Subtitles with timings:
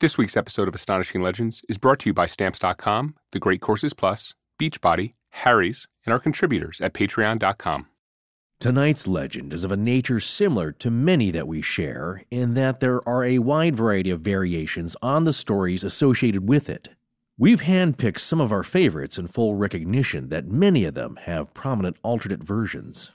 [0.00, 3.94] This week's episode of Astonishing Legends is brought to you by Stamps.com, The Great Courses
[3.94, 7.86] Plus, Beachbody, Harry's, and our contributors at Patreon.com.
[8.58, 13.08] Tonight's legend is of a nature similar to many that we share, in that there
[13.08, 16.88] are a wide variety of variations on the stories associated with it.
[17.38, 21.98] We've handpicked some of our favorites in full recognition that many of them have prominent
[22.02, 23.12] alternate versions.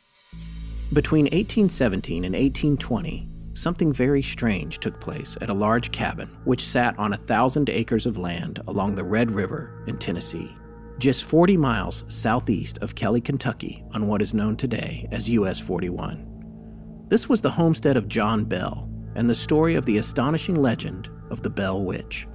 [0.93, 3.28] Between 1817 and 1820,
[3.59, 8.05] something very strange took place at a large cabin which sat on a thousand acres
[8.05, 10.55] of land along the Red River in Tennessee,
[10.97, 17.05] just 40 miles southeast of Kelly, Kentucky, on what is known today as US 41.
[17.09, 21.43] This was the homestead of John Bell and the story of the astonishing legend of
[21.43, 22.27] the Bell Witch,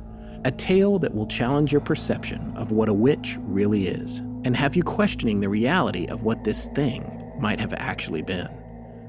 [0.44, 4.76] a tale that will challenge your perception of what a witch really is and have
[4.76, 8.63] you questioning the reality of what this thing might have actually been.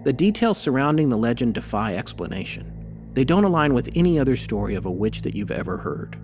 [0.05, 2.71] The details surrounding the legend defy explanation.
[3.13, 6.15] They don't align with any other story of a witch that you've ever heard.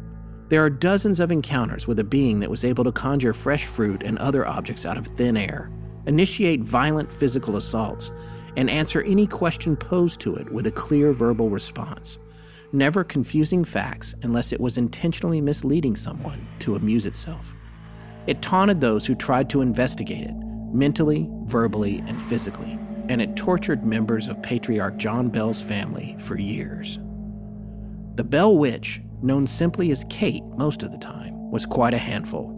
[0.49, 4.03] There are dozens of encounters with a being that was able to conjure fresh fruit
[4.03, 5.71] and other objects out of thin air,
[6.05, 8.11] initiate violent physical assaults,
[8.55, 12.19] and answer any question posed to it with a clear verbal response,
[12.73, 17.55] never confusing facts unless it was intentionally misleading someone to amuse itself.
[18.27, 20.35] It taunted those who tried to investigate it,
[20.71, 22.77] mentally, verbally, and physically,
[23.09, 26.99] and it tortured members of Patriarch John Bell's family for years.
[28.15, 32.49] The Bell Witch, known simply as Kate most of the time, was quite a handful.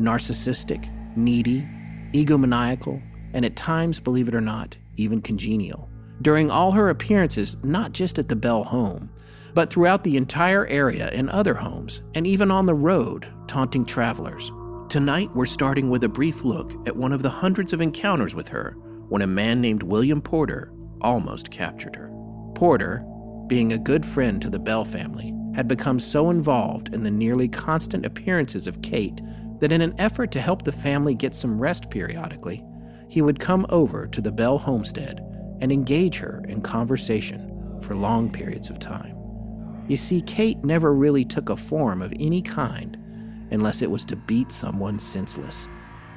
[0.00, 1.66] Narcissistic, needy,
[2.12, 3.02] egomaniacal,
[3.32, 5.88] and at times, believe it or not, even congenial.
[6.20, 9.10] During all her appearances, not just at the Bell home,
[9.54, 14.50] but throughout the entire area in other homes, and even on the road, taunting travelers.
[14.88, 18.48] Tonight, we're starting with a brief look at one of the hundreds of encounters with
[18.48, 18.76] her
[19.12, 22.10] when a man named William Porter almost captured her.
[22.54, 23.04] Porter,
[23.46, 27.46] being a good friend to the Bell family, had become so involved in the nearly
[27.46, 29.20] constant appearances of Kate
[29.60, 32.64] that in an effort to help the family get some rest periodically,
[33.10, 35.20] he would come over to the Bell homestead
[35.60, 39.14] and engage her in conversation for long periods of time.
[39.88, 42.96] You see, Kate never really took a form of any kind
[43.50, 45.68] unless it was to beat someone senseless.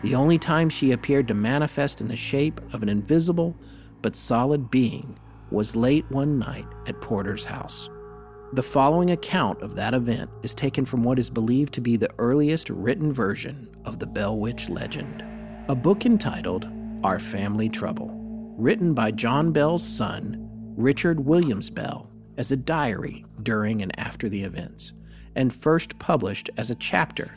[0.06, 3.56] The only time she appeared to manifest in the shape of an invisible
[4.04, 5.18] but solid being
[5.50, 7.90] was late one night at Porter's house.
[8.54, 12.14] The following account of that event is taken from what is believed to be the
[12.20, 15.24] earliest written version of the Bell Witch legend,
[15.68, 16.68] a book entitled
[17.04, 18.12] Our Family Trouble,
[18.60, 20.38] written by John Bell's son,
[20.78, 24.94] Richard Williams Bell, as a diary during and after the events
[25.36, 27.32] and first published as a chapter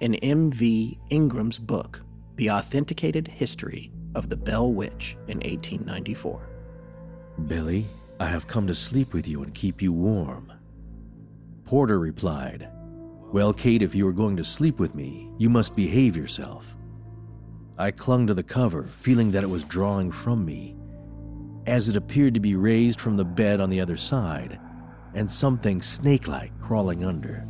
[0.00, 0.98] in M.V.
[1.10, 2.02] Ingram's book,
[2.38, 6.48] The Authenticated History of the Bell Witch in 1894.
[7.48, 7.88] Billy,
[8.20, 10.52] I have come to sleep with you and keep you warm.
[11.64, 12.68] Porter replied,
[13.32, 16.76] Well, Kate, if you are going to sleep with me, you must behave yourself.
[17.76, 20.76] I clung to the cover, feeling that it was drawing from me,
[21.66, 24.60] as it appeared to be raised from the bed on the other side
[25.12, 27.44] and something snake like crawling under.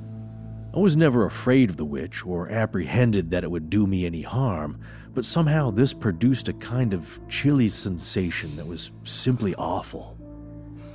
[0.78, 4.22] I was never afraid of the witch or apprehended that it would do me any
[4.22, 4.78] harm,
[5.12, 10.16] but somehow this produced a kind of chilly sensation that was simply awful.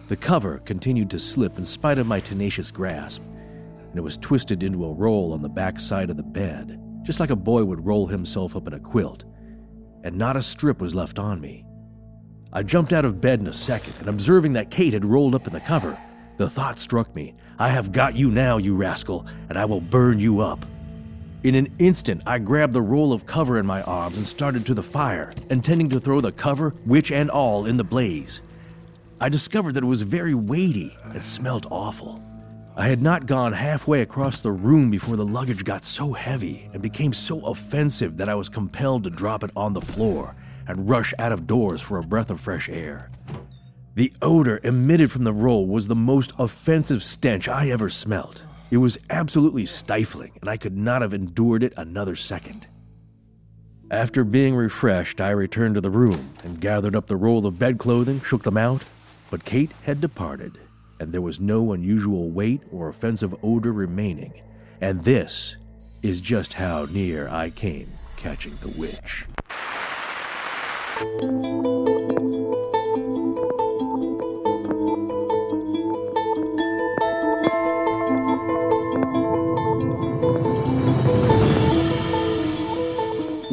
[0.07, 3.21] The cover continued to slip in spite of my tenacious grasp,
[3.89, 7.19] and it was twisted into a roll on the back side of the bed, just
[7.19, 9.25] like a boy would roll himself up in a quilt,
[10.05, 11.65] and not a strip was left on me.
[12.53, 15.45] I jumped out of bed in a second, and observing that Kate had rolled up
[15.45, 15.99] in the cover,
[16.37, 20.19] the thought struck me I have got you now, you rascal, and I will burn
[20.19, 20.65] you up.
[21.43, 24.73] In an instant, I grabbed the roll of cover in my arms and started to
[24.73, 28.41] the fire, intending to throw the cover, witch and all, in the blaze.
[29.19, 32.21] I discovered that it was very weighty and smelt awful.
[32.75, 36.81] I had not gone halfway across the room before the luggage got so heavy and
[36.81, 40.35] became so offensive that I was compelled to drop it on the floor
[40.67, 43.11] and rush out of doors for a breath of fresh air.
[43.95, 48.41] The odor emitted from the roll was the most offensive stench I ever smelt.
[48.71, 52.65] It was absolutely stifling, and I could not have endured it another second.
[53.91, 58.21] After being refreshed, I returned to the room and gathered up the roll of bedclothing,
[58.21, 58.83] shook them out,
[59.29, 60.57] but Kate had departed,
[60.99, 64.33] and there was no unusual weight or offensive odor remaining.
[64.81, 65.57] And this
[66.01, 69.27] is just how near I came catching the witch.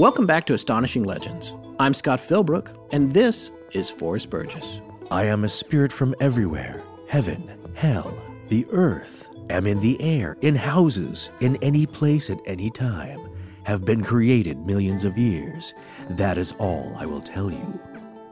[0.00, 1.52] Welcome back to Astonishing Legends.
[1.79, 4.81] I'm Scott Philbrook, and this is Forrest Burgess.
[5.11, 8.19] I am a spirit from everywhere heaven, hell,
[8.49, 13.20] the earth, am in the air, in houses, in any place at any time,
[13.64, 15.75] have been created millions of years.
[16.08, 17.79] That is all I will tell you.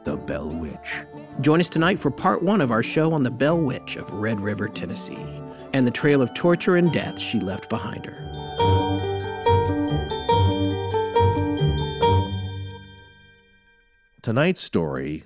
[0.05, 1.03] The Bell Witch.
[1.39, 4.41] Join us tonight for part one of our show on the Bell Witch of Red
[4.41, 5.39] River, Tennessee,
[5.73, 8.28] and the trail of torture and death she left behind her.
[14.29, 15.23] Tonight's story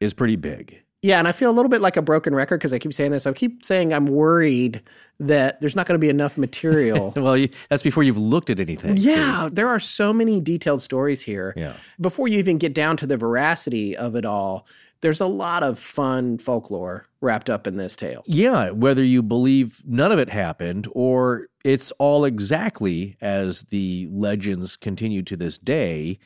[0.00, 0.82] is pretty big.
[1.00, 3.12] Yeah, and I feel a little bit like a broken record because I keep saying
[3.12, 3.24] this.
[3.24, 4.82] I keep saying I'm worried
[5.20, 7.12] that there's not going to be enough material.
[7.16, 8.96] well, you, that's before you've looked at anything.
[8.96, 11.54] Yeah, there are so many detailed stories here.
[11.56, 11.74] Yeah.
[12.00, 14.66] Before you even get down to the veracity of it all,
[15.02, 18.24] there's a lot of fun folklore wrapped up in this tale.
[18.26, 24.74] Yeah, whether you believe none of it happened or it's all exactly as the legends
[24.74, 26.18] continue to this day,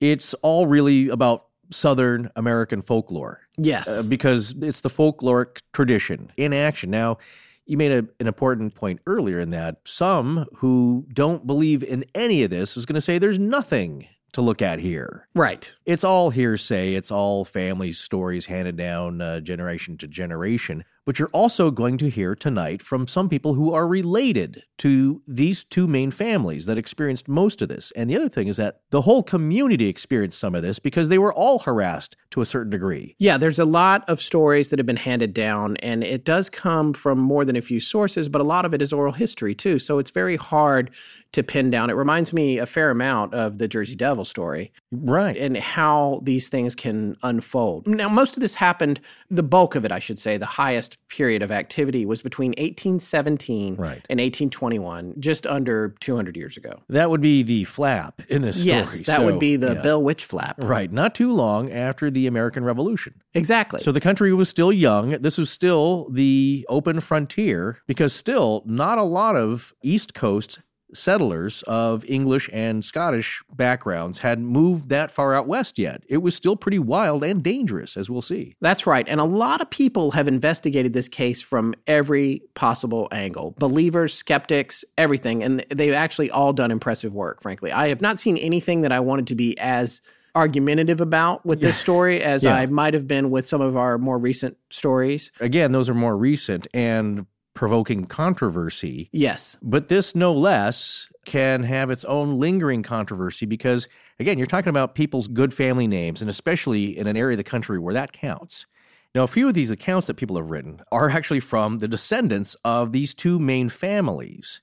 [0.00, 3.40] it's all really about Southern American folklore.
[3.56, 3.88] Yes.
[3.88, 6.90] Uh, because it's the folkloric tradition in action.
[6.90, 7.18] Now,
[7.66, 12.42] you made a, an important point earlier in that some who don't believe in any
[12.42, 15.26] of this is going to say there's nothing to look at here.
[15.34, 15.72] Right.
[15.86, 20.84] It's all hearsay, it's all family stories handed down uh, generation to generation.
[21.06, 25.62] But you're also going to hear tonight from some people who are related to these
[25.62, 27.92] two main families that experienced most of this.
[27.94, 31.18] And the other thing is that the whole community experienced some of this because they
[31.18, 33.14] were all harassed to a certain degree.
[33.18, 36.92] Yeah, there's a lot of stories that have been handed down, and it does come
[36.92, 39.78] from more than a few sources, but a lot of it is oral history too.
[39.78, 40.90] So it's very hard
[41.36, 41.90] to pin down.
[41.90, 44.72] It reminds me a fair amount of the Jersey Devil story.
[44.90, 45.36] Right.
[45.36, 47.86] And how these things can unfold.
[47.86, 51.42] Now, most of this happened, the bulk of it, I should say, the highest period
[51.42, 54.06] of activity was between 1817 right.
[54.08, 56.80] and 1821, just under 200 years ago.
[56.88, 59.02] That would be the flap in this yes, story.
[59.02, 59.82] that so, would be the yeah.
[59.82, 60.56] Bell Witch flap.
[60.62, 60.90] Right.
[60.90, 63.20] Not too long after the American Revolution.
[63.34, 63.80] Exactly.
[63.80, 65.10] So the country was still young.
[65.10, 70.60] This was still the open frontier because still not a lot of East Coast
[70.96, 76.02] settlers of English and Scottish backgrounds had moved that far out west yet.
[76.08, 78.54] It was still pretty wild and dangerous, as we'll see.
[78.60, 79.06] That's right.
[79.08, 84.84] And a lot of people have investigated this case from every possible angle believers, skeptics,
[84.98, 85.42] everything.
[85.42, 87.70] And they've actually all done impressive work, frankly.
[87.72, 90.00] I have not seen anything that I wanted to be as
[90.34, 92.54] argumentative about with this story as Yeah.
[92.54, 95.32] I might have been with some of our more recent stories.
[95.40, 97.26] Again, those are more recent and
[97.56, 99.08] provoking controversy.
[99.12, 99.56] Yes.
[99.60, 103.88] But this, no less, can have its own lingering controversy because,
[104.20, 107.44] again, you're talking about people's good family names, and especially in an area of the
[107.44, 108.66] country where that counts.
[109.14, 112.54] Now, a few of these accounts that people have written are actually from the descendants
[112.64, 114.60] of these two main families,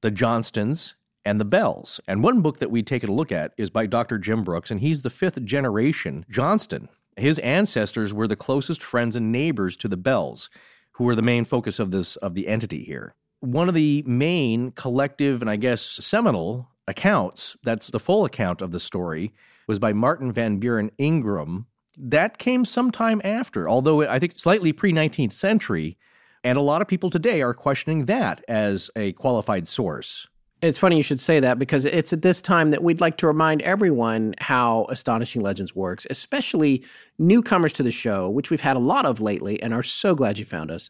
[0.00, 0.94] the Johnstons
[1.24, 2.00] and the Bells.
[2.06, 4.16] And one book that we've taken a look at is by Dr.
[4.16, 6.88] Jim Brooks, and he's the fifth generation Johnston.
[7.16, 10.48] His ancestors were the closest friends and neighbors to the Bells,
[10.96, 13.14] who were the main focus of this of the entity here.
[13.40, 18.72] One of the main collective and I guess seminal accounts, that's the full account of
[18.72, 19.34] the story,
[19.68, 21.66] was by Martin Van Buren Ingram.
[21.98, 25.98] That came sometime after, although I think slightly pre 19th century,
[26.42, 30.28] and a lot of people today are questioning that as a qualified source.
[30.62, 33.26] It's funny you should say that because it's at this time that we'd like to
[33.26, 36.82] remind everyone how Astonishing Legends works, especially
[37.18, 40.38] newcomers to the show, which we've had a lot of lately and are so glad
[40.38, 40.88] you found us.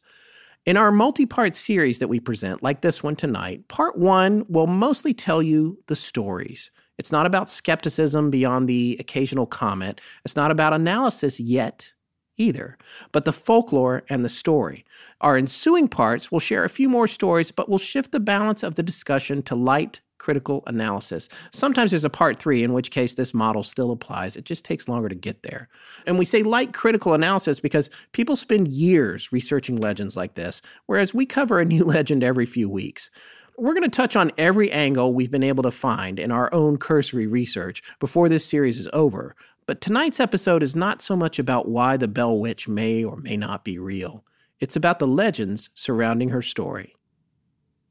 [0.66, 4.68] In our multi part series that we present, like this one tonight, part one will
[4.68, 6.70] mostly tell you the stories.
[6.98, 11.92] It's not about skepticism beyond the occasional comment, it's not about analysis yet
[12.36, 12.76] either,
[13.12, 14.84] but the folklore and the story.
[15.20, 18.74] Our ensuing parts will share a few more stories, but will shift the balance of
[18.74, 21.28] the discussion to light critical analysis.
[21.52, 24.36] Sometimes there's a part three, in which case this model still applies.
[24.36, 25.68] It just takes longer to get there.
[26.06, 31.14] And we say light critical analysis because people spend years researching legends like this, whereas
[31.14, 33.10] we cover a new legend every few weeks.
[33.58, 36.76] We're going to touch on every angle we've been able to find in our own
[36.76, 39.34] cursory research before this series is over.
[39.66, 43.36] But tonight's episode is not so much about why the Bell Witch may or may
[43.36, 44.24] not be real.
[44.60, 46.94] It's about the legends surrounding her story.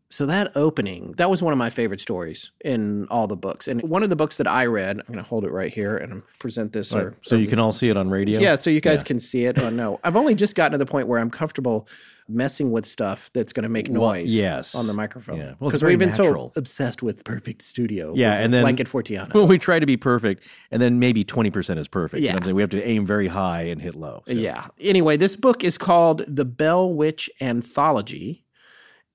[0.10, 3.68] So that opening, that was one of my favorite stories in all the books.
[3.68, 5.98] And one of the books that I read, I'm going to hold it right here
[5.98, 6.94] and present this.
[6.94, 8.40] Or, so or- you um, can all see it on radio?
[8.40, 9.04] yeah, so you guys Yeah.
[9.04, 9.58] can see it.
[9.60, 11.88] Oh no, I've only just gotten to the point where I'm comfortable
[12.28, 14.74] messing with stuff that's going to make Well, noise yes.
[14.76, 15.38] on the microphone.
[15.38, 15.54] Yeah.
[15.60, 16.52] Well, Because we've been natural.
[16.56, 18.14] so obsessed with perfect studio.
[18.16, 19.34] Yeah, and then- like at Fortiana.
[19.34, 22.22] Well, we try to be perfect, and then maybe 20% is perfect.
[22.22, 22.34] You know Yeah.
[22.34, 22.56] what I'm saying?
[22.56, 24.24] We have to aim very high and hit low.
[24.28, 24.68] So- Yeah.
[24.80, 28.44] Anyway, this book is called The Bell Witch Anthology,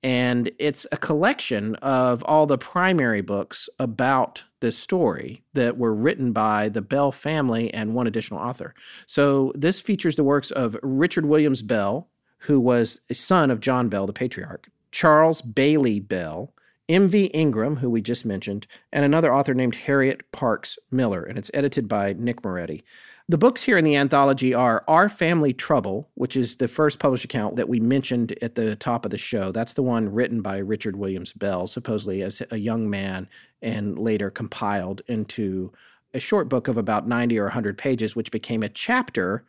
[0.03, 6.31] and it's a collection of all the primary books about this story that were written
[6.31, 8.73] by the Bell family and one additional author.
[9.05, 12.07] So this features the works of Richard Williams Bell,
[12.41, 16.53] who was a son of John Bell, the patriarch, Charles Bailey Bell,
[16.89, 17.25] M.V.
[17.25, 21.87] Ingram, who we just mentioned, and another author named Harriet Parks Miller, and it's edited
[21.87, 22.83] by Nick Moretti.
[23.29, 27.23] The books here in the anthology are Our Family Trouble, which is the first published
[27.23, 29.51] account that we mentioned at the top of the show.
[29.51, 33.29] That's the one written by Richard Williams Bell, supposedly as a young man,
[33.61, 35.71] and later compiled into
[36.13, 39.45] a short book of about 90 or 100 pages, which became a chapter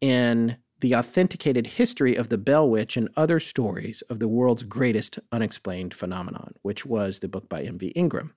[0.00, 5.18] in the authenticated history of the Bell Witch and other stories of the world's greatest
[5.30, 7.86] unexplained phenomenon, which was the book by M.V.
[7.88, 8.34] Ingram.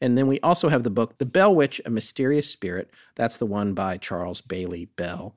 [0.00, 2.88] And then we also have the book The Bell Witch, A Mysterious Spirit.
[3.16, 5.36] That's the one by Charles Bailey Bell.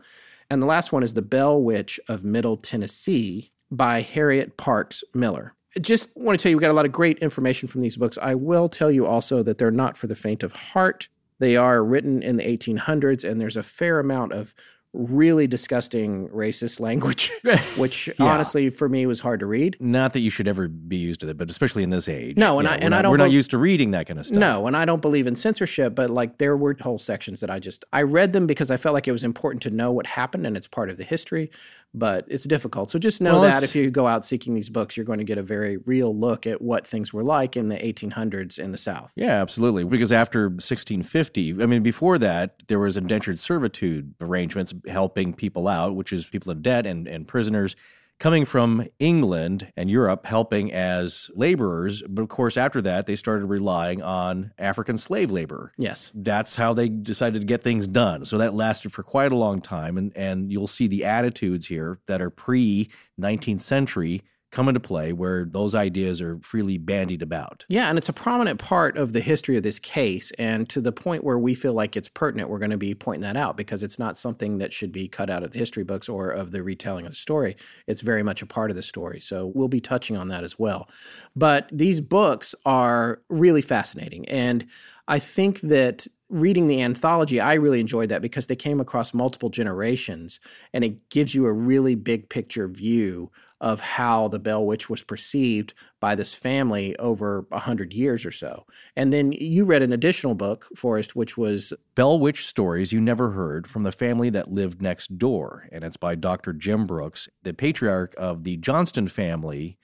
[0.51, 5.55] And the last one is The Bell Witch of Middle Tennessee by Harriet Parks Miller.
[5.75, 7.97] I Just want to tell you, we got a lot of great information from these
[7.97, 8.19] books.
[8.21, 11.07] I will tell you also that they're not for the faint of heart.
[11.39, 14.53] They are written in the 1800s, and there's a fair amount of
[14.93, 17.31] really disgusting racist language,
[17.77, 18.25] which Yeah.
[18.25, 19.77] honestly for me was hard to read.
[19.79, 22.35] Not that you should ever be used to that, but especially in this age.
[22.37, 24.37] No, and I- and I don't We're not used to reading that kind of stuff.
[24.37, 27.59] No, and I don't believe in censorship, but like there were whole sections that I
[27.59, 30.45] just I read them because I felt like it was important to know what happened
[30.45, 31.49] and it's part of the history,
[31.93, 32.89] but it's difficult.
[32.89, 35.25] So just know Well, that if you go out seeking these books, you're going to
[35.25, 38.77] get a very real look at what things were like in the 1800s in the
[38.77, 39.11] South.
[39.15, 39.83] Yeah, absolutely.
[39.83, 45.95] Because after 1650, I mean, before that, there was indentured servitude arrangements helping people out,
[45.95, 47.75] which is people in debt and, and prisoners
[48.21, 52.03] coming from England and Europe helping as laborers.
[52.07, 55.73] But of course, after that, they started relying on African slave labor.
[55.75, 56.11] Yes.
[56.13, 58.25] That's how they decided to get things done.
[58.25, 59.97] So that lasted for quite a long time.
[59.97, 65.13] And, and you'll see the attitudes here that are pre 19th century come into play
[65.13, 67.65] where those ideas are freely bandied about.
[67.69, 70.31] Yeah, and it's a prominent part of the history of this case.
[70.37, 73.21] And to the point where we feel like it's pertinent, we're going to be pointing
[73.21, 76.09] that out because it's not something that should be cut out of the history books
[76.09, 77.55] or of the retelling of the story.
[77.87, 79.21] It's very much a part of the story.
[79.21, 80.89] So we'll be touching on that as well.
[81.35, 84.27] But these books are really fascinating.
[84.27, 84.67] And
[85.07, 89.49] I think that reading the anthology, I really enjoyed that because they came across multiple
[89.49, 90.39] generations
[90.73, 93.31] and it gives you a really big picture view
[93.61, 98.31] of how the Bell Witch was perceived by this family over a hundred years or
[98.31, 98.65] so.
[98.95, 103.31] And then you read an additional book, Forrest, which was Bell Witch Stories You Never
[103.31, 105.69] Heard from the Family That Lived Next Door.
[105.71, 106.53] And it's by Dr.
[106.53, 107.29] Jim Brooks.
[107.43, 109.77] The patriarch of the Johnston family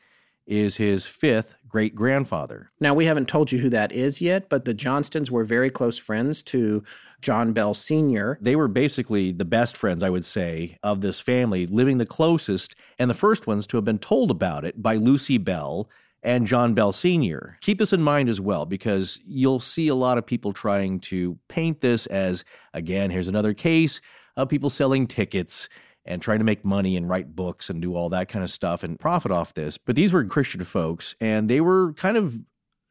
[0.47, 2.71] is his fifth great grandfather.
[2.79, 5.97] now we haven't told you who that is yet, but the Johnstons were very close
[5.97, 6.83] friends to
[7.21, 8.37] John Bell Sr.
[8.41, 12.75] They were basically the best friends, I would say, of this family, living the closest,
[12.99, 15.89] and the first ones to have been told about it by Lucy Bell
[16.23, 17.57] and John Bell Sr.
[17.61, 21.37] Keep this in mind as well, because you'll see a lot of people trying to
[21.47, 22.43] paint this as,
[22.73, 24.01] again, here's another case
[24.35, 25.69] of people selling tickets
[26.05, 28.83] and trying to make money and write books and do all that kind of stuff
[28.83, 29.77] and profit off this.
[29.77, 32.35] But these were Christian folks, and they were kind of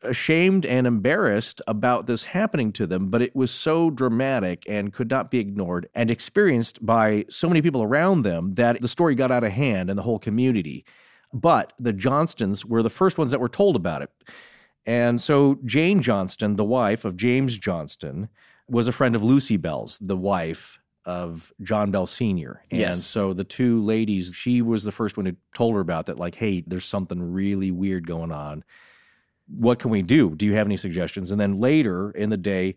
[0.06, 5.10] ashamed and embarrassed about this happening to them, but it was so dramatic and could
[5.10, 9.30] not be ignored and experienced by so many people around them that the story got
[9.30, 10.84] out of hand in the whole community.
[11.32, 14.10] But the Johnstons were the first ones that were told about it.
[14.86, 18.28] And so Jane Johnston, the wife of James Johnston,
[18.68, 22.62] was a friend of Lucy Bell's, the wife of John Bell Sr.
[22.70, 23.06] And Yes.
[23.06, 26.34] so the two ladies, she was the first one who told her about that, like,
[26.34, 28.64] hey, there's something really weird going on.
[29.48, 30.34] What can we do?
[30.34, 31.30] Do you have any suggestions?
[31.30, 32.76] And then later in the day,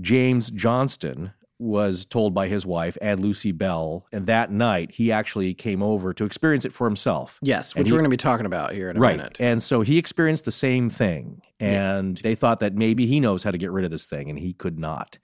[0.00, 5.54] James Johnston was told by his wife and Lucy Bell, and that night he actually
[5.54, 7.38] came over to experience it for himself.
[7.40, 9.16] Yes, which he- we're going to be talking about here in a right.
[9.16, 9.36] minute.
[9.38, 11.40] And so he experienced the same thing.
[11.60, 14.36] And they thought that maybe he knows how to get rid of this thing, and
[14.40, 15.18] he could not.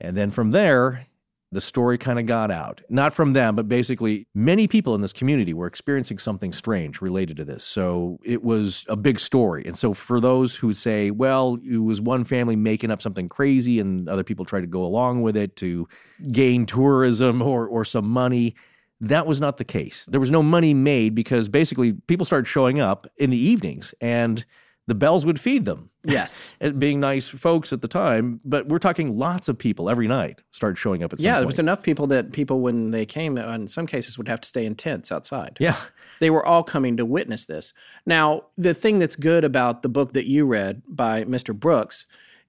[0.00, 1.07] And then from there,
[1.50, 2.82] the story kind of got out.
[2.90, 7.38] Not from them, but basically, many people in this community were experiencing something strange related
[7.38, 7.64] to this.
[7.64, 9.64] So it was a big story.
[9.64, 13.80] And so for those who say, well, it was one family making up something crazy
[13.80, 15.88] and other people tried to go along with it to
[16.30, 18.54] gain tourism or, or some money,
[19.00, 20.04] that was not the case.
[20.08, 24.44] There was no money made because basically people started showing up in the evenings and
[24.88, 25.90] the bells would feed them.
[26.02, 26.54] Yes.
[26.78, 30.78] Being nice folks at the time, but we're talking lots of people every night start
[30.78, 33.68] showing up at some Yeah, there was enough people that people, when they came, in
[33.68, 35.58] some cases would have to stay in tents outside.
[35.60, 35.76] yeah.
[36.20, 37.74] They were all coming to witness this.
[38.06, 41.54] Now, the thing that's good about the book that you read by Mr.
[41.54, 42.06] Brooks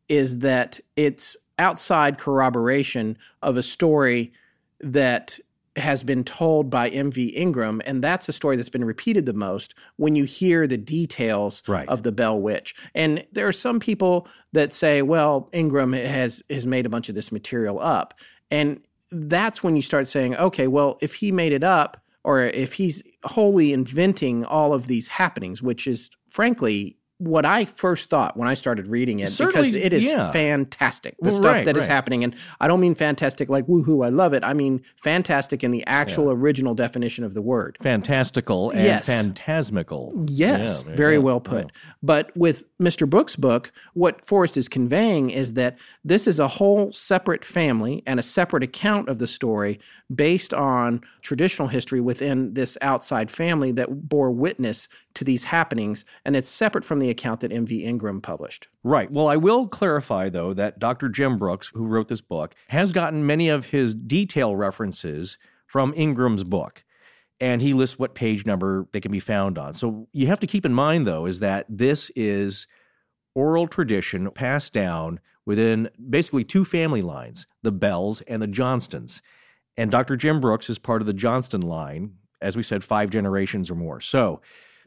[0.07, 4.31] is that it's outside corroboration of a story
[4.79, 5.39] that
[5.75, 9.75] has been told by MV Ingram, and that's a story that's been repeated the most
[9.97, 11.87] when you hear the details Right.
[11.87, 12.75] of the Bell Witch.
[12.93, 17.15] And there are some people that say, well, Ingram has has made a bunch of
[17.15, 18.13] this material up.
[18.51, 22.73] And that's when you start saying, okay, well, if he made it up, or if
[22.73, 28.47] he's wholly inventing all of these happenings, which is frankly what I first thought when
[28.47, 30.31] I started reading it, Certainly, because it is yeah.
[30.31, 31.15] fantastic.
[31.19, 31.89] The Well, stuff right, that is right.
[31.89, 32.23] happening.
[32.23, 34.41] And I don't mean fantastic like woohoo, I love it.
[34.45, 37.77] I mean fantastic in the actual original definition of the word.
[37.81, 39.05] Fantastical and Yes.
[39.05, 40.13] phantasmical.
[40.29, 41.71] Yes, Yeah, very well put.
[42.01, 43.09] But with Mr.
[43.09, 48.19] Brooks' book, what Forrest is conveying is that this is a whole separate family and
[48.19, 49.77] a separate account of the story
[50.15, 54.87] based on traditional history within this outside family that bore witness
[55.19, 56.05] to these happenings.
[56.25, 57.83] And it's separate from the account that M.V.
[57.83, 58.67] Ingram published.
[58.83, 59.11] Right.
[59.11, 61.09] Well, I will clarify, though, that Dr.
[61.09, 66.43] Jim Brooks, who wrote this book, has gotten many of his detail references from Ingram's
[66.43, 66.83] book.
[67.41, 69.73] And he lists what page number they can be found on.
[69.73, 72.67] So you have to keep in mind, though, is that this is
[73.35, 79.21] oral tradition passed down within basically two family lines the Bells and the Johnstons.
[79.77, 80.15] And Dr.
[80.15, 83.99] Jim Brooks is part of the Johnston line, as we said, five generations or more.
[84.01, 84.41] So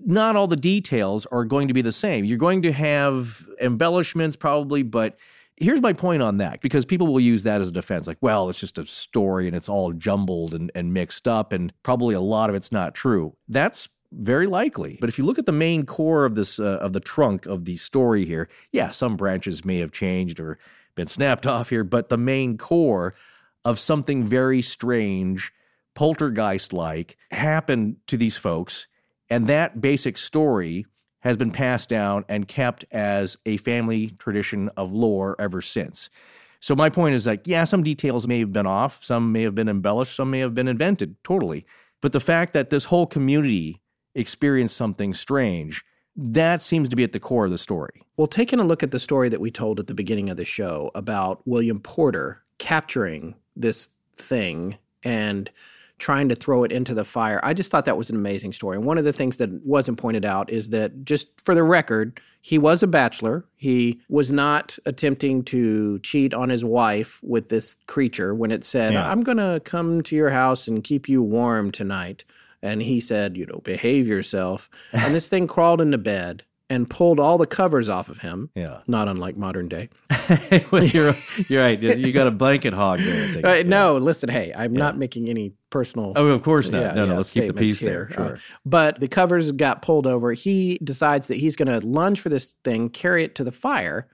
[0.07, 2.25] not all the details are going to be the same.
[2.25, 5.19] You're going to have embellishments probably, but
[5.57, 8.49] here's my point on that because people will use that as a defense like, well,
[8.49, 12.21] it's just a story and it's all jumbled and, and mixed up, and probably a
[12.21, 13.35] lot of it's not true.
[13.49, 14.99] That's very likely.
[15.01, 17.65] But if you look at the main core of this uh, of the trunk of
[17.65, 20.59] the story here, yeah, some branches may have changed or
[20.95, 23.15] been snapped off here, but the main core
[23.65, 25.53] of something very strange,
[25.95, 28.87] poltergeist like happened to these folks
[29.33, 30.85] and that basic story
[31.21, 36.11] has been passed down and kept as a family tradition of lore ever since.
[36.61, 39.55] So my point is like, yeah, some details may have been off, some may have
[39.55, 41.65] been embellished, some may have been invented, totally.
[42.03, 43.81] But the fact that this whole community
[44.15, 45.83] experienced something strange,
[46.15, 48.03] that seems to be at the core of the story.
[48.19, 50.45] Well, taking a look at the story that we told at the beginning of the
[50.45, 55.51] show about William Porter capturing this thing and
[56.03, 58.77] trying to throw it into the fire, I just thought that was an amazing story.
[58.77, 62.21] And one of the things that wasn't pointed out is that, just for the record,
[62.41, 63.45] he was a bachelor.
[63.55, 68.95] He was not attempting to cheat on his wife with this creature when it said,
[68.95, 69.09] Yeah.
[69.09, 72.25] I'm going to come to your house and keep you warm tonight.
[72.63, 74.69] And he said, you know, behave yourself.
[74.93, 78.49] And this thing crawled into bed and pulled all the covers off of him.
[78.55, 78.79] Yeah.
[78.87, 79.91] Not unlike modern day.
[80.73, 81.15] well, you're,
[81.49, 81.79] you're right.
[81.79, 83.29] You got a blanket hog there.
[83.33, 83.45] Think.
[83.45, 83.63] Uh, Yeah.
[83.65, 86.13] No, listen, hey, I'm not making any personal.
[86.17, 86.81] Oh, of course not.
[86.81, 88.07] Yeah, no, no, let's keep the peace there.
[88.07, 88.11] here.
[88.13, 88.39] Uh, Sure.
[88.65, 90.33] but the covers got pulled over.
[90.33, 94.09] He decides that he's going to lunge for this thing, carry it to the fire.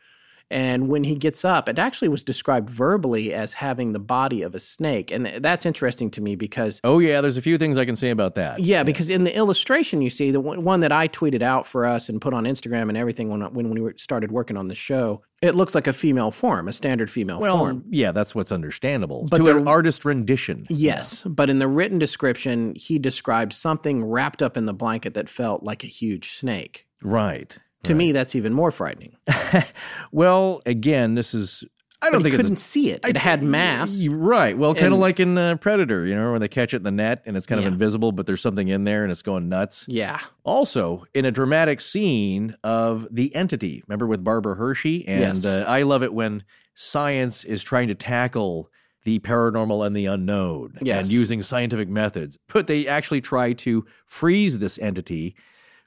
[0.50, 4.54] And when he gets up, it actually was described verbally as having the body of
[4.54, 5.10] a snake.
[5.10, 8.10] And that's interesting to me because oh, yeah, there's a few things I can say
[8.10, 8.60] about that.
[8.60, 12.08] Yeah, because in the illustration you see the one that I tweeted out for us
[12.08, 15.54] and put on Instagram and everything when when we started working on the show, it
[15.54, 17.84] looks like a female form, a standard female Well, form.
[17.90, 19.26] yeah, that's what's understandable.
[19.30, 20.66] But to the- an artist rendition.
[20.70, 25.28] Yes, but in the written description, he described something wrapped up in the blanket that
[25.28, 26.86] felt like a huge snake.
[27.02, 27.56] Right.
[27.84, 29.16] To me, that's even more frightening.
[30.12, 31.64] Well, again, this is.
[32.00, 33.00] I don't But think it's a- couldn't see it.
[33.04, 34.06] It had mass.
[34.06, 34.56] Right.
[34.56, 36.92] Well, kind of like in uh, Predator, you know, when they catch it in the
[36.92, 37.66] net and it's kind Yeah.
[37.66, 39.84] of invisible, but there's something in there and it's going nuts.
[39.88, 45.08] Yeah, Also, in a dramatic scene of The Entity, remember with Barbara Hershey?
[45.08, 45.44] And Yes.
[45.44, 46.44] uh, I love it when
[46.76, 48.70] science is trying to tackle
[49.02, 51.00] the paranormal and the unknown Yes.
[51.00, 52.38] and using scientific methods.
[52.52, 55.34] But they actually try to freeze this entity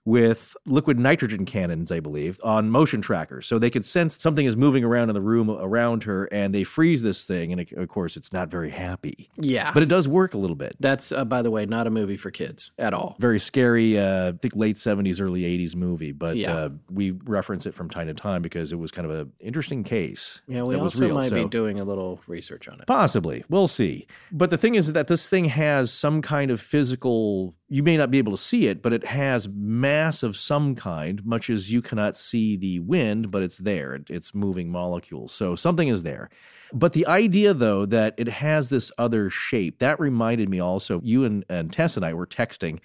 [0.04, 3.46] with liquid nitrogen cannons, I believe, on motion trackers.
[3.46, 6.64] So they could sense something is moving around in the room around her and they
[6.64, 7.52] freeze this thing.
[7.52, 9.30] And it- of course, it's not very happy.
[9.38, 9.72] yeah.
[9.74, 10.76] But it does work a little bit.
[10.80, 13.16] that's uh, by the way not a movie for kids at all.
[13.20, 16.12] Very scary, uh, I think late 70s, early 80s movie.
[16.12, 16.56] But Yeah.
[16.56, 19.84] uh, we reference it from time to time because it was kind of an interesting
[19.84, 20.42] case.
[20.48, 21.14] Yeah, we also real.
[21.16, 22.88] might So- be doing a little research on it.
[22.88, 23.44] Possibly.
[23.50, 24.08] We'll see.
[24.32, 28.12] But the thing is that this thing has some kind of physical, you may not
[28.12, 31.82] be able to see it, but it has mass of some kind, much as you
[31.82, 33.98] cannot see the wind, but it's there.
[34.10, 35.32] It's moving molecules.
[35.32, 36.30] So something is there.
[36.74, 41.24] But the idea, though, that it has this other shape, that reminded me also, you
[41.24, 42.80] and, and Tess and I were texting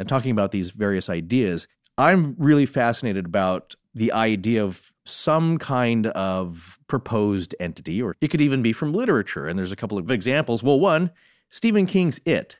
[0.00, 1.68] and talking about these various ideas.
[1.96, 8.40] I'm really fascinated about the idea of some kind of proposed entity, or it could
[8.40, 9.46] even be from literature.
[9.46, 10.64] And there's a couple of examples.
[10.64, 11.12] Well, one,
[11.48, 12.56] Stephen King's It.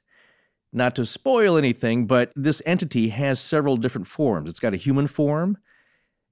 [0.73, 4.49] Not to spoil anything, but this entity has several different forms.
[4.49, 5.59] It's got a human form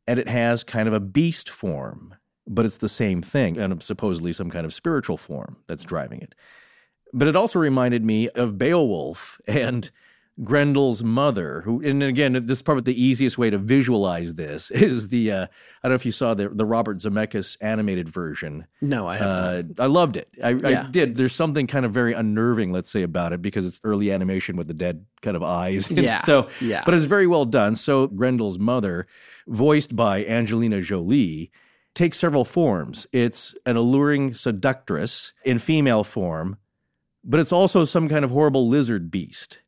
[0.07, 2.15] and it has kind of a beast form,
[2.47, 6.35] but it's the same thing, and supposedly some kind of spiritual form that's driving it.
[7.13, 9.91] But it also reminded me of Beowulf and
[10.43, 15.09] Grendel's mother, who, and again, this is probably the easiest way to visualize this is
[15.09, 15.49] the, uh, I
[15.89, 18.67] don't know if you saw the, the Robert Zemeckis animated version.
[18.81, 19.79] No, I haven't.
[19.79, 20.29] Uh, I loved it.
[20.43, 20.85] I, Yeah.
[20.87, 21.17] I did.
[21.17, 24.69] There's something kind of very unnerving, let's say, about it because it's early animation with
[24.69, 25.91] the dead kind of eyes.
[26.01, 26.83] Yeah, so, yeah.
[26.87, 27.75] but it's very well done.
[27.75, 29.07] So Grendel's mother,
[29.47, 31.51] voiced by Angelina Jolie,
[31.95, 33.07] takes several forms.
[33.13, 36.57] It's an alluring seductress in female form,
[37.23, 39.59] but it's also some kind of horrible lizard beast.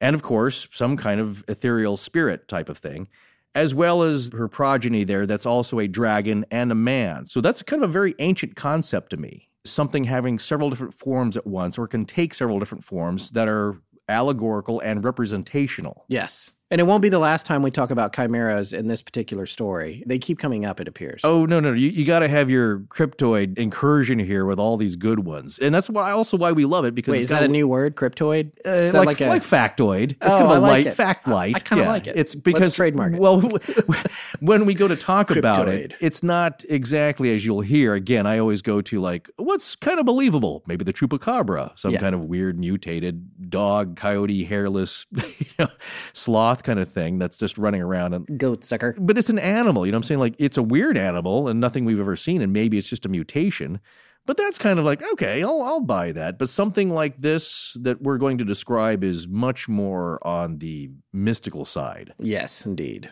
[0.00, 3.08] And of course, some kind of ethereal spirit type of thing,
[3.54, 7.26] as well as her progeny there that's also a dragon and a man.
[7.26, 9.48] So that's kind of a very ancient concept to me.
[9.64, 13.76] Something having several different forms at once, or can take several different forms that are
[14.08, 16.04] allegorical and representational.
[16.08, 16.54] yes.
[16.72, 20.04] And it won't be the last time we talk about chimeras in this particular story.
[20.06, 21.20] They keep coming up, it appears.
[21.24, 24.94] Oh no, no, you, you got to have your cryptoid incursion here with all these
[24.94, 27.40] good ones, and that's why also why we love it because Wait, it's is got
[27.40, 27.96] that a new word?
[27.96, 28.52] Cryptoid?
[28.64, 30.12] Uh, like, like a- like factoid.
[30.12, 30.94] It's Oh, kind of a I like light it.
[30.94, 31.56] fact I- light.
[31.56, 32.16] I kinda Yeah, like it.
[32.16, 33.18] It's Let's because trademark it.
[33.20, 33.40] Well,
[34.40, 37.94] when we go to talk about it, it's not exactly as you'll hear.
[37.94, 40.62] Again, I always go to like what's kind of believable.
[40.66, 42.00] Maybe the chupacabra, some Yeah.
[42.00, 45.68] kind of weird mutated dog, coyote, hairless, you know,
[46.12, 48.94] sloth kind of thing that's just running around and Goat sucker.
[48.98, 49.86] but it's an animal.
[49.86, 50.20] You know what I'm saying?
[50.20, 53.08] Like it's a weird animal and nothing we've ever seen, and maybe it's just a
[53.08, 53.80] mutation.
[54.26, 56.38] But that's kind of like, okay, I'll, I'll buy that.
[56.38, 61.64] But something like this that we're going to describe is much more on the mystical
[61.64, 62.12] side.
[62.18, 63.10] Yes, indeed.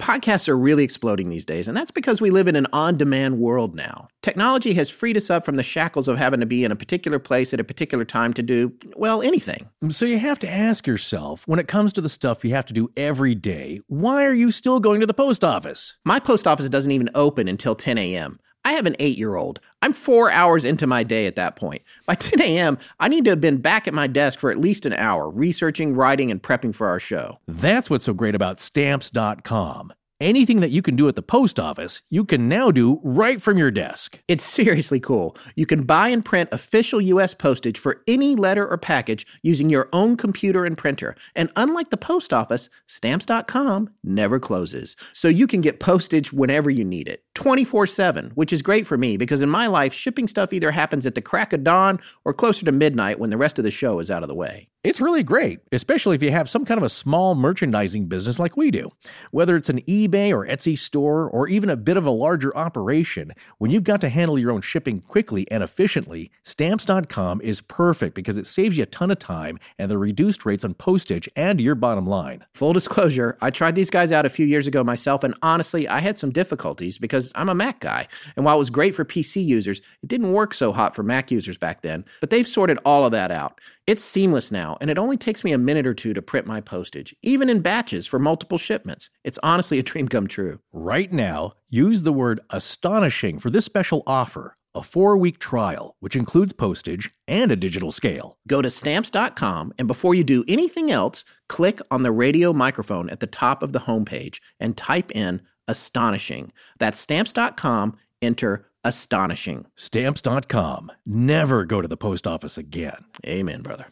[0.00, 3.38] Podcasts are really exploding these days, and that's because we live in an on demand
[3.38, 4.08] world now.
[4.22, 7.18] Technology has freed us up from the shackles of having to be in a particular
[7.18, 9.68] place at a particular time to do, well, anything.
[9.90, 12.72] So you have to ask yourself when it comes to the stuff you have to
[12.72, 15.98] do every day, why are you still going to the post office?
[16.06, 18.40] My post office doesn't even open until 10 a.m.
[18.64, 19.60] I have an eight year old.
[19.82, 21.82] I'm four hours into my day at that point.
[22.06, 24.86] By 10 a.m., I need to have been back at my desk for at least
[24.86, 27.38] an hour, researching, writing, and prepping for our show.
[27.48, 29.92] That's what's so great about stamps.com.
[30.20, 33.56] Anything that you can do at the post office, you can now do right from
[33.56, 34.18] your desk.
[34.28, 35.34] It's seriously cool.
[35.54, 39.88] You can buy and print official US postage for any letter or package using your
[39.94, 41.16] own computer and printer.
[41.34, 44.94] And unlike the post office, stamps.com never closes.
[45.14, 48.98] So you can get postage whenever you need it, 24 7, which is great for
[48.98, 52.34] me because in my life, shipping stuff either happens at the crack of dawn or
[52.34, 54.68] closer to midnight when the rest of the show is out of the way.
[54.82, 58.56] It's really great, especially if you have some kind of a small merchandising business like
[58.56, 58.88] we do.
[59.30, 63.32] Whether it's an eBay or Etsy store or even a bit of a larger operation,
[63.58, 68.38] when you've got to handle your own shipping quickly and efficiently, stamps.com is perfect because
[68.38, 71.74] it saves you a ton of time and the reduced rates on postage and your
[71.74, 72.46] bottom line.
[72.54, 75.98] Full disclosure, I tried these guys out a few years ago myself, and honestly, I
[75.98, 78.06] had some difficulties because I'm a Mac guy.
[78.36, 81.30] And while it was great for PC users, it didn't work so hot for Mac
[81.30, 82.04] users back then.
[82.20, 83.60] But they've sorted all of that out.
[83.86, 86.60] It's seamless now, and it only takes me a minute or two to print my
[86.60, 89.10] postage, even in batches for multiple shipments.
[89.24, 90.60] It's honestly a dream come true.
[90.72, 96.16] Right now, use the word astonishing for this special offer a four week trial, which
[96.16, 98.38] includes postage and a digital scale.
[98.46, 103.20] Go to stamps.com, and before you do anything else, click on the radio microphone at
[103.20, 106.52] the top of the homepage and type in astonishing.
[106.78, 109.66] That's stamps.com, enter astonishing.
[109.76, 110.92] Stamps.com.
[111.06, 113.04] Never go to the post office again.
[113.26, 113.86] Amen, brother.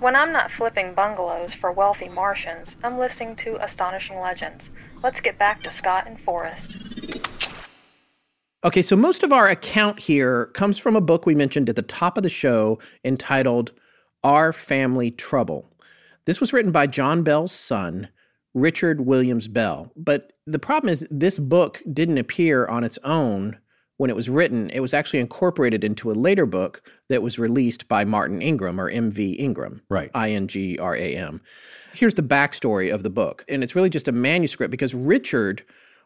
[0.00, 4.70] When I'm not flipping bungalows for wealthy Martians, I'm listening to Astonishing Legends.
[5.02, 6.72] Let's get back to Scott and Forrest.
[8.64, 11.82] Okay, so most of our account here comes from a book we mentioned at the
[11.82, 13.72] top of the show entitled
[14.24, 15.68] Our Family Trouble.
[16.24, 18.08] This was written by John Bell's son,
[18.54, 19.92] Richard Williams Bell.
[19.96, 23.58] But the problem is, this book didn't appear on its own
[23.96, 24.68] when it was written.
[24.70, 28.88] It was actually incorporated into a later book that was released by Martin Ingram or
[28.88, 29.32] M.V.
[29.34, 29.82] Ingram.
[29.88, 30.10] Right.
[30.14, 31.40] I N G R A M.
[31.94, 33.44] Here's the backstory of the book.
[33.48, 35.62] And it's really just a manuscript because Richard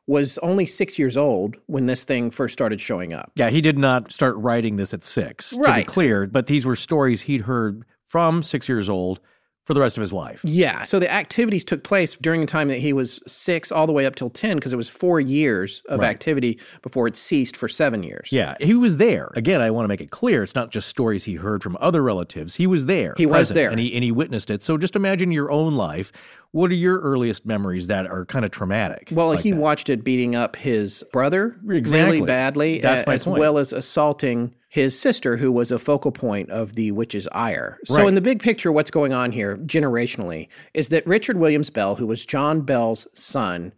[0.06, 3.32] was only six years old when this thing first started showing up.
[3.34, 6.76] Yeah, he did not start writing this at six, to be clear, but these were
[6.76, 9.20] stories he'd heard from six years old
[9.66, 10.40] for the rest of his life.
[10.44, 10.84] Yeah.
[10.84, 14.06] So the activities took place during the time that he was six all the way
[14.06, 16.08] up till 10, because it was four years of Right.
[16.08, 18.28] activity before it ceased for seven years.
[18.30, 19.32] Yeah, he was there.
[19.34, 22.00] Again, I want to make it clear it's not just stories he heard from other
[22.02, 22.54] relatives.
[22.54, 23.14] He was there.
[23.16, 23.70] He was there.
[23.70, 24.62] And he and he witnessed it.
[24.62, 26.12] So just imagine your own life.
[26.52, 29.08] What are your earliest memories that are kind of traumatic?
[29.12, 29.60] Well, like he that?
[29.60, 32.16] watched it beating up his brother Exactly.
[32.18, 33.38] really badly, uh, That's a- my as point.
[33.40, 37.78] well as assaulting his sister, who was a focal point of the witch's ire.
[37.84, 38.08] So, Right.
[38.08, 42.06] in the big picture, what's going on here generationally is that Richard Williams Bell, who
[42.06, 43.72] was John Bell's son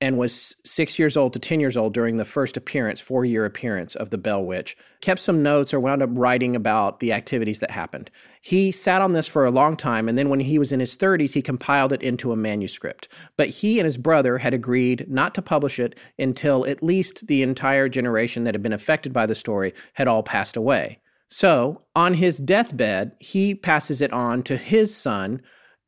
[0.00, 3.44] and was six years old to 10 years old during the first appearance, four year
[3.44, 7.60] appearance of the Bell Witch, kept some notes or wound up writing about the activities
[7.60, 8.10] that happened.
[8.48, 10.96] He sat on this for a long time, and then when he was in his
[10.96, 13.06] 30s, he compiled it into a manuscript.
[13.36, 17.42] But he and his brother had agreed not to publish it until at least the
[17.42, 20.98] entire generation that had been affected by the story had all passed away.
[21.28, 25.42] So, on his deathbed, he passes it on to his son,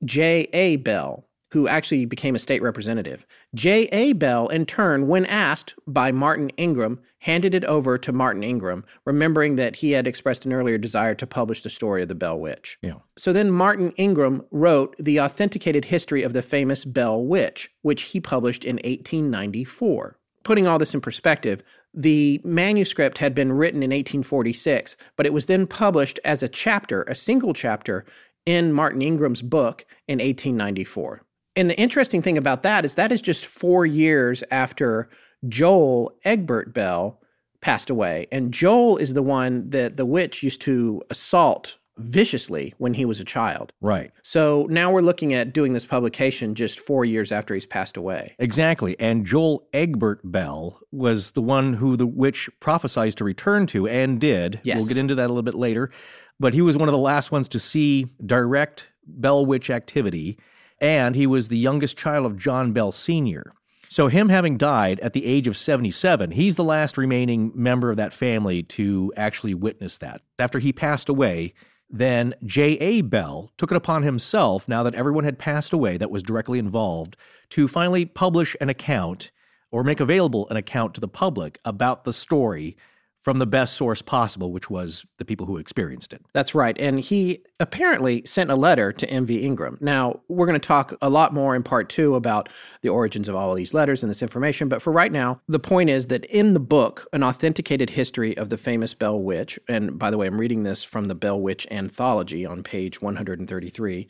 [0.04, 0.76] J.A.
[0.76, 3.26] Bell, who actually became a state representative.
[3.54, 4.12] J.A.
[4.12, 9.56] Bell, in turn, when asked by Martin Ingram, handed it over to Martin Ingram, remembering
[9.56, 12.78] that he had expressed an earlier desire to publish the story of the Bell Witch.
[12.82, 12.94] Yeah.
[13.16, 18.20] So then Martin Ingram wrote the authenticated history of the famous Bell Witch, which he
[18.20, 20.16] published in 1894.
[20.42, 25.46] Putting all this in perspective, the manuscript had been written in 1846, but it was
[25.46, 28.06] then published as a chapter, a single chapter,
[28.46, 31.22] in Martin Ingram's book in 1894.
[31.56, 35.10] And the interesting thing about that is that is just four years after
[35.48, 37.20] Joel Egbert Bell
[37.60, 38.26] passed away.
[38.32, 43.20] And Joel is the one that the witch used to assault viciously when he was
[43.20, 43.72] a child.
[43.80, 44.10] Right.
[44.22, 48.34] So now we're looking at doing this publication just four years after he's passed away.
[48.38, 48.98] Exactly.
[48.98, 54.18] And Joel Egbert Bell was the one who the witch prophesied to return to and
[54.18, 54.60] did.
[54.62, 54.78] Yes.
[54.78, 55.90] We'll get into that a little bit later.
[56.38, 60.38] But he was one of the last ones to see direct Bell Witch activity.
[60.80, 63.52] And he was the youngest child of John Bell Sr.
[63.90, 67.96] So, him having died at the age of 77, he's the last remaining member of
[67.96, 70.22] that family to actually witness that.
[70.38, 71.54] After he passed away,
[71.90, 73.00] then J.A.
[73.00, 77.16] Bell took it upon himself, now that everyone had passed away that was directly involved,
[77.48, 79.32] to finally publish an account
[79.72, 82.76] or make available an account to the public about the story
[83.22, 86.22] from the best source possible, which was the people who experienced it.
[86.32, 86.76] That's right.
[86.78, 89.42] And he apparently sent a letter to M.V.
[89.42, 89.76] Ingram.
[89.80, 92.48] Now, we're going to talk a lot more in part two about
[92.80, 94.68] the origins of all of these letters and this information.
[94.68, 98.48] But for right now, the point is that in the book, An Authenticated History of
[98.48, 101.66] the Famous Bell Witch, and by the way, I'm reading this from the Bell Witch
[101.70, 104.08] Anthology on page 133.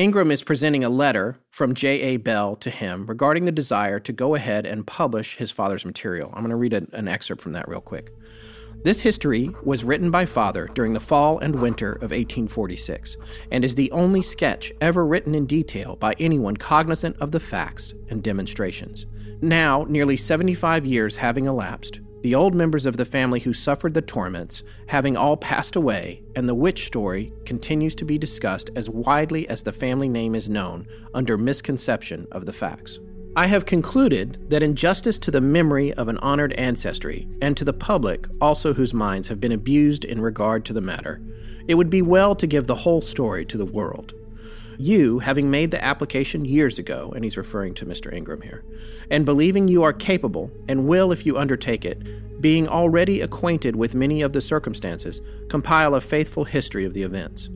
[0.00, 2.16] Ingram is presenting a letter from J.A.
[2.16, 6.30] Bell to him regarding the desire to go ahead and publish his father's material.
[6.32, 8.10] I'm going to read a- an excerpt from that real quick.
[8.82, 13.18] This history was written by father during the fall and winter of 1846
[13.52, 17.92] and is the only sketch ever written in detail by anyone cognizant of the facts
[18.08, 19.04] and demonstrations.
[19.42, 24.02] Now, nearly 75 years having elapsed, the old members of the family who suffered the
[24.02, 29.48] torments having all passed away, and the witch story continues to be discussed as widely
[29.48, 32.98] as the family name is known under misconception of the facts.
[33.36, 37.64] I have concluded that in justice to the memory of an honored ancestry, and to
[37.64, 41.22] the public also whose minds have been abused in regard to the matter,
[41.68, 44.14] it would be well to give the whole story to the world.
[44.80, 48.10] You, having made the application years ago, and he's referring to Mr.
[48.10, 48.64] Ingram here,
[49.10, 53.94] and believing you are capable, and will if you undertake it, being already acquainted with
[53.94, 57.50] many of the circumstances, compile a faithful history of the events.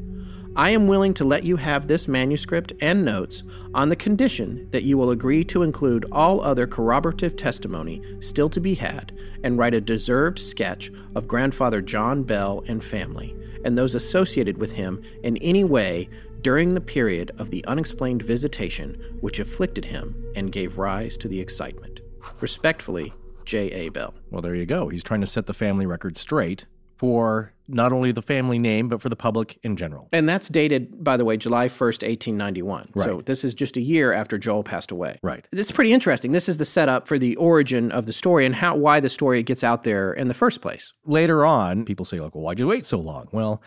[0.54, 4.84] I am willing to let you have this manuscript and notes on the condition that
[4.84, 9.72] you will agree to include all other corroborative testimony still to be had and write
[9.72, 13.34] a deserved sketch of grandfather John Bell and family
[13.64, 16.08] and those associated with him in any way
[16.44, 21.40] during the period of the unexplained visitation which afflicted him and gave rise to the
[21.40, 22.00] excitement.
[22.40, 23.14] Respectfully,
[23.46, 23.70] J.
[23.70, 23.88] A.
[23.88, 24.14] Bell.
[24.30, 24.90] Well, there you go.
[24.90, 26.66] He's trying to set the family record straight
[26.98, 30.08] for not only the family name, but for the public in general.
[30.12, 32.90] And that's dated, by the way, July 1st, 1891.
[32.94, 33.04] Right.
[33.04, 35.18] So this is just a year after Joel passed away.
[35.22, 35.48] Right.
[35.50, 36.32] It's pretty interesting.
[36.32, 39.42] This is the setup for the origin of the story and how why the story
[39.42, 40.92] gets out there in the first place.
[41.06, 43.28] Later on, people say, like, well, why'd you wait so long?
[43.32, 43.62] Well,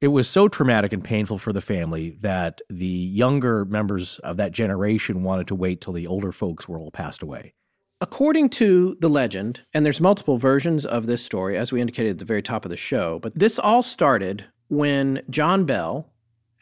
[0.00, 4.52] it was so traumatic and painful for the family that the younger members of that
[4.52, 7.54] generation wanted to wait till the older folks were all passed away.
[8.00, 12.18] According to the legend, and there's multiple versions of this story, as we indicated at
[12.18, 16.12] the very top of the show, but this all started when John Bell,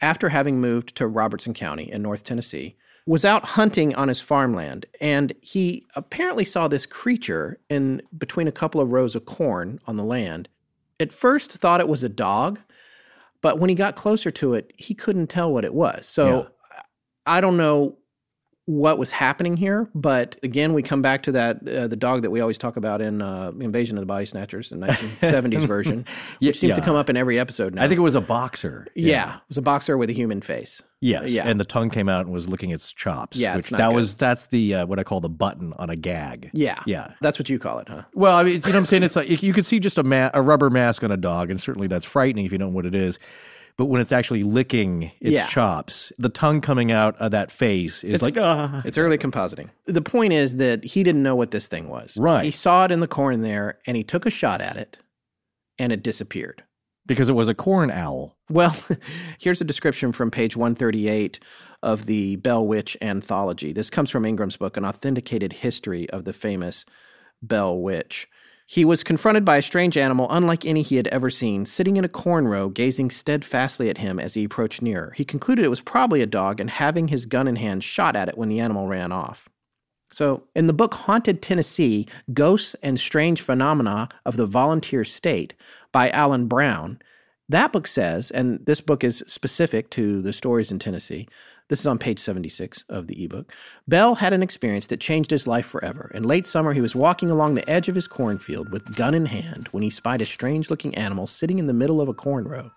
[0.01, 4.87] after having moved to Robertson County in North Tennessee, was out hunting on his farmland,
[4.99, 9.95] and he apparently saw this creature in between a couple of rows of corn on
[9.95, 10.49] the land.
[10.99, 12.59] At first, thought it was a dog,
[13.47, 16.05] But when he got closer to it, he couldn't tell what it was.
[16.05, 16.81] So Yeah.
[17.25, 17.97] I don't know
[18.67, 22.29] what was happening here, but again, we come back to that uh, the dog that
[22.31, 26.05] we always talk about in uh, Invasion of the Body Snatchers, the 1970s version,
[26.41, 27.83] Yeah, which seems to come up in every episode now.
[27.83, 28.85] I think it was a boxer.
[28.93, 29.37] yeah.
[29.37, 30.83] it was a boxer with a human face.
[30.99, 31.29] Yes.
[31.29, 31.47] Yeah.
[31.47, 33.37] And the tongue came out and was licking its chops.
[33.37, 33.95] Yeah, Which that good.
[33.95, 36.49] was that's the uh, what I call the button on a gag.
[36.53, 37.13] Yeah, Yeah.
[37.21, 38.01] that's what you call it, huh?
[38.13, 39.03] Well, I mean, you know what I'm saying?
[39.03, 41.61] It's like you- can see just a ma- a rubber mask on a dog, and
[41.61, 43.17] certainly that's frightening if you don't know what it is.
[43.77, 45.45] But when it's actually licking its Yeah.
[45.47, 48.81] chops, the tongue coming out of that face is It's- like ah.
[48.83, 49.69] It's early compositing.
[49.85, 52.17] The point is that he didn't know what this thing was.
[52.17, 52.43] Right.
[52.45, 54.97] He saw it in the corn there, and he took a shot at it,
[55.77, 56.63] and it disappeared.
[57.05, 58.35] because it was a corn owl.
[58.49, 58.75] Well,
[59.39, 61.39] here's a description from page 138
[61.81, 63.71] of the Bell Witch anthology.
[63.71, 66.83] This comes from Ingram's book, An Authenticated History of the Famous
[67.41, 68.27] Bell Witch.
[68.69, 72.03] He was confronted by a strange animal unlike any he had ever seen, sitting in
[72.03, 75.13] a corn row, gazing steadfastly at him as he approached nearer.
[75.15, 78.27] He concluded it was probably a dog and, having his gun in hand, shot at
[78.27, 79.47] it when the animal ran off.
[80.09, 85.53] So, in the book Haunted Tennessee Ghosts and Strange Phenomena of the Volunteer State
[85.93, 86.99] by Alan Brown,
[87.47, 91.29] that book says, and this book is specific to the stories in Tennessee.
[91.69, 93.51] This is on page 76 of the ebook.
[93.89, 96.09] Bell had an experience that changed his life forever.
[96.13, 99.25] In late summer, he was walking along the edge of his cornfield with gun in
[99.25, 102.47] hand when he spied a strange looking animal sitting in the middle of a corn
[102.47, 102.71] row.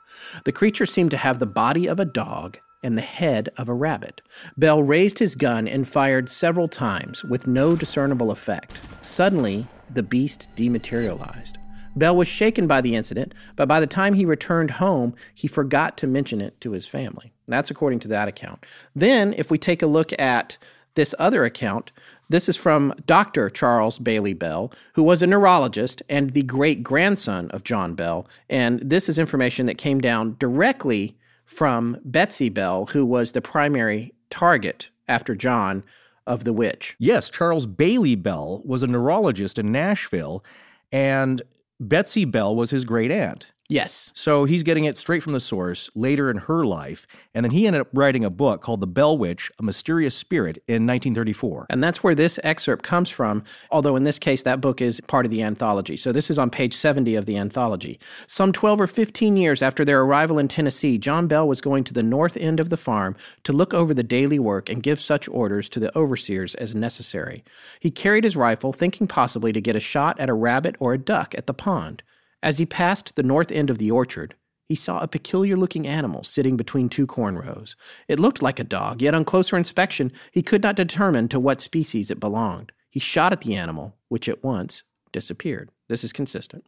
[0.45, 3.75] The creature seemed to have the body of a dog and the head of a
[3.75, 4.23] rabbit.
[4.57, 8.81] Bell raised his gun and fired several times with no discernible effect.
[9.03, 11.59] Suddenly, the beast dematerialized.
[11.97, 15.97] Bell was shaken by the incident, but by the time he returned home, he forgot
[15.99, 17.33] to mention it to his family.
[17.51, 18.65] That's according to that account.
[18.95, 20.57] Then, if we take a look at
[20.95, 21.91] this other account,
[22.29, 23.51] this is from Dr.
[23.51, 28.27] Charles Bailey Bell, who was a neurologist and the great grandson of John Bell.
[28.49, 34.15] And this is information that came down directly from Betsy Bell, who was the primary
[34.31, 35.83] target after John
[36.27, 36.95] of the witch.
[37.01, 40.45] Yes, Charles Bailey Bell was a neurologist in Nashville,
[40.93, 41.43] and
[41.81, 43.47] Betsy Bell was his great aunt.
[43.71, 44.11] Yes.
[44.15, 47.07] So he's getting it straight from the source later in her life.
[47.33, 50.57] And then he ended up writing a book called The Bell Witch, A Mysterious Spirit
[50.67, 51.67] in 1934.
[51.71, 55.25] And that's where this excerpt comes from, although in this case, that book is part
[55.25, 55.97] of the anthology.
[55.97, 58.01] So this is on page 70 of the anthology.
[58.27, 61.95] Some 12 or 15 years after their arrival in Tennessee, John Bell was going to
[61.95, 65.29] the north end of the farm to look over the daily work and give such
[65.29, 67.45] orders to the overseers as necessary.
[67.79, 70.99] He carried his rifle, thinking possibly to get a shot at a rabbit or a
[70.99, 72.03] duck at the pond.
[72.43, 74.35] As he passed the north end of the orchard,
[74.69, 77.77] he saw a peculiar looking animal sitting between two corn rows.
[78.09, 81.61] It looked like a dog, yet on closer inspection, he could not determine to what
[81.61, 82.73] species it belonged.
[82.89, 85.71] He shot at the animal, which at once disappeared.
[85.89, 86.65] This is consistent.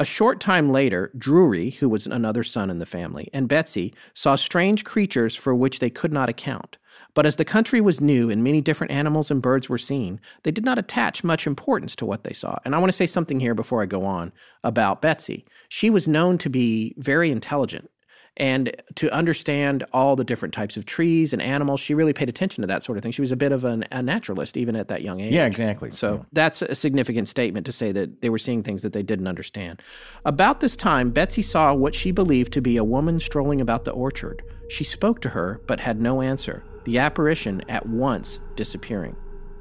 [0.00, 4.34] A short time later, Drury, who was another son in the family, and Betsy saw
[4.34, 6.78] strange creatures for which they could not account.
[7.14, 10.50] But as the country was new and many different animals and birds were seen, they
[10.50, 12.58] did not attach much importance to what they saw.
[12.64, 14.32] And I want to say something here before I go on
[14.64, 15.44] about Betsy.
[15.68, 17.90] She was known to be very intelligent
[18.36, 21.78] and to understand all the different types of trees and animals.
[21.78, 23.12] She really paid attention to that sort of thing.
[23.12, 25.32] She was a bit of an, a naturalist even at that young age.
[25.32, 25.92] Yeah, exactly.
[25.92, 29.28] So that's a significant statement to say that they were seeing things that they didn't
[29.28, 29.82] understand.
[30.24, 33.92] About this time, Betsy saw what she believed to be a woman strolling about the
[33.92, 34.42] orchard.
[34.68, 39.16] She spoke to her, but had no answer, the apparition at once disappearing.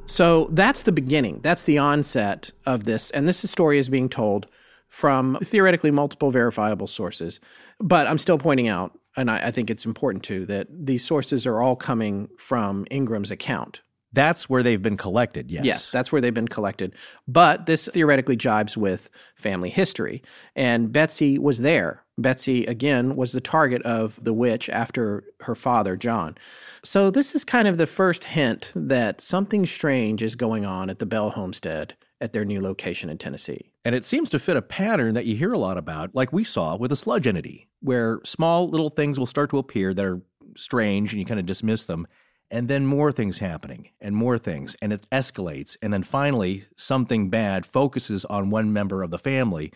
[0.05, 1.39] So that's the beginning.
[1.41, 3.09] That's the onset of this.
[3.11, 4.47] And this story is being told
[4.87, 7.39] from theoretically multiple verifiable sources.
[7.79, 11.47] But I'm still pointing out, and I, I think it's important too, that these sources
[11.47, 13.81] are all coming from Ingram's account.
[14.11, 15.65] That's where they've been collected, yes.
[15.65, 16.93] Yes, that's where they've been collected.
[17.27, 20.21] But this theoretically jibes with family history.
[20.55, 22.03] And Betsy was there.
[22.19, 26.37] Betsy, again, was the target of the witch after her father, John.
[26.85, 30.99] So this is kind of the first hint that something strange is going on at
[30.99, 33.71] the Bell homestead at their new location in Tennessee.
[33.85, 36.43] And it seems to fit a pattern that you hear a lot about, like we
[36.43, 40.21] saw with a sludge entity, where small little things will start to appear that are
[40.57, 42.05] strange and you kind of dismiss them.
[42.51, 45.77] And then more things happening and more things, and it escalates.
[45.81, 49.71] And then finally, something bad focuses on one member of the family,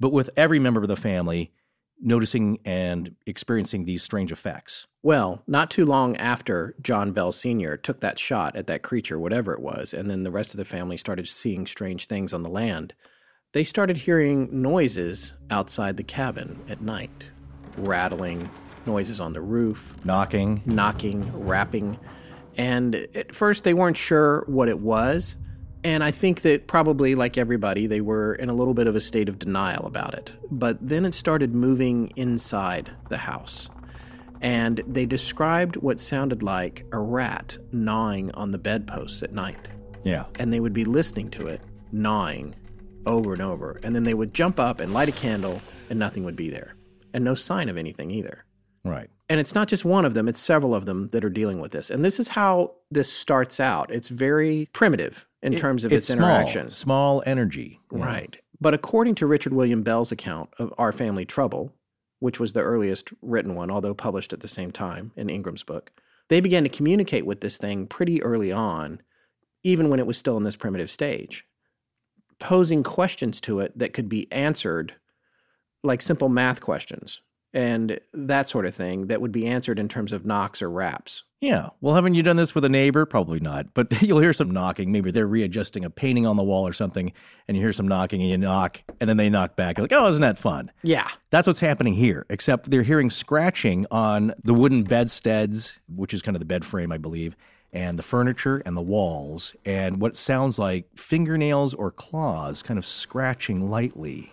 [0.00, 1.52] but with every member of the family
[2.00, 4.86] noticing and experiencing these strange effects.
[5.02, 7.76] Well, not too long after John Bell Sr.
[7.76, 10.64] took that shot at that creature, whatever it was, and then the rest of the
[10.64, 12.92] family started seeing strange things on the land,
[13.52, 17.30] they started hearing noises outside the cabin at night
[17.78, 18.48] rattling,
[18.86, 20.62] noises on the roof, Knocking.
[20.64, 21.98] knocking, rapping.
[22.56, 25.36] And at first, they weren't sure what it was.
[25.86, 29.00] And I think that probably, like everybody, they were in a little bit of a
[29.00, 30.32] state of denial about it.
[30.50, 33.70] But then it started moving inside the house.
[34.40, 39.68] And they described what sounded like a rat gnawing on the bedposts at night.
[40.02, 40.24] Yeah.
[40.40, 41.60] And they would be listening to it
[41.92, 42.56] gnawing
[43.06, 43.78] over and over.
[43.84, 46.74] And then they would jump up and light a candle, and nothing would be there.
[47.14, 48.44] And no sign of anything either.
[48.84, 49.08] Right.
[49.28, 51.72] And it's not just one of them, it's several of them that are dealing with
[51.72, 51.90] this.
[51.90, 53.90] And this is how this starts out.
[53.90, 56.70] It's very primitive in It- terms of it's its small, interaction.
[56.70, 57.80] Small energy.
[57.90, 58.36] Right.
[58.60, 61.74] But according to Richard William Bell's account of Our Family Trouble,
[62.20, 65.90] which was the earliest written one, although published at the same time in Ingram's book,
[66.28, 69.00] they began to communicate with this thing pretty early on,
[69.64, 71.44] even when it was still in this primitive stage,
[72.38, 74.94] posing questions to it that could be answered
[75.82, 77.20] like simple math questions
[77.54, 81.24] and that sort of thing that would be answered in terms of knocks or raps.
[81.40, 81.68] Yeah.
[81.80, 83.04] Well, haven't you done this with a neighbor?
[83.06, 83.66] Probably not.
[83.74, 84.90] But you'll hear some knocking.
[84.90, 87.12] Maybe they're readjusting a painting on the wall or something,
[87.46, 89.76] and you hear some knocking and you knock, and then they knock back.
[89.76, 90.70] You're like, oh, isn't that fun?
[90.82, 91.08] Yeah.
[91.30, 96.34] That's what's happening here, except they're hearing scratching on the wooden bedsteads, which is kind
[96.36, 97.36] of the bed frame, I believe,
[97.72, 102.86] and the furniture and the walls, and what sounds like fingernails or claws kind of
[102.86, 104.32] scratching lightly.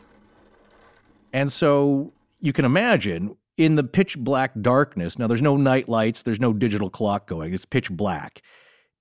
[1.33, 6.23] And so you can imagine in the pitch black darkness, now there's no night lights,
[6.23, 8.41] there's no digital clock going, it's pitch black.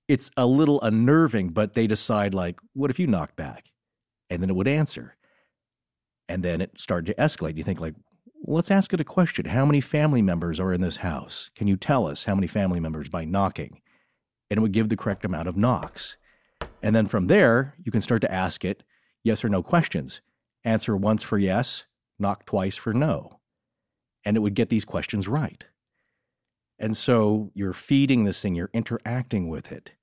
[0.07, 3.65] It's a little unnerving, but they decide, like, what if you knock back?
[4.29, 5.17] And then it would answer.
[6.29, 7.57] And then it started to escalate.
[7.57, 7.95] You think, like,
[8.45, 9.45] let's ask it a question.
[9.45, 11.51] How many family members are in this house?
[11.53, 13.81] Can you tell us how many family members by knocking?
[14.49, 16.15] And it would give the correct amount of knocks.
[16.81, 18.83] And then from there, you can start to ask it
[19.21, 20.21] yes or no questions.
[20.63, 21.85] Answer once for yes,
[22.23, 23.39] knock twice for no.
[24.25, 25.63] And it would get these questions right.
[26.79, 29.93] And so you're feeding this thing, you're interacting with it.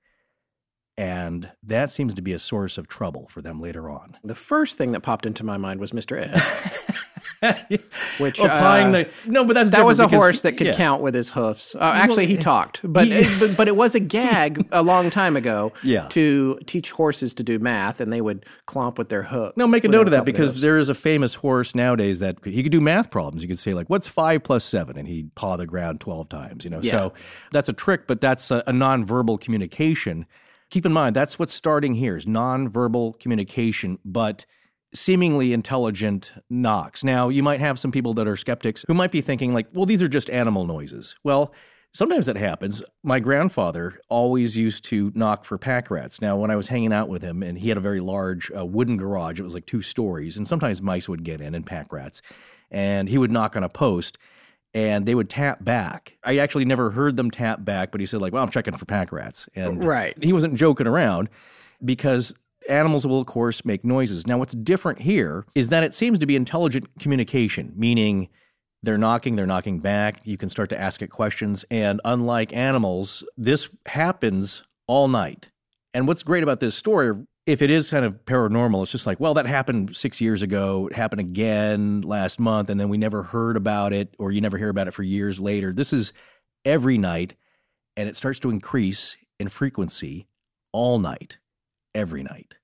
[0.97, 4.17] And that seems to be a source of trouble for them later on.
[4.23, 6.17] The first thing that popped into my mind was Mr.
[6.21, 6.95] Ed.
[8.19, 10.73] Which, applying uh, the no, but that's That was a because- horse that could yeah.
[10.75, 11.73] count with his hoofs.
[11.75, 15.35] Uh, actually, he talked, but, he- but but it was a gag a long time
[15.35, 15.71] ago.
[15.83, 16.07] Yeah.
[16.09, 19.57] To teach horses to do math, and they would clomp with their hoof.
[19.57, 20.61] No, make a note of that because hoofs.
[20.61, 23.41] there is a famous horse nowadays that he could do math problems.
[23.41, 24.97] You could say like, "What's five plus seven?
[24.97, 26.63] and he'd paw the ground twelve times.
[26.63, 26.91] You know, Yeah.
[26.91, 27.13] so
[27.51, 30.25] that's a trick, but that's a, a nonverbal communication.
[30.69, 34.45] Keep in mind that's what's starting here is nonverbal communication, but
[34.93, 37.03] seemingly intelligent knocks.
[37.03, 39.85] Now, you might have some people that are skeptics who might be thinking like, "Well,
[39.85, 41.53] these are just animal noises." Well.
[41.93, 42.81] Sometimes it happens.
[43.03, 46.21] My grandfather always used to knock for pack rats.
[46.21, 48.65] Now, when I was hanging out with him, and he had a very large uh,
[48.65, 51.91] wooden garage, it was like two stories, and sometimes mice would get in and pack
[51.91, 52.21] rats.
[52.71, 54.17] And he would knock on a post,
[54.73, 56.15] and they would tap back.
[56.23, 58.85] I actually never heard them tap back, but he said, like, well, I'm checking for
[58.85, 59.49] pack rats.
[59.53, 60.15] And Right.
[60.23, 61.27] he wasn't joking around
[61.83, 62.33] because
[62.71, 64.25] animals will, of course, make noises.
[64.25, 68.29] Now, what's different here is that it seems to be intelligent communication, meaning
[68.83, 70.21] they're knocking, they're knocking back.
[70.23, 71.65] You can start to ask it questions.
[71.69, 75.51] And unlike animals, this happens all night.
[75.93, 77.13] And what's great about this story,
[77.45, 80.87] if it is kind of paranormal, it's just like, well, that happened six years ago.
[80.87, 82.69] It happened again last month.
[82.69, 85.39] And then we never heard about it, or you never hear about it for years
[85.39, 85.73] later.
[85.73, 86.13] This is
[86.65, 87.35] every night.
[87.97, 90.27] And it starts to increase in frequency
[90.71, 91.37] all night,
[91.93, 92.55] every night.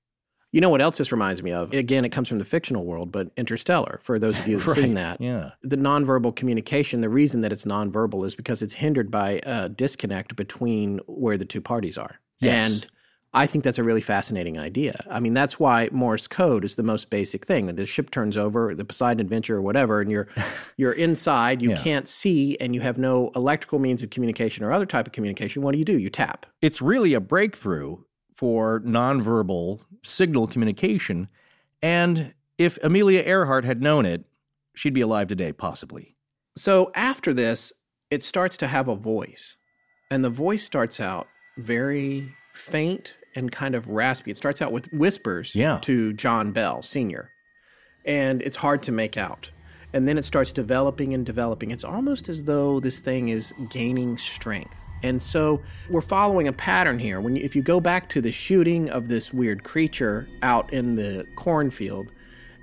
[0.52, 1.72] You know what else this reminds me of?
[1.74, 4.00] Again, it comes from the fictional world, but Interstellar.
[4.02, 5.50] For those of you who've seen that, Yeah.
[5.62, 7.02] the nonverbal communication.
[7.02, 11.44] The reason that it's nonverbal is because it's hindered by a disconnect between where the
[11.44, 12.18] two parties are.
[12.40, 12.72] Yes.
[12.72, 12.86] And
[13.34, 14.94] I think that's a really fascinating idea.
[15.10, 17.66] I mean, that's why Morse code is the most basic thing.
[17.74, 20.28] The ship turns over, the Poseidon Adventure or whatever, and you're
[20.78, 21.76] you're inside, you Yeah.
[21.76, 25.60] can't see, and you have no electrical means of communication or other type of communication.
[25.60, 25.98] What do you do?
[25.98, 26.46] You tap.
[26.62, 27.98] It's really a breakthrough
[28.38, 31.26] for nonverbal signal communication.
[31.82, 34.24] And if Amelia Earhart had known it,
[34.76, 36.14] she'd be alive today, possibly.
[36.56, 37.72] So after this,
[38.12, 39.56] it starts to have a voice.
[40.12, 41.26] And the voice starts out
[41.56, 44.30] very faint and kind of raspy.
[44.30, 45.80] It starts out with whispers Yeah.
[45.82, 47.30] to John Bell, Sr.
[48.04, 49.50] And it's hard to make out.
[49.92, 51.72] And then it starts developing and developing.
[51.72, 54.84] It's almost as though this thing is gaining strength.
[55.02, 57.20] And so we're following a pattern here.
[57.20, 60.96] When you, if you go back to the shooting of this weird creature out in
[60.96, 62.08] the cornfield,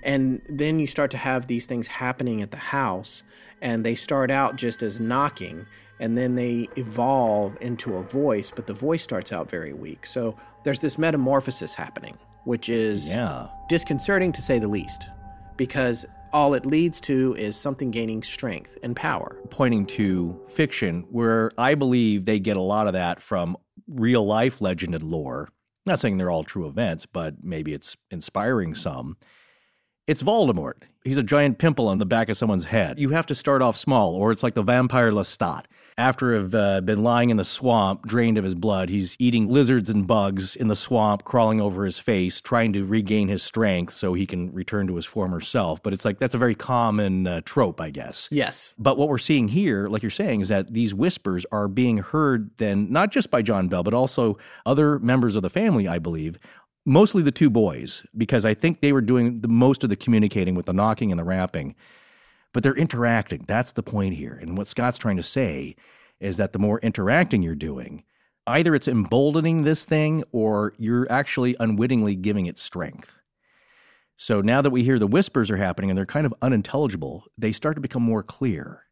[0.03, 3.23] and then you start to have these things happening at the house,
[3.61, 5.65] and they start out just as knocking,
[5.99, 10.05] and then they evolve into a voice, but the voice starts out very weak.
[10.05, 13.47] So there's this metamorphosis happening, which is Yeah.
[13.69, 15.07] disconcerting to say the least,
[15.57, 16.05] because
[16.35, 19.39] all it leads to is something gaining strength and power.
[19.49, 23.55] Pointing to fiction, where I believe they get a lot of that from
[23.87, 25.47] real life legend and lore.
[25.85, 29.15] Not saying they're all true events, but maybe it's inspiring some.
[30.07, 30.83] It's Voldemort.
[31.03, 32.99] He's a giant pimple on the back of someone's head.
[32.99, 35.63] You have to start off small, or it's like the vampire Lestat.
[35.97, 39.89] After have uh, been lying in the swamp, drained of his blood, he's eating lizards
[39.89, 44.13] and bugs in the swamp, crawling over his face, trying to regain his strength so
[44.13, 45.81] he can return to his former self.
[45.81, 48.27] But it's like that's a very common uh, trope, I guess.
[48.29, 48.73] Yes.
[48.77, 52.51] But what we're seeing here, like you're saying, is that these whispers are being heard
[52.57, 54.37] then not just by John Bell, but also
[54.67, 56.37] other members of the family, I believe,
[56.85, 60.55] mostly the two boys, because I think they were doing the most of the communicating
[60.55, 61.75] with the knocking and the rapping.
[62.53, 63.43] But they're interacting.
[63.47, 64.37] That's the point here.
[64.41, 65.75] And what Scott's trying to say
[66.19, 68.03] is that the more interacting you're doing,
[68.47, 73.11] either it's emboldening this thing or you're actually unwittingly giving it strength.
[74.17, 77.51] So now that we hear the whispers are happening and they're kind of unintelligible, they
[77.51, 78.84] start to become more clear.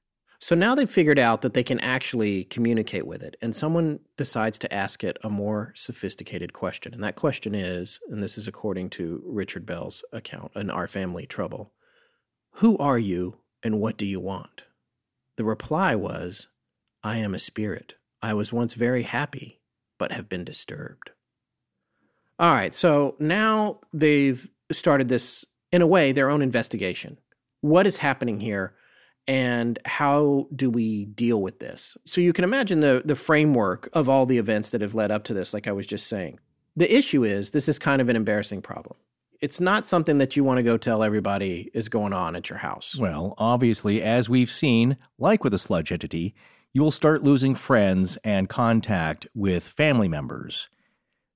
[0.43, 4.59] So now they've figured out that they can actually communicate with it, and someone decides
[4.59, 6.93] to ask it a more sophisticated question.
[6.93, 11.25] And that question is, and this is according to Richard Bell's account in Our Family
[11.25, 11.71] Trouble
[12.55, 14.65] Who are you and what do you want?
[15.37, 16.47] The reply was,
[17.05, 17.93] I am a spirit.
[18.21, 19.61] I was once very happy,
[19.97, 21.11] but have been disturbed.
[22.37, 27.17] All right, so now they've started this, in a way, their own investigation.
[27.61, 28.73] What is happening here?
[29.27, 31.95] And how do we deal with this?
[32.05, 35.23] So you can imagine the the framework of all the events that have led up
[35.25, 36.39] to this like I was just saying.
[36.75, 38.95] The issue is this is kind of an embarrassing problem.
[39.41, 42.59] It's not something that you want to go tell everybody is going on at your
[42.59, 42.95] house.
[42.97, 46.33] Well, obviously, as we've seen, like with a sludge entity,
[46.71, 50.69] you will start losing friends and contact with family members.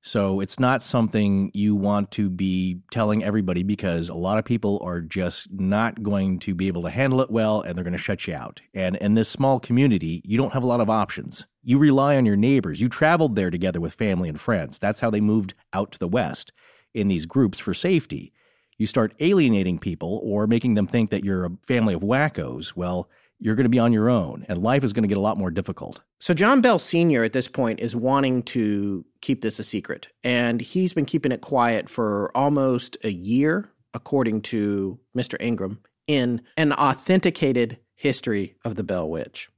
[0.07, 4.79] So it's not something you want to be telling everybody because a lot of people
[4.81, 7.97] are just not going to be able to handle it well and they're going to
[7.97, 8.61] shut you out.
[8.73, 11.45] And in this small community, you don't have a lot of options.
[11.61, 12.79] You rely on your neighbors.
[12.79, 14.79] You traveled there together with family and friends.
[14.79, 16.53] That's how they moved out to the West
[16.93, 18.31] in these groups for safety.
[18.77, 22.77] You start alienating people or making them think that you're a family of wackos.
[22.77, 25.21] Well, you're going to be on your own and life is going to get a
[25.21, 26.01] lot more difficult.
[26.19, 27.23] So, John Bell Sr.
[27.23, 31.41] at this point is wanting to keep this a secret, and he's been keeping it
[31.41, 35.35] quiet for almost a year, according to Mr.
[35.39, 39.49] Ingram, in an authenticated history of the Bell Witch.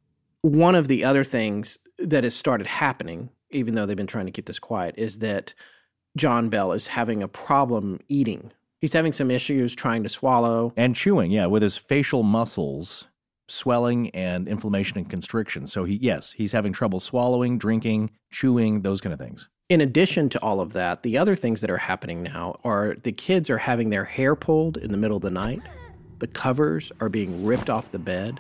[0.41, 4.32] One of the other things that has started happening, even though they've been trying to
[4.32, 5.53] keep this quiet, is that
[6.17, 8.51] John Bell is having a problem eating.
[8.80, 10.73] He's having some issues trying to swallow.
[10.77, 13.09] And chewing, yeah, with his facial muscles
[13.50, 15.68] swelling and inflammation and constriction.
[15.68, 19.50] So he yes, he's having trouble swallowing, drinking, chewing, those kind of things.
[19.70, 23.12] In addition to all of that, the other things that are happening now are the
[23.12, 25.62] kids are having their hair pulled in the middle of the night.
[26.18, 28.39] The covers are being ripped off the bed.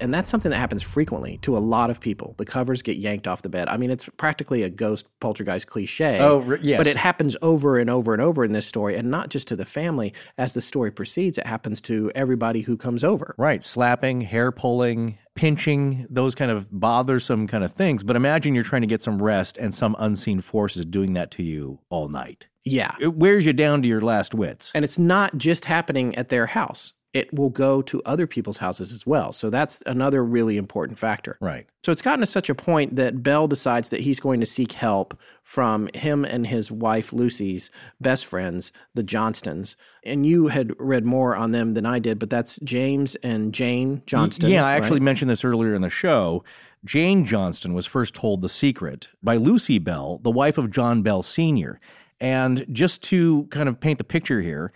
[0.00, 2.34] And that's something that happens frequently to a lot of people.
[2.36, 3.68] The covers get yanked off the bed.
[3.68, 6.18] I mean, it's practically a ghost poltergeist cliche.
[6.20, 6.78] Oh, yes.
[6.78, 9.56] But it happens over and over and over in this story, and not just to
[9.56, 10.12] the family.
[10.36, 13.34] As the story proceeds, it happens to everybody who comes over.
[13.38, 13.62] Right.
[13.62, 18.02] Slapping, hair pulling, pinching, those kind of bothersome kind of things.
[18.02, 21.30] But imagine you're trying to get some rest and some unseen force is doing that
[21.32, 22.48] to you all night.
[22.64, 22.94] Yeah.
[22.98, 24.72] It wears you down to your last wits.
[24.74, 28.92] And it's not just happening at their house it will go to other people's houses
[28.92, 29.32] as well.
[29.32, 31.38] So that's another really important factor.
[31.40, 31.66] Right.
[31.84, 34.72] So it's gotten to such a point that Bell decides that he's going to seek
[34.72, 39.76] help from him and his wife Lucy's best friends, the Johnstons.
[40.04, 44.02] And you had read more on them than I did, but that's James and Jane
[44.06, 44.50] Johnston.
[44.50, 45.02] Yeah, I actually right?
[45.02, 46.42] mentioned this earlier in the show.
[46.84, 51.22] Jane Johnston was first told the secret by Lucy Bell, the wife of John Bell
[51.22, 51.78] Sr.
[52.20, 54.72] And just to kind of paint the picture here,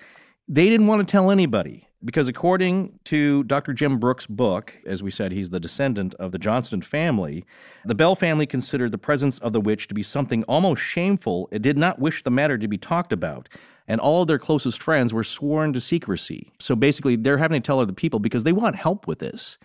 [0.47, 3.72] they didn't want to tell anybody because according to Dr.
[3.72, 7.44] Jim Brooks' book, as we said, he's the descendant of the Johnston family,
[7.84, 11.49] the Bell family considered the presence of the witch to be something almost shameful.
[11.51, 13.49] It did not wish the matter to be talked about.
[13.88, 16.53] And all of their closest friends were sworn to secrecy.
[16.59, 19.59] So basically, they're having to tell other people because they want help with this.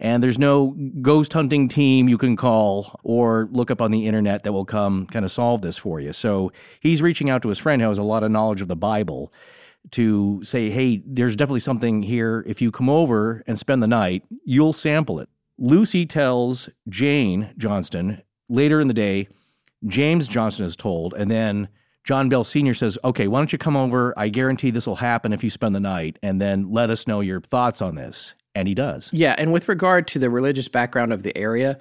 [0.00, 4.44] And there's no ghost hunting team you can call or look up on the internet
[4.44, 6.12] that will come kind of solve this for you.
[6.12, 8.76] So he's reaching out to his friend who has a lot of knowledge of the
[8.76, 9.32] Bible
[9.92, 12.44] to say, hey, there's definitely something here.
[12.46, 15.28] If you come over and spend the night, you'll sample it.
[15.58, 19.28] Lucy tells Jane Johnston later in the day,
[19.86, 21.68] James Johnston is told, and then
[22.04, 22.74] John Bell Sr.
[22.74, 24.14] says, okay, why don't you come over?
[24.16, 27.20] I guarantee this will happen if you spend the night, and then let us know
[27.20, 28.34] your thoughts on this.
[28.54, 29.10] And he does.
[29.12, 29.36] Yeah.
[29.38, 31.78] And with regard to the religious background of the area,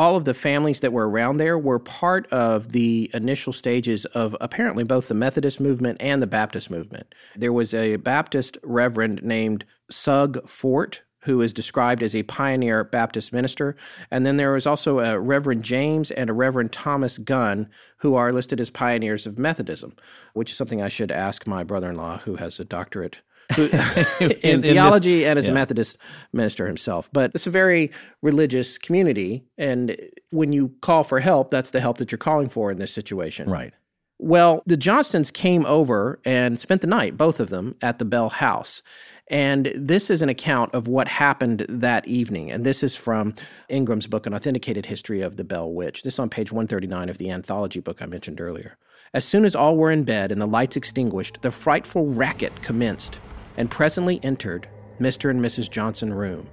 [0.00, 4.34] all of the families that were around there were part of the initial stages of
[4.40, 7.14] apparently both the Methodist movement and the Baptist movement.
[7.36, 13.30] There was a Baptist reverend named Sugg Fort who is described as a pioneer Baptist
[13.30, 13.76] minister.
[14.10, 18.32] And then there was also a Reverend James and a Reverend Thomas Gunn, who are
[18.32, 19.94] listed as pioneers of Methodism,
[20.32, 23.18] which is something I should ask my brother in law, who has a doctorate
[23.54, 23.66] who,
[24.20, 25.50] in, in, theology this, and as yeah.
[25.50, 25.98] a Methodist
[26.32, 27.08] minister himself.
[27.12, 27.90] But it's a very
[28.22, 29.44] religious community.
[29.58, 29.96] And
[30.30, 33.48] when you call for help, that's the help that you're calling for in this situation.
[33.48, 33.72] Right.
[34.18, 38.28] Well, the Johnstons came over and spent the night, both of them, at the Bell
[38.28, 38.82] House.
[39.30, 42.50] And this is an account of what happened that evening.
[42.50, 43.34] And this is from
[43.68, 46.02] Ingram's book, An Authenticated History of the Bell Witch.
[46.02, 48.76] This is on page 139 of the anthology book I mentioned earlier.
[49.14, 53.20] As soon as all were in bed and the lights extinguished, the frightful racket commenced,
[53.60, 54.66] and presently entered
[54.98, 55.30] Mr.
[55.30, 55.70] and Mrs.
[55.70, 56.48] Johnston's room,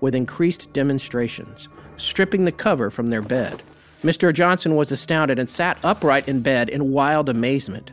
[0.00, 3.62] with increased demonstrations, stripping the cover from their bed
[4.02, 4.34] Mr.
[4.34, 7.92] Johnston was astounded and sat upright in bed in wild amazement.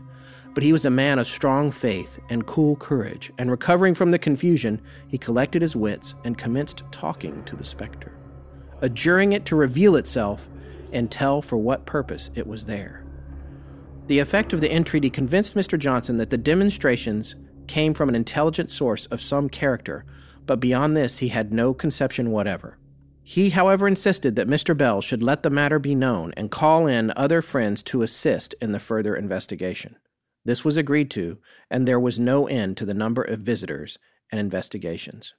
[0.56, 4.18] But he was a man of strong faith and cool courage, and recovering from the
[4.18, 8.12] confusion, he collected his wits and commenced talking to the specter,
[8.82, 10.50] adjuring it to reveal itself
[10.92, 13.06] and tell for what purpose it was there.
[14.08, 15.78] The effect of the entreaty convinced Mr.
[15.78, 17.36] Johnston that the demonstrations
[17.70, 20.04] came from an intelligent source of some character,
[20.46, 22.78] but beyond this he had no conception whatever.
[23.24, 24.76] He, however, insisted that Mr.
[24.76, 28.72] Bell should let the matter be known and call in other friends to assist in
[28.72, 29.98] the further investigation.
[30.44, 31.38] This was agreed to,
[31.70, 34.00] and there was no end to the number of visitors
[34.32, 35.36] and investigations.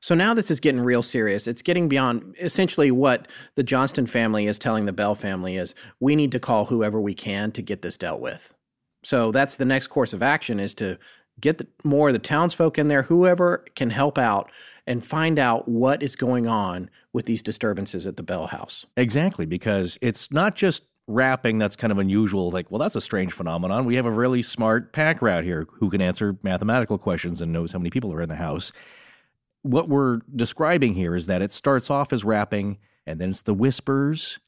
[0.00, 1.46] So now this is getting real serious.
[1.46, 6.16] It's getting beyond essentially what the Johnston family is telling the Bell family is we
[6.16, 8.54] need to call whoever we can to get this dealt with.
[9.02, 10.98] So that's the next course of action is to
[11.40, 14.50] get the, more of the townsfolk in there, whoever can help out
[14.86, 18.86] and find out what is going on with these disturbances at the Bell House.
[18.96, 22.50] Exactly, because it's not just rapping that's kind of unusual.
[22.50, 23.84] Like, well, that's a strange phenomenon.
[23.84, 27.72] We have a really smart pack rat here who can answer mathematical questions and knows
[27.72, 28.72] how many people are in the house.
[29.62, 33.54] What we're describing here is that it starts off as rapping, and then it's the
[33.54, 34.38] whispers,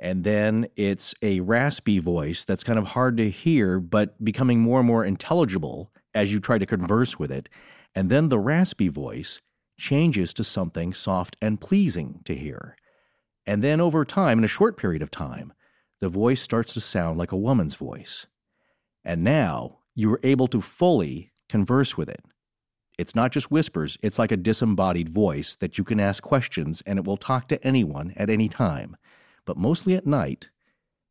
[0.00, 4.80] and then it's a raspy voice that's kind of hard to hear, but becoming more
[4.80, 7.48] and more intelligible as you try to converse with it.
[7.94, 9.40] And then the raspy voice
[9.78, 12.76] changes to something soft and pleasing to hear.
[13.46, 15.52] And then over time, in a short period of time,
[16.00, 18.26] the voice starts to sound like a woman's voice.
[19.04, 22.24] And now you are able to fully converse with it.
[22.96, 26.98] It's not just whispers, it's like a disembodied voice that you can ask questions and
[26.98, 28.96] it will talk to anyone at any time,
[29.44, 30.50] but mostly at night,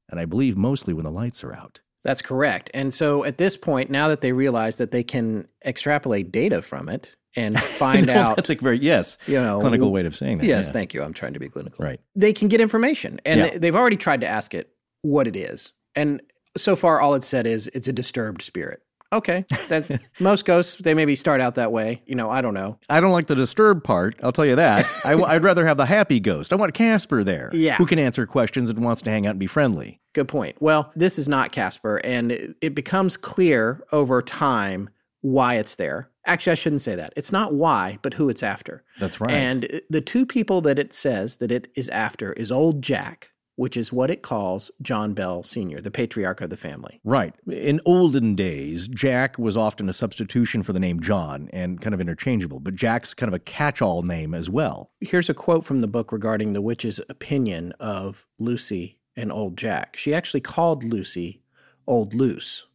[0.10, 1.82] and I believe mostly when the lights are out.
[2.04, 2.70] That's correct.
[2.74, 6.90] And so at this point, now that they realize that they can extrapolate data from
[6.90, 8.36] it, and find no, out.
[8.36, 10.46] That's a very yes, you know, clinical way of saying that.
[10.46, 10.72] Yes, yeah.
[10.72, 11.04] thank you.
[11.04, 11.84] I'm trying to be clinical.
[11.84, 12.00] Right.
[12.16, 13.58] They can get information, and yeah.
[13.58, 14.70] they've already tried to ask it
[15.02, 16.22] what it is, and
[16.56, 18.82] so far all it said is it's a disturbed spirit.
[19.12, 22.02] Okay, that most ghosts they maybe start out that way.
[22.06, 22.80] You know, I don't know.
[22.90, 24.16] I don't like the disturbed part.
[24.24, 24.88] I'll tell you that.
[25.06, 26.52] I, would rather have the happy ghost.
[26.52, 29.40] I want Casper there, yeah, who can answer questions and wants to hang out and
[29.40, 30.00] be friendly.
[30.14, 30.56] Good point.
[30.62, 34.90] Well, this is not Casper, and it, it becomes clear over time
[35.22, 36.10] why it's there.
[36.26, 37.14] Actually, I shouldn't say that.
[37.18, 38.84] It's not why, but who it's after.
[39.00, 39.32] That's right.
[39.32, 43.76] And the two people that it says that it is after is old Jack, which
[43.76, 47.02] is what it calls John Bell Sr., the patriarch of the family.
[47.04, 47.36] Right.
[47.52, 52.02] In olden days, Jack was often a substitution for the name John and kind of
[52.02, 54.92] interchangeable, but Jack's kind of a catch all name as well.
[55.02, 59.96] Here's a quote from the book regarding the witch's opinion of Lucy and old Jack.
[59.98, 61.42] She actually called Lucy
[61.88, 62.66] Old Luce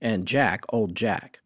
[0.00, 1.40] and Jack Old Jack.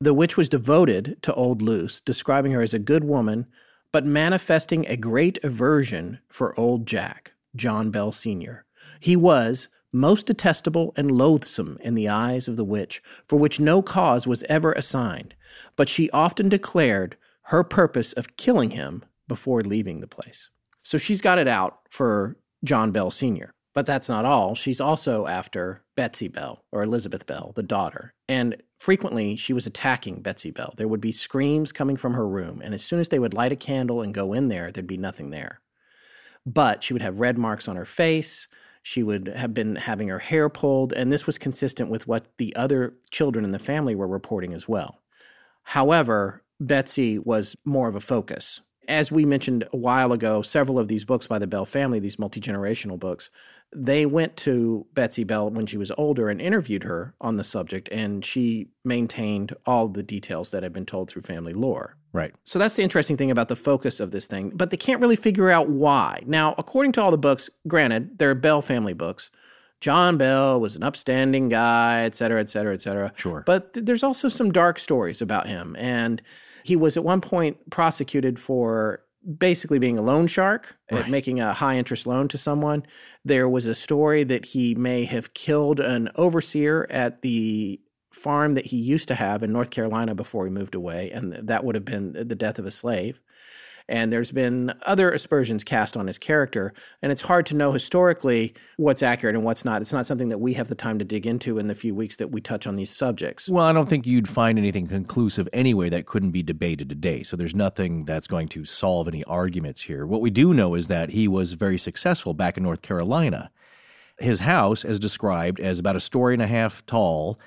[0.00, 3.46] The witch was devoted to Old Luce, describing her as a good woman,
[3.92, 8.66] but manifesting a great aversion for Old Jack, John Bell Sr.
[9.00, 13.80] He was most detestable and loathsome in the eyes of the witch, for which no
[13.80, 15.34] cause was ever assigned,
[15.76, 20.50] but she often declared her purpose of killing him before leaving the place.
[20.82, 23.54] So she's got it out for John Bell Sr.
[23.76, 24.54] But that's not all.
[24.54, 28.14] She's also after Betsy Bell or Elizabeth Bell, the daughter.
[28.26, 30.72] And frequently she was attacking Betsy Bell.
[30.78, 32.62] There would be screams coming from her room.
[32.64, 34.96] And as soon as they would light a candle and go in there, there'd be
[34.96, 35.60] nothing there.
[36.46, 38.48] But she would have red marks on her face.
[38.82, 40.94] She would have been having her hair pulled.
[40.94, 44.66] And this was consistent with what the other children in the family were reporting as
[44.66, 45.02] well.
[45.64, 48.62] However, Betsy was more of a focus.
[48.88, 52.18] As we mentioned a while ago, several of these books by the Bell family, these
[52.18, 53.30] multi generational books,
[53.74, 57.88] they went to Betsy Bell when she was older and interviewed her on the subject,
[57.90, 61.96] and she maintained all the details that had been told through family lore.
[62.12, 62.34] Right.
[62.44, 65.16] So that's the interesting thing about the focus of this thing, but they can't really
[65.16, 66.22] figure out why.
[66.24, 69.30] Now, according to all the books, granted, they're Bell family books.
[69.82, 73.12] John Bell was an upstanding guy, et cetera, et cetera, et cetera.
[73.16, 73.42] Sure.
[73.44, 75.76] But th- there's also some dark stories about him.
[75.78, 76.22] And
[76.64, 79.02] he was at one point prosecuted for
[79.38, 81.08] basically being a loan shark, uh, Right.
[81.08, 82.84] making a high interest loan to someone.
[83.24, 87.80] There was a story that he may have killed an overseer at the
[88.12, 91.64] farm that he used to have in North Carolina before he moved away, and that
[91.64, 93.20] would have been uh, the death of a slave.
[93.88, 96.72] And there's been other aspersions cast on his character,
[97.02, 99.80] and it's hard to know historically what's accurate and what's not.
[99.80, 102.16] It's not something that we have the time to dig into in the few weeks
[102.16, 103.48] that we touch on these subjects.
[103.48, 107.22] Well, I don't think you'd find anything conclusive anyway that couldn't be debated today.
[107.22, 110.04] So there's nothing that's going to solve any arguments here.
[110.04, 113.52] What we do know is that he was very successful back in North Carolina.
[114.18, 117.38] His house, as described, as about a story and a half tall,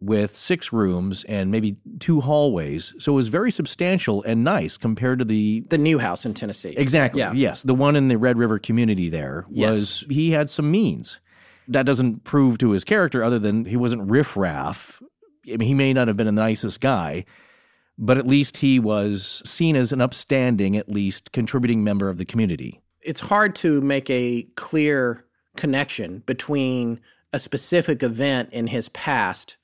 [0.00, 2.94] with six rooms and maybe two hallways.
[2.98, 6.74] So it was very substantial and nice compared to the The new house in Tennessee.
[6.76, 7.20] Exactly.
[7.20, 7.32] Yeah.
[7.32, 7.62] Yes.
[7.62, 11.20] The one in the Red River community there was he had some means.
[11.68, 15.00] That doesn't prove to his character other than he wasn't riffraff.
[15.46, 17.24] I mean, he may not have been the nicest guy,
[17.96, 22.24] but at least he was seen as an upstanding, at least contributing member of the
[22.24, 22.80] community.
[23.00, 25.24] it's hard to make a clear
[25.56, 26.98] connection between
[27.32, 29.56] a specific event in his past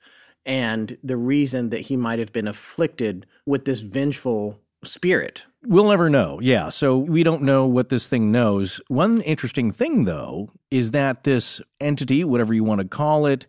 [0.45, 5.45] and the reason that he might have been afflicted with this vengeful spirit.
[5.63, 6.39] We'll never know.
[6.41, 6.69] Yeah.
[6.69, 8.81] So we don't know what this thing knows.
[8.87, 13.45] One interesting thing, though, is that this entity, whatever you want to call it,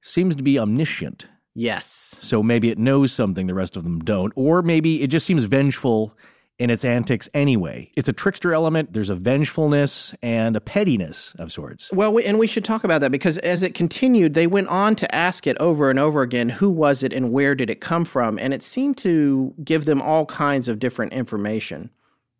[0.00, 1.26] seems to be omniscient.
[1.54, 2.16] Yes.
[2.20, 5.44] So maybe it knows something the rest of them don't, or maybe it just seems
[5.44, 6.16] vengeful
[6.58, 7.90] in its antics anyway.
[7.96, 8.92] It's a trickster element.
[8.92, 11.90] There's a vengefulness and a pettiness of sorts.
[11.92, 14.94] Well, we, and we should talk about that because as it continued, they went on
[14.96, 18.04] to ask it over and over again who was it and where did it come
[18.04, 18.38] from?
[18.38, 21.90] And it seemed to give them all kinds of different information.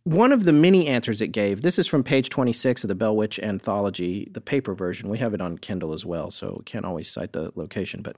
[0.05, 3.15] One of the many answers it gave, this is from page 26 of the Bell
[3.15, 5.09] Witch Anthology, the paper version.
[5.09, 8.03] We have it on Kindle as well, so can't always cite the location.
[8.03, 8.17] But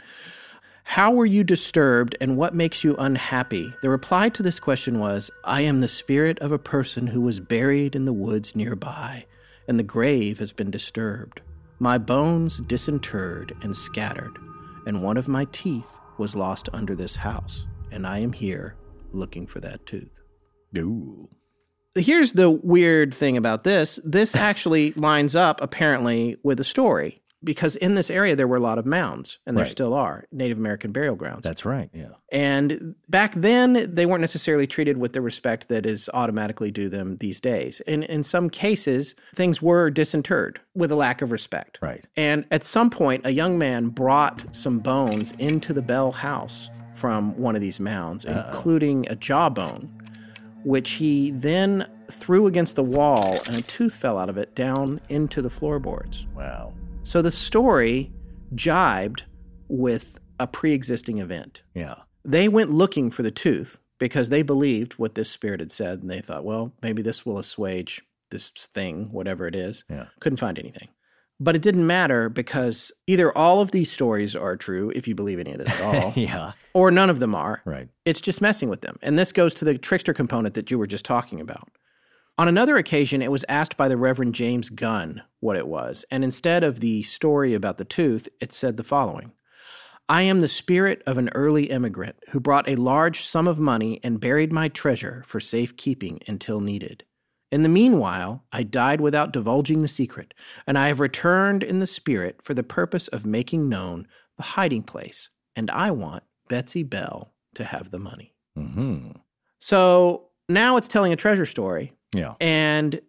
[0.85, 3.75] how were you disturbed and what makes you unhappy?
[3.81, 7.41] The reply to this question was I am the spirit of a person who was
[7.41, 9.25] buried in the woods nearby,
[9.67, 11.41] and the grave has been disturbed.
[11.81, 14.39] My bones disinterred and scattered,
[14.87, 18.77] and one of my teeth was lost under this house, and I am here
[19.13, 20.21] looking for that tooth.
[20.79, 21.29] Ooh.
[21.97, 27.77] Here's the weird thing about this this actually lines up apparently with a story because
[27.77, 29.71] in this area there were a lot of mounds and there Right.
[29.71, 31.43] still are Native American burial grounds.
[31.43, 31.91] That's right.
[31.93, 32.09] Yeah.
[32.33, 37.17] And back then, they weren't necessarily treated with the respect that is automatically due them
[37.19, 37.81] these days.
[37.87, 41.79] And in some cases, things were disinterred with a lack of respect.
[41.81, 42.05] Right.
[42.17, 47.37] And at some point, a young man brought some bones into the Bell house from
[47.37, 49.91] one of these mounds, including a jawbone,
[50.65, 55.01] which he then threw against the wall, and a tooth fell out of it down
[55.09, 56.27] into the floorboards.
[56.37, 56.73] Wow.
[57.05, 58.11] So the story
[58.55, 59.25] jibed
[59.69, 61.63] with a pre existing event.
[61.75, 61.97] Yeah.
[62.25, 66.11] They went looking for the tooth because they believed what this spirit had said, and
[66.11, 69.85] they thought, well, maybe this will assuage this thing, whatever it is.
[69.91, 70.07] Yeah.
[70.21, 70.89] Couldn't find anything.
[71.39, 75.39] But it didn't matter because either all of these stories are true, if you believe
[75.39, 76.53] any of this at all, yeah.
[76.73, 77.61] or none of them are.
[77.67, 77.89] Right.
[78.07, 78.99] It's just messing with them.
[79.03, 81.69] And this goes to the trickster component that you were just talking about.
[82.37, 86.05] On another occasion, it was asked by the Reverend James Gunn what it was.
[86.11, 89.33] And instead of the story about the tooth, it said the following
[90.09, 94.01] I am the spirit of an early immigrant who brought a large sum of money
[94.03, 97.05] and buried my treasure for safekeeping until needed.
[97.53, 100.35] In the meanwhile, I died without divulging the secret,
[100.67, 104.83] and I have returned in the spirit for the purpose of making known the hiding
[104.83, 108.35] place, and I want Betsy Bell to have the money.
[108.57, 109.11] hmm
[109.61, 112.35] So now it's telling a treasure story, Yeah.
[112.41, 113.01] and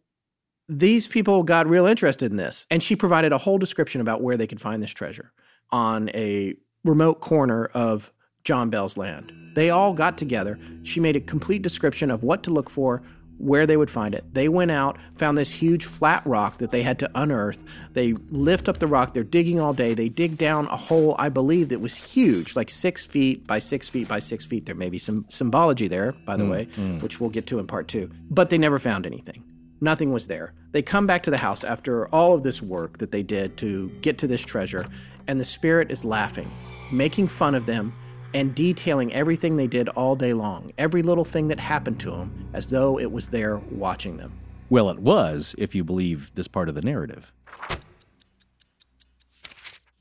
[0.67, 2.65] these people got real interested in this.
[2.71, 5.31] And she provided a whole description about where they could find this treasure
[5.71, 8.11] on a remote corner of
[8.43, 9.31] John Bell's land.
[9.55, 10.59] They all got together.
[10.83, 13.01] She made a complete description of what to look for,
[13.37, 14.23] where they would find it.
[14.33, 17.63] They went out, found this huge flat rock that they had to unearth.
[17.93, 19.13] They lift up the rock.
[19.13, 19.93] They're digging all day.
[19.93, 23.89] They dig down a hole, I believe, that was huge, like six feet by six
[23.89, 24.65] feet by six feet.
[24.65, 27.01] There may be some symbology there, by the mm, way, mm.
[27.01, 28.09] which we'll get to in part two.
[28.29, 29.43] But they never found anything.
[29.81, 30.53] Nothing was there.
[30.71, 33.89] They come back to the house after all of this work that they did to
[34.01, 34.85] get to this treasure,
[35.27, 36.49] and the spirit is laughing,
[36.91, 37.93] making fun of them,
[38.35, 42.49] and detailing everything they did all day long, every little thing that happened to them,
[42.53, 44.33] as though it was there watching them.
[44.69, 47.31] Well, it was, if you believe this part of the narrative.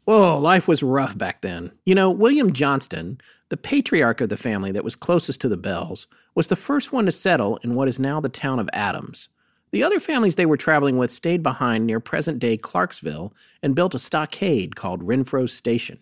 [0.08, 1.70] Oh, life was rough back then.
[1.86, 3.20] You know, William Johnston,
[3.50, 7.06] the patriarch of the family that was closest to the Bells, was the first one
[7.06, 9.28] to settle in what is now the town of Adams.
[9.70, 13.32] The other families they were traveling with stayed behind near present day Clarksville
[13.62, 16.00] and built a stockade called Renfro's Station.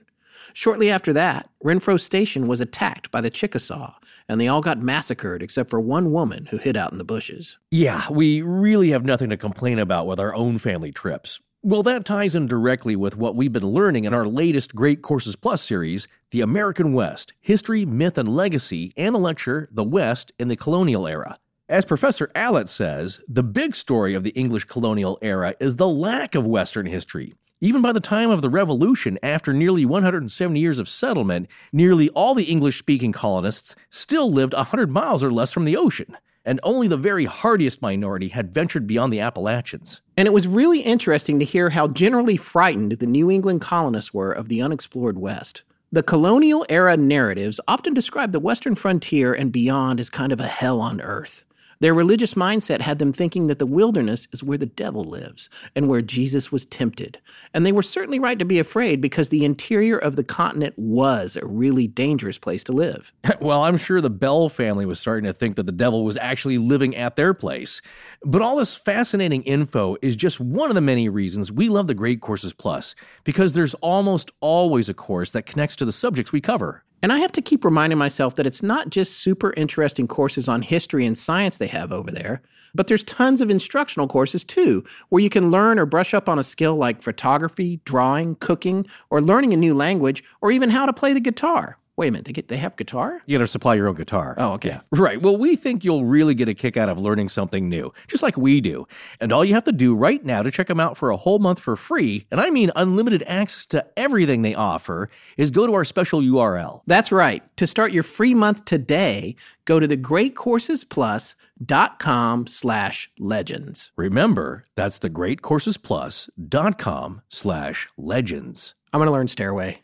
[0.54, 3.94] Shortly after that, Renfro Station was attacked by the Chickasaw,
[4.28, 7.58] and they all got massacred except for one woman who hid out in the bushes.
[7.70, 11.40] Yeah, we really have nothing to complain about with our own family trips.
[11.64, 15.36] Well, that ties in directly with what we've been learning in our latest Great Courses
[15.36, 20.48] Plus series, The American West History, Myth, and Legacy, and the lecture, The West in
[20.48, 21.38] the Colonial Era.
[21.68, 26.34] As Professor Allitt says, the big story of the English colonial era is the lack
[26.34, 27.32] of Western history.
[27.64, 32.34] Even by the time of the Revolution, after nearly 170 years of settlement, nearly all
[32.34, 36.88] the English speaking colonists still lived 100 miles or less from the ocean and only
[36.88, 40.00] the very hardiest minority had ventured beyond the Appalachians.
[40.16, 44.32] And it was really interesting to hear how generally frightened the New England colonists were
[44.32, 45.62] of the unexplored West.
[45.92, 50.48] The colonial era narratives often describe the Western frontier and beyond as kind of a
[50.48, 51.44] hell on earth.
[51.82, 55.88] Their religious mindset had them thinking that the wilderness is where the devil lives and
[55.88, 57.18] where Jesus was tempted.
[57.52, 61.36] And they were certainly right to be afraid because the interior of the continent was
[61.36, 63.12] a really dangerous place to live.
[63.40, 66.56] well, I'm sure the Bell family was starting to think that the devil was actually
[66.56, 67.82] living at their place.
[68.24, 71.94] But all this fascinating info is just one of the many reasons we love the
[71.94, 76.40] Great Courses Plus, because there's almost always a course that connects to the subjects we
[76.40, 76.84] cover.
[77.02, 80.62] And I have to keep reminding myself that it's not just super interesting courses on
[80.62, 82.42] history and science they have over there,
[82.76, 86.38] but there's tons of instructional courses too, where you can learn or brush up on
[86.38, 90.92] a skill like photography, drawing, cooking, or learning a new language, or even how to
[90.92, 91.76] play the guitar.
[91.96, 93.20] Wait a minute, they get they have guitar?
[93.26, 94.34] You got to supply your own guitar.
[94.38, 94.70] Oh, okay.
[94.70, 94.80] Yeah.
[95.02, 95.20] Right.
[95.20, 98.36] Well, we think you'll really get a kick out of learning something new, just like
[98.38, 98.86] we do.
[99.20, 101.38] And all you have to do right now to check them out for a whole
[101.38, 105.74] month for free, and I mean unlimited access to everything they offer, is go to
[105.74, 106.80] our special URL.
[106.86, 107.42] That's right.
[107.56, 109.36] To start your free month today,
[109.66, 113.90] go to thegreatcoursesplus.com slash legends.
[113.96, 118.74] Remember, that's thegreatcoursesplus.com slash legends.
[118.92, 119.82] I'm going to learn Stairway.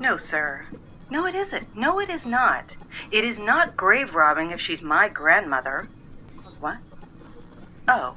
[0.00, 0.66] No, sir.
[1.10, 1.76] No, it isn't.
[1.76, 2.76] No, it is not.
[3.10, 5.88] It is not grave robbing if she's my grandmother.
[6.60, 6.78] What?
[7.88, 8.16] Oh,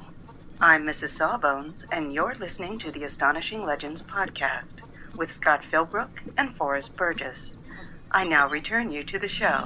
[0.60, 1.10] I'm Mrs.
[1.10, 4.76] Sawbones, and you're listening to the Astonishing Legends podcast
[5.16, 7.54] with Scott Philbrook and Forrest Burgess.
[8.10, 9.64] I now return you to the show.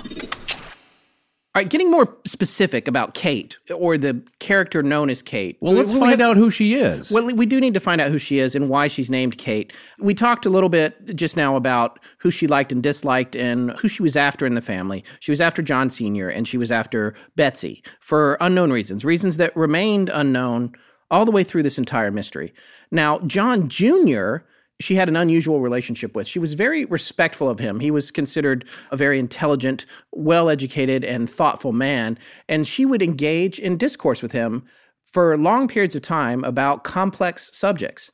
[1.59, 5.59] All right, getting more specific about Kate or the character known as Kate.
[5.61, 7.11] Well, let's we find have, out who she is.
[7.11, 9.73] Well, we do need to find out who she is and why she's named Kate.
[9.99, 13.89] We talked a little bit just now about who she liked and disliked and who
[13.89, 15.03] she was after in the family.
[15.19, 16.29] She was after John Sr.
[16.29, 20.77] and she was after Betsy for unknown reasons, reasons that remained unknown
[21.11, 22.55] all the way through this entire mystery.
[22.93, 24.45] Now, John Jr
[24.81, 26.27] she had an unusual relationship with.
[26.27, 27.81] She was very respectful of him.
[27.81, 32.19] He was considered a very intelligent, well educated, and thoughtful man.
[32.49, 34.65] And she would engage in discourse with him
[35.05, 38.11] for long periods of time about complex subjects.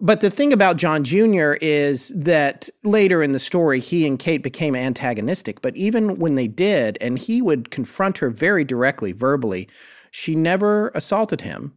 [0.00, 1.52] But the thing about John Jr.
[1.62, 5.62] is that later in the story, he and Kate became antagonistic.
[5.62, 9.68] But even when they did, and he would confront her very directly, verbally,
[10.10, 11.72] she never assaulted him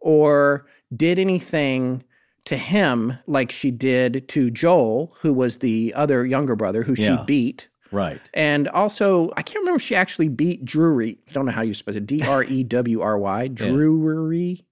[0.00, 2.02] or did anything
[2.48, 7.18] to him like she did to Joel, who was the other younger brother who Yeah.
[7.18, 7.68] she beat.
[7.90, 8.20] right.
[8.34, 11.18] And also, I can't remember if she actually beat Drury.
[11.28, 12.06] I don't know how you spell it.
[12.06, 13.48] D R E W R Y.
[13.48, 14.64] Drury.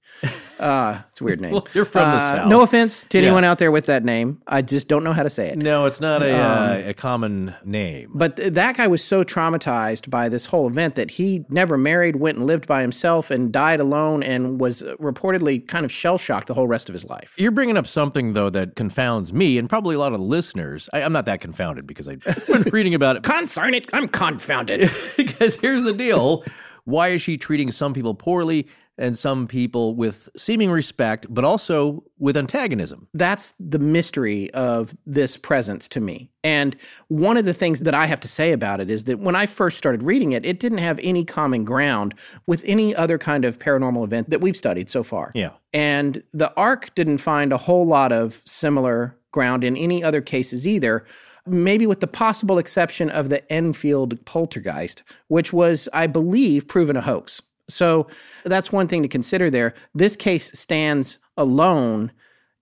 [0.58, 1.52] Uh, it's a weird name.
[1.56, 2.48] Well, you're from the Uh, South.
[2.48, 4.40] No offense to anyone out there with that name.
[4.46, 5.58] I just don't know how to say it.
[5.58, 6.40] No, it's not a, Um,
[6.86, 8.10] uh, a common name.
[8.14, 12.16] But th- that guy was so traumatized by this whole event that he never married,
[12.16, 16.46] went and lived by himself, and died alone, and was reportedly kind of shell shocked
[16.46, 17.34] the whole rest of his life.
[17.36, 20.88] You're bringing up something, though, that confounds me and probably a lot of listeners.
[20.94, 23.22] I, I'm not that confounded because I've been reading about it.
[23.22, 24.90] Concern it, I'm confounded.
[25.18, 26.44] because here's the deal
[26.84, 28.68] why is she treating some people poorly
[28.98, 33.08] and some people with seeming respect, but also with antagonism?
[33.14, 36.30] That's the mystery of this presence to me.
[36.42, 36.76] And
[37.08, 39.46] one of the things that I have to say about it is that when I
[39.46, 42.14] first started reading it, it didn't have any common ground
[42.46, 45.32] with any other kind of paranormal event that we've studied so far.
[45.34, 45.50] Yeah.
[45.72, 50.66] And the Ark didn't find a whole lot of similar ground in any other cases
[50.66, 51.04] either.
[51.48, 57.00] Maybe with the possible exception of the Enfield poltergeist, which was, I believe, proven a
[57.00, 57.40] hoax.
[57.68, 58.06] So
[58.44, 59.74] that's one thing to consider there.
[59.94, 62.12] This case stands alone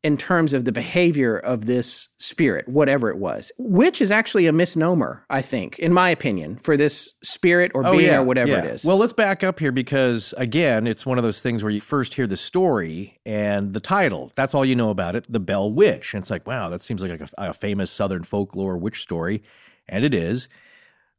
[0.05, 4.53] in terms of the behavior of this spirit, whatever it was, which is actually a
[4.53, 8.57] misnomer, I think, in my opinion, for this spirit or oh, being or whatever Oh,
[8.57, 8.65] yeah.
[8.65, 8.85] it is.
[8.85, 12.13] Well, let's back up here because, again, it's one of those things where you first
[12.13, 14.31] hear the story and the title.
[14.37, 16.13] That's all you know about it, The Bell Witch.
[16.13, 19.43] And it's like, wow, that seems like a, a famous Southern folklore witch story.
[19.89, 20.49] And it is.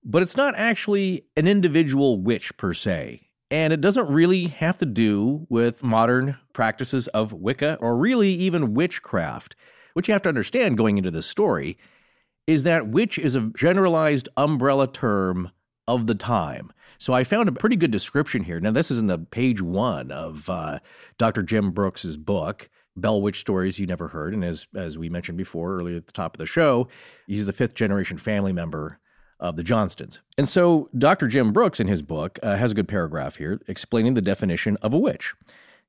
[0.03, 3.24] But it's not actually an individual witch per se.
[3.55, 8.73] And it doesn't really have to do with modern practices of Wicca or really even
[8.73, 9.55] witchcraft.
[9.93, 11.77] What you have to understand going into this story
[12.47, 15.51] is that witch is a generalized umbrella term
[15.87, 16.73] of the time.
[16.97, 18.59] So I found a pretty good description here.
[18.59, 20.79] Now, this is in the page one of uh,
[21.17, 21.41] Dr.
[21.41, 24.33] Jim Brooks's book, Bell Witch Stories You Never Heard.
[24.33, 26.89] And as, as we mentioned before earlier at the top of the show,
[27.25, 28.99] he's the fifth generation family member
[29.39, 30.21] of the Johnstons.
[30.37, 31.27] And so Dr.
[31.27, 34.93] Jim Brooks in his book uh, has a good paragraph here explaining the definition of
[34.93, 35.33] a witch.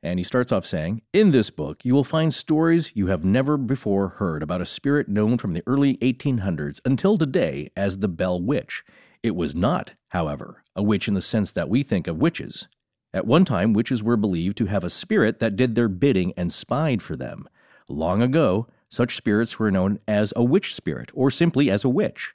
[0.02, 3.56] And he starts off saying, In this book, you will find stories you have never
[3.56, 8.40] before heard about a spirit known from the early 1800s until today as the Bell
[8.40, 8.84] Witch.
[9.22, 12.68] It was not, however, a witch in the sense that we think of witches.
[13.12, 16.52] At one time, witches were believed to have a spirit that did their bidding and
[16.52, 17.48] spied for them.
[17.88, 22.34] Long ago, such spirits were known as a witch spirit, or simply as a witch.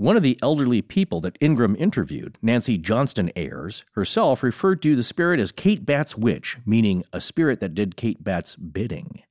[0.00, 5.02] One of the elderly people that Ingram interviewed, Nancy Johnston Ayers, herself referred to the
[5.02, 9.22] spirit as Kate Batts' witch, meaning a spirit that did Kate Batts' bidding.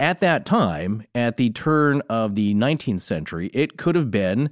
[0.00, 4.48] At that time, at the turn of the 19th century, it could have been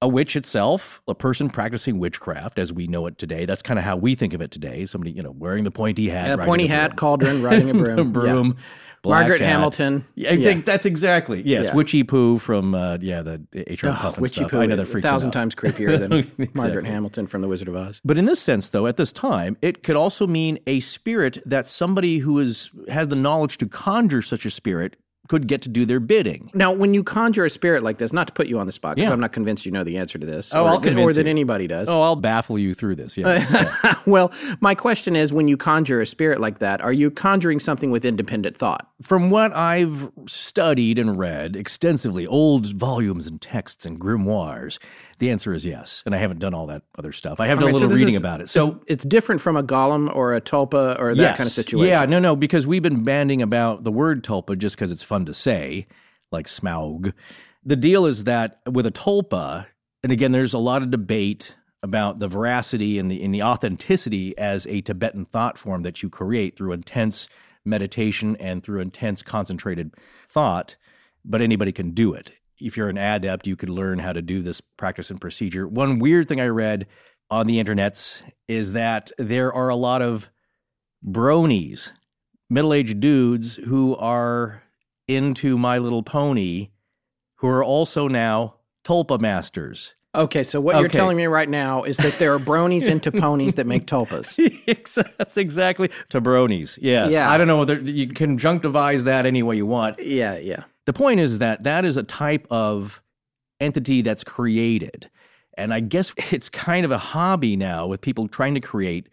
[0.00, 3.44] a witch itself, a person practicing witchcraft as we know it today.
[3.46, 4.86] That's kind of how we think of it today.
[4.86, 6.96] Somebody, you know, wearing the pointy hat, A riding pointy a hat, broom.
[6.96, 8.12] cauldron, riding a broom.
[8.12, 8.54] broom.
[8.56, 8.62] Yeah.
[9.04, 9.40] Margaret.
[9.40, 10.04] Hamilton.
[10.16, 11.66] Yeah, I think that's exactly yes.
[11.66, 11.74] Yeah.
[11.74, 14.50] Witchy poo from uh, yeah the HR Ugh, Puff Witchy stuff.
[14.50, 17.48] Poo, I know that a freaks him thousand times creepier than Margaret Hamilton from The
[17.48, 18.00] Wizard of Oz.
[18.04, 21.66] But in this sense, though, at this time, it could also mean a spirit that
[21.66, 24.96] somebody who is has the knowledge to conjure such a spirit
[25.28, 26.50] could get to do their bidding.
[26.54, 28.96] Now, when you conjure a spirit like this, not to put you on the spot,
[28.96, 29.12] because Yeah.
[29.12, 31.14] I'm not convinced you know the answer to this, Oh, or, I'll that- or convince
[31.16, 31.30] that you.
[31.30, 31.88] anybody does.
[31.88, 33.16] Oh, I'll baffle you through this.
[33.16, 33.46] Yeah.
[33.50, 33.94] Yeah.
[34.06, 37.90] well, my question is when you conjure a spirit like that, are you conjuring something
[37.90, 38.88] with independent thought?
[39.02, 44.78] From what I've studied and read extensively, old volumes and texts and grimoires,
[45.18, 46.02] the answer is yes.
[46.06, 47.40] And I haven't done all that other stuff.
[47.40, 48.48] I have All done right, a little this reading is- about it.
[48.48, 51.36] So it's different from a golem or a tulpa or that Yes.
[51.36, 51.88] kind of situation.
[51.88, 55.24] Yeah, no, no, because we've been banding about the word tulpa just because it's fun
[55.26, 55.86] to say,
[56.30, 57.12] like smaug.
[57.64, 59.66] The deal is that with a tulpa,
[60.02, 64.36] and again, there's a lot of debate about the veracity and the, and the authenticity
[64.38, 67.28] as a Tibetan thought form that you create through intense
[67.64, 69.92] meditation and through intense concentrated
[70.28, 70.76] thought,
[71.24, 72.32] but anybody can do it.
[72.60, 75.66] If you're an adept, you could learn how to do this practice and procedure.
[75.66, 76.86] One weird thing I read
[77.30, 80.30] on the internets is that there are a lot of
[81.06, 81.90] bronies,
[82.50, 84.62] middle aged dudes who are
[85.06, 86.70] into My Little Pony,
[87.36, 89.94] who are also now tulpa masters.
[90.14, 93.54] Okay, so what you're telling me right now is that there are bronies into ponies
[93.56, 94.34] that make tulpas.
[95.18, 96.78] That's exactly to bronies.
[96.80, 97.12] Yes.
[97.12, 97.30] Yeah.
[97.30, 100.02] I don't know whether you conjunctivize that any way you want.
[100.02, 100.64] Yeah, yeah.
[100.88, 103.02] The point is that that is a type of
[103.60, 105.10] entity that's created.
[105.58, 109.10] And I guess it's kind of a hobby now with people trying to create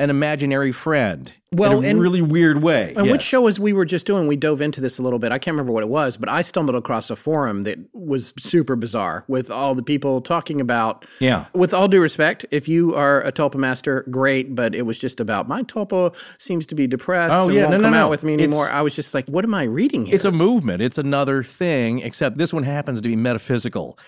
[0.00, 2.92] an imaginary friend Well, in a and- really weird way.
[2.96, 4.28] And which show was we were just doing?
[4.28, 5.32] We dove into this a little bit.
[5.32, 8.76] I can't remember what it was, but I stumbled across a forum that was super
[8.76, 11.04] bizarre with all the people talking about.
[11.18, 11.46] Yeah.
[11.52, 15.18] With all due respect, if you are a tulpa master, great, but it was just
[15.18, 18.04] about my tulpa seems to be depressed Oh, and yeah, won't no, no, come no.
[18.04, 18.70] out with me It's- anymore.
[18.70, 20.14] I was just like, what am I reading here?
[20.14, 20.80] It's a movement.
[20.80, 23.98] It's another thing, except this one happens to be metaphysical.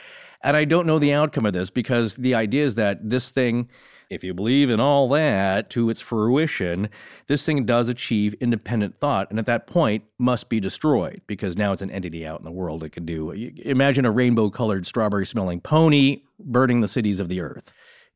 [0.42, 3.68] And I don't know the outcome of this because the idea is that this thing,
[4.10, 6.90] if you believe in all that to its fruition,
[7.28, 9.30] this thing does achieve independent thought.
[9.30, 12.50] And at that point, must be destroyed because now it's an entity out in the
[12.50, 13.30] world that can do.
[13.30, 17.72] Imagine a rainbow colored, strawberry smelling pony burning the cities of the earth.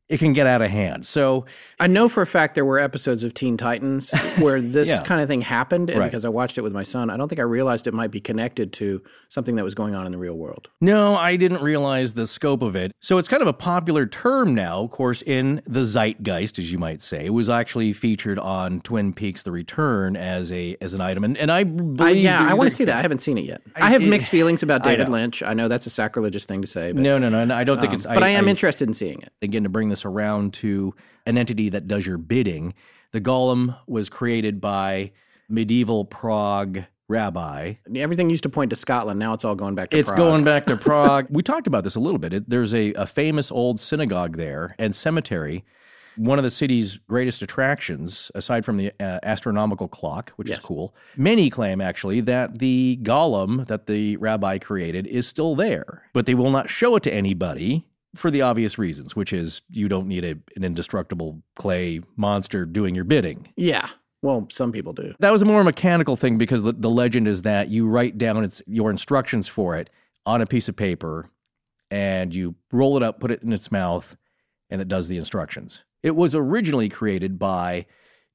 [0.07, 1.07] It can get out of hand.
[1.07, 1.45] So,
[1.79, 5.01] I know for a fact there were episodes of Teen Titans where this Yeah.
[5.03, 6.05] kind of thing happened, and Right.
[6.11, 8.19] because I watched it with my son, I don't think I realized it might be
[8.19, 10.67] connected to something that was going on in the real world.
[10.79, 12.91] No, I didn't realize the scope of it.
[13.01, 16.77] So it's kind of a popular term now, of course, in the zeitgeist, as you
[16.77, 17.25] might say.
[17.25, 21.35] It was actually featured on Twin Peaks: The Return as a as an item, and
[21.35, 21.65] and I
[21.99, 22.95] I, yeah, I want to see that.
[22.97, 23.61] I haven't seen it yet.
[23.75, 25.13] I, I- have it- mixed feelings about David know.
[25.13, 25.41] Lynch.
[25.41, 27.89] I know that's a sacrilegious thing to say, but No, no, no, I don't think
[27.89, 28.05] um, it's.
[28.05, 29.31] but I, am interested in seeing it.
[29.41, 30.93] again to bring this around to
[31.27, 32.73] an entity that does your bidding.
[33.11, 35.11] The golem was created by
[35.47, 39.19] medieval Prague rabbi Everything used to point to Scotland.
[39.19, 40.17] Now it's all going back to It's Prague.
[40.17, 41.27] going back to Prague.
[41.29, 42.33] we talked about this a little bit.
[42.33, 45.63] It, there's a, a famous old synagogue there and cemetery.
[46.17, 50.59] One of the city's greatest attractions, aside from the uh, astronomical clock, which Yes.
[50.59, 50.95] is cool.
[51.17, 56.33] Many claim actually that the golem that the rabbi created is still there, but they
[56.33, 57.85] will not show it to anybody
[58.15, 62.95] for the obvious reasons, which is you don't need a, an indestructible clay monster doing
[62.95, 63.49] your bidding.
[63.55, 63.89] Yeah.
[64.21, 65.13] Well, some people do.
[65.19, 68.43] That was a more mechanical thing because the, the legend is that you write down
[68.43, 69.89] its your instructions for it
[70.25, 71.29] on a piece of paper
[71.91, 74.17] and you roll it up, put it in its mouth,
[74.69, 75.83] and it does the instructions.
[76.01, 77.85] It was originally created by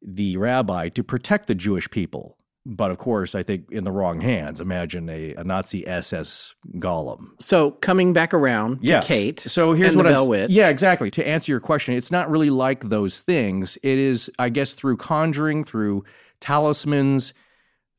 [0.01, 2.37] the rabbi to protect the Jewish people
[2.67, 4.61] But of course, I think in the wrong hands.
[4.61, 7.31] Imagine a, a Nazi SS golem.
[7.41, 9.07] So coming back around to Yes.
[9.07, 9.41] Kate.
[9.41, 10.47] So here's what I.
[10.51, 11.11] Yeah, exactly.
[11.13, 13.79] To answer your question, it's not really like those things.
[13.83, 16.05] It is, I guess, through conjuring, through
[16.41, 17.33] talismans,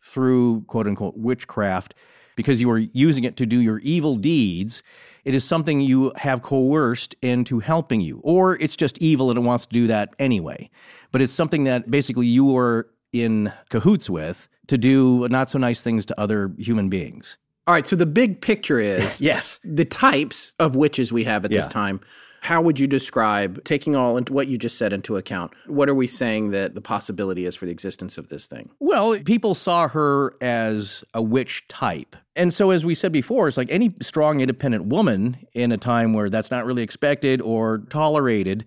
[0.03, 1.95] through quote unquote witchcraft,
[2.35, 4.83] because you are using it to do your evil deeds.
[5.25, 9.41] It is something you have coerced into helping you, or it's just evil and it
[9.41, 10.69] wants to do that anyway.
[11.11, 15.81] But it's something that basically you are in cahoots with to do not so nice
[15.81, 17.37] things to other human beings.
[17.67, 17.85] All right.
[17.85, 19.59] So the big picture is Yes.
[19.63, 22.01] the types of witches we have at this time.
[22.43, 25.93] How would you describe, taking all into what you just said into account, what are
[25.93, 28.71] we saying that the possibility is for the existence of this thing?
[28.79, 32.15] Well, people saw her as a witch type.
[32.35, 36.13] And so, as we said before, it's like any strong, independent woman in a time
[36.13, 38.65] where that's not really expected or tolerated,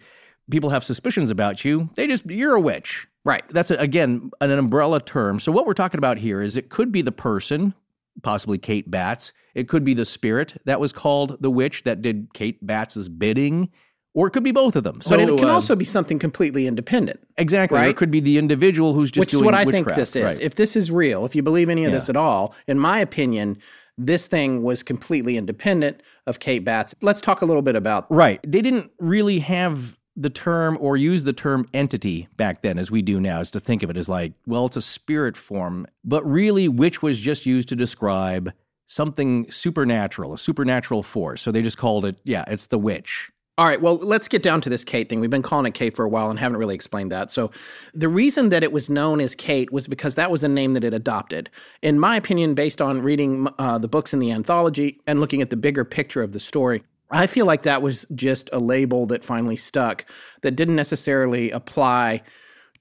[0.52, 1.90] people have suspicions about you.
[1.96, 3.08] They just, you're a witch.
[3.24, 3.42] Right.
[3.50, 5.40] That's, again, an umbrella term.
[5.40, 7.74] So, what we're talking about here is it could be the person,
[8.22, 9.32] possibly Kate Batts.
[9.54, 13.70] It could be the spirit that was called the witch that did Kate Batts's bidding,
[14.12, 15.00] or it could be both of them.
[15.00, 17.20] So, but it can uh, also be something completely independent.
[17.38, 20.14] exactly, or it could be the individual who's just which is what I think this
[20.14, 20.22] is.
[20.24, 20.40] Right.
[20.40, 21.98] If this is real, if you believe any of Yeah.
[21.98, 23.56] this at all, in my opinion,
[23.96, 26.94] this thing was completely independent of Kate Batts.
[27.00, 28.40] Let's talk a little bit about Right.
[28.46, 33.02] They didn't really have the term or use the term entity back then as we
[33.02, 35.86] do now, is to think of it as like, well, it's a spirit form.
[36.04, 38.52] But really, witch was just used to describe
[38.86, 41.42] something supernatural, a supernatural force.
[41.42, 43.30] So they just called it, yeah, it's the witch.
[43.56, 45.20] All right, well, let's get down to this Kate thing.
[45.20, 47.30] We've been calling it Kate for a while and haven't really explained that.
[47.30, 47.52] So,
[47.94, 50.82] the reason that it was known as Kate was because that was a name that
[50.82, 51.50] it adopted.
[51.80, 55.50] In my opinion, based on reading uh, the books in the anthology and looking at
[55.50, 56.82] the bigger picture of the story,
[57.14, 60.04] I feel like that was just a label that finally stuck
[60.42, 62.22] that didn't necessarily apply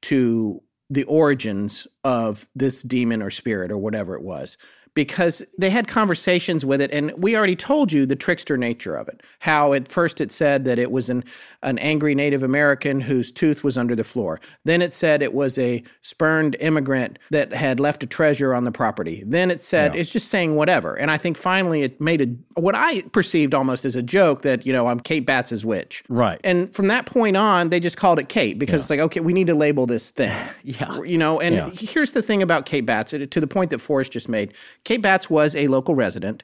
[0.02, 4.58] to the origins of this demon or spirit or whatever it was
[4.94, 9.08] because they had conversations with it and we already told you the trickster nature of
[9.08, 11.24] it how at first it said that it was an,
[11.64, 15.58] an angry native american whose tooth was under the floor then it said it was
[15.58, 20.12] a spurned immigrant that had left a treasure on the property then it said it's
[20.12, 23.96] just saying whatever and i think finally it made a what i perceived almost as
[23.96, 26.40] a joke that you know i'm kate batts's witch Right.
[26.44, 29.34] and from that point on, they just called it Kate because it's like, okay, we
[29.34, 30.32] need to label this thing.
[30.64, 31.02] Yeah.
[31.02, 31.70] You know, and Yeah.
[31.72, 34.54] here's the thing about Kate Batts, to the point that Forrest just made.
[34.84, 36.44] Kate Batts was a local resident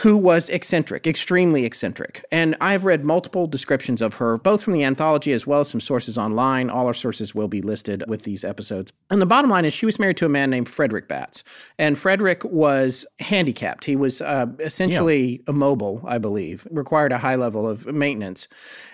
[0.00, 2.22] who was eccentric, extremely eccentric.
[2.30, 5.80] And I've read multiple descriptions of her, both from the anthology as well as some
[5.80, 6.68] sources online.
[6.68, 8.92] All our sources will be listed with these episodes.
[9.10, 11.42] And the bottom line is she was married to a man named Frederick Batts.
[11.78, 13.84] And Frederick was handicapped.
[13.84, 18.48] He was uh, essentially immobile, I believe, required a high level of maintenance.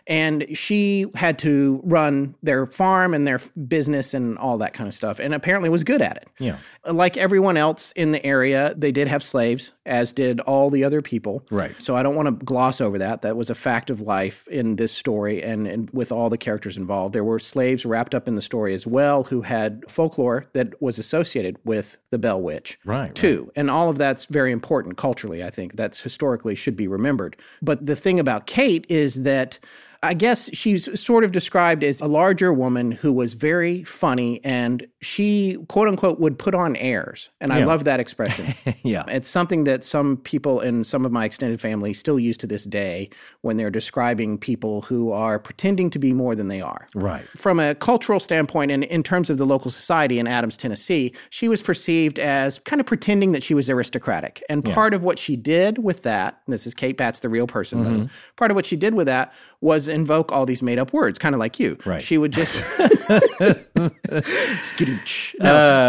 [0.06, 4.94] And she had to run their farm and their business and all that kind of
[4.94, 6.28] stuff, and apparently was good at it.
[6.38, 6.56] Yeah.
[6.84, 11.02] Like everyone else in the area, they did have slaves, as did all the other
[11.02, 11.44] people.
[11.50, 11.74] Right.
[11.78, 13.22] So I don't want to gloss over that.
[13.22, 16.76] That was a fact of life in this story and, and with all the characters
[16.76, 17.14] involved.
[17.14, 20.98] There were slaves wrapped up in the story as well who had folklore that was
[20.98, 22.78] associated with the Bell Witch.
[22.84, 23.14] Right, right.
[23.14, 23.50] Too.
[23.56, 25.76] And all of that's very important culturally, I think.
[25.76, 27.36] That's historically should be remembered.
[27.60, 29.58] But the thing about Kate is that
[30.04, 34.84] I guess she's sort of described as a larger woman who was very funny and
[35.00, 37.30] she, quote unquote, would put on airs.
[37.40, 38.54] And I love that expression.
[38.84, 39.04] Yeah.
[39.06, 42.64] It's something that some people in some of my extended family still use to this
[42.64, 43.10] day
[43.42, 46.88] when they're describing people who are pretending to be more than they are.
[46.94, 47.24] Right.
[47.36, 51.46] From a cultural standpoint, and in terms of the local society in Adams, Tennessee, she
[51.48, 54.42] was perceived as kind of pretending that she was aristocratic.
[54.48, 57.84] And part of what she did with that, this is Kate Batts, the real person,
[57.84, 58.04] Mm-hmm.
[58.36, 59.32] part of what she did with that
[59.62, 61.78] was invoke all these made up words, kind of like you.
[61.86, 62.02] Right.
[62.02, 62.52] She would just.
[63.72, 65.34] Skadooch.
[65.38, 65.44] no,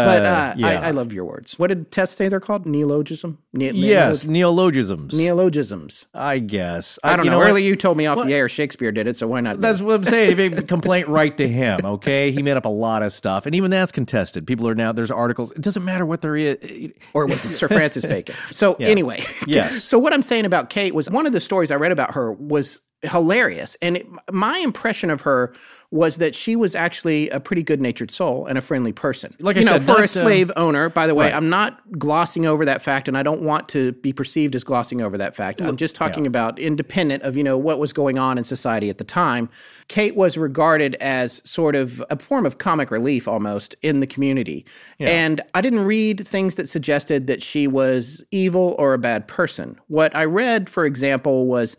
[0.06, 0.66] but uh, yeah.
[0.66, 1.58] I, I love your words.
[1.58, 2.66] What did Tess say they're called?
[2.66, 3.38] Neologism?
[3.52, 5.12] Ne- Yes, neologisms.
[5.14, 6.06] Neologisms.
[6.14, 6.98] I guess.
[7.02, 7.38] I don't you know.
[7.38, 7.48] what?
[7.48, 9.60] Earlier you told me off the air Shakespeare did it, so why not?
[9.60, 10.32] That's what I'm saying.
[10.32, 12.30] If you complaint right to him, okay?
[12.30, 14.46] He made up a lot of stuff, and even that's contested.
[14.46, 15.50] People are now there's articles.
[15.52, 16.92] It doesn't matter what there is.
[17.12, 18.36] or was it Sir Francis Bacon?
[18.52, 19.82] So anyway, Yes.
[19.84, 22.32] So what I'm saying about Kate was one of the stories I read about her
[22.32, 25.54] was hilarious, and it, my impression of her
[25.90, 29.32] was that she was actually a pretty good-natured soul and a friendly person.
[29.38, 30.88] Like I know, said, for a um, slave owner.
[30.88, 31.34] By the way, right.
[31.34, 35.02] I'm not glossing over that fact, and I don't want to be perceived as glossing
[35.02, 35.60] over that fact.
[35.60, 38.98] I'm just talking about independent of you know what was going on in society at
[38.98, 39.48] the time.
[39.86, 44.64] Kate was regarded as sort of a form of comic relief almost in the community.
[44.98, 49.78] And I didn't read things that suggested that she was evil or a bad person.
[49.88, 51.76] What I read, for example, was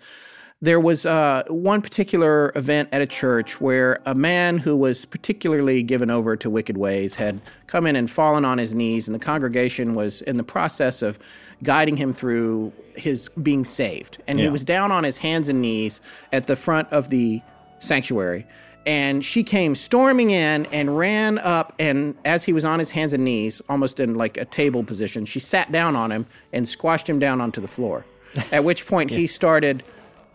[0.65, 5.83] There was uh, one particular event at a church where a man who was particularly
[5.83, 9.19] given over to wicked ways had come in and fallen on his knees, and the
[9.19, 11.19] congregation was in the process of
[11.61, 14.17] guiding him through his being saved.
[14.25, 16.01] And he was down on his hands and knees
[16.31, 17.43] at the front of the
[17.77, 18.47] sanctuary.
[18.87, 21.73] And she came storming in and ran up.
[21.77, 25.25] And as he was on his hands and knees, almost in like a table position,
[25.25, 28.03] she sat down on him and squashed him down onto the floor.
[28.51, 29.83] At which point he started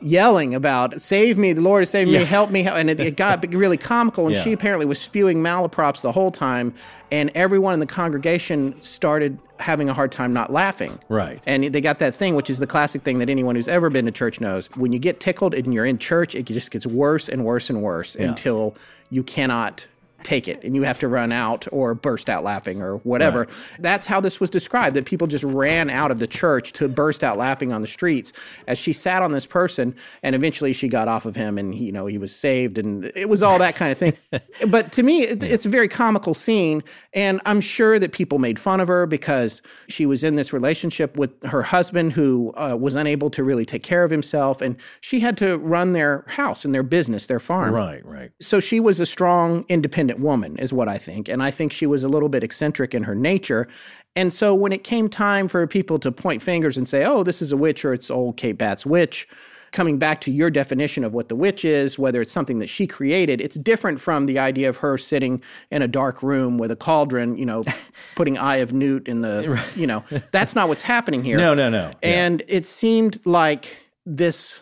[0.01, 2.21] yelling about save me the lord has saved Yeah.
[2.21, 2.77] me help me help.
[2.79, 4.43] and it, it got really comical and Yeah.
[4.43, 6.73] she apparently was spewing malaprops the whole time
[7.11, 11.43] and everyone in the congregation started having a hard time not laughing Right.
[11.47, 14.07] and they got that thing, which is the classic thing that anyone who's ever been
[14.07, 14.69] to church knows.
[14.75, 17.83] When you get tickled and you're in church, it just gets worse and worse and
[17.83, 18.75] worse until
[19.11, 19.87] you cannot
[20.23, 23.47] take it and you have to run out or burst out laughing or whatever.
[23.79, 27.25] That's how this was described that people just ran out of the church to burst
[27.25, 28.33] out laughing on the streets
[28.67, 31.87] as she sat on this person and eventually she got off of him and he,
[31.87, 34.17] you know he was saved and it was all that kind of thing.
[34.69, 36.83] but to me it, it's a very comical scene
[37.13, 41.17] and I'm sure that people made fun of her because she was in this relationship
[41.17, 45.21] with her husband who uh, was unable to really take care of himself and she
[45.21, 47.73] had to run their house and their business, their farm.
[47.73, 48.31] Right, right.
[48.41, 51.29] So she was a strong, independent woman, is what I think.
[51.29, 53.69] And I think she was a little bit eccentric in her nature.
[54.17, 57.41] And so when it came time for people to point fingers and say, oh, this
[57.41, 59.29] is a witch or it's old Kate Batts' witch,
[59.73, 62.87] coming back to your definition of what the witch is, whether it's something that she
[62.87, 66.77] created, it's different from the idea of her sitting in a dark room with a
[66.77, 67.63] cauldron, you know,
[68.17, 71.39] putting Eye of Newt in the, you know, that's not what's happening here.
[71.51, 71.91] No, no, no.
[72.03, 72.09] Yeah.
[72.27, 74.61] And it seemed like this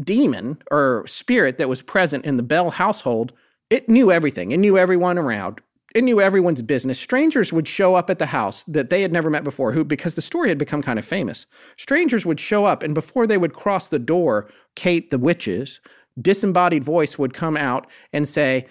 [0.00, 3.32] demon or spirit that was present in the Bell household,
[3.70, 4.52] it knew everything.
[4.52, 5.60] It knew everyone around.
[5.94, 7.00] It knew everyone's business.
[7.00, 10.14] Strangers would show up at the house that they had never met before, who because
[10.14, 11.46] the story had become kind of famous.
[11.76, 15.80] Strangers would show up, and before they would cross the door, Kate, the witch's
[16.20, 18.66] disembodied voice would come out and say,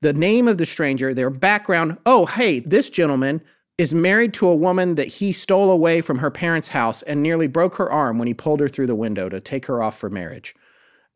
[0.00, 1.96] the name of the stranger, their background.
[2.06, 3.40] Oh, hey, this gentleman
[3.78, 7.46] is married to a woman that he stole away from her parents' house and nearly
[7.46, 10.10] broke her arm when he pulled her through the window to take her off for
[10.10, 10.54] marriage.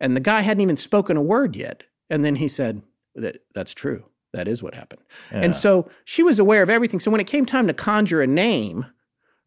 [0.00, 1.84] And the guy hadn't even spoken a word yet.
[2.10, 2.82] And then he said,
[3.20, 4.04] that, That's true.
[4.34, 5.00] That is what happened.
[5.30, 7.00] And so she was aware of everything.
[7.00, 8.84] So when it came time to conjure a name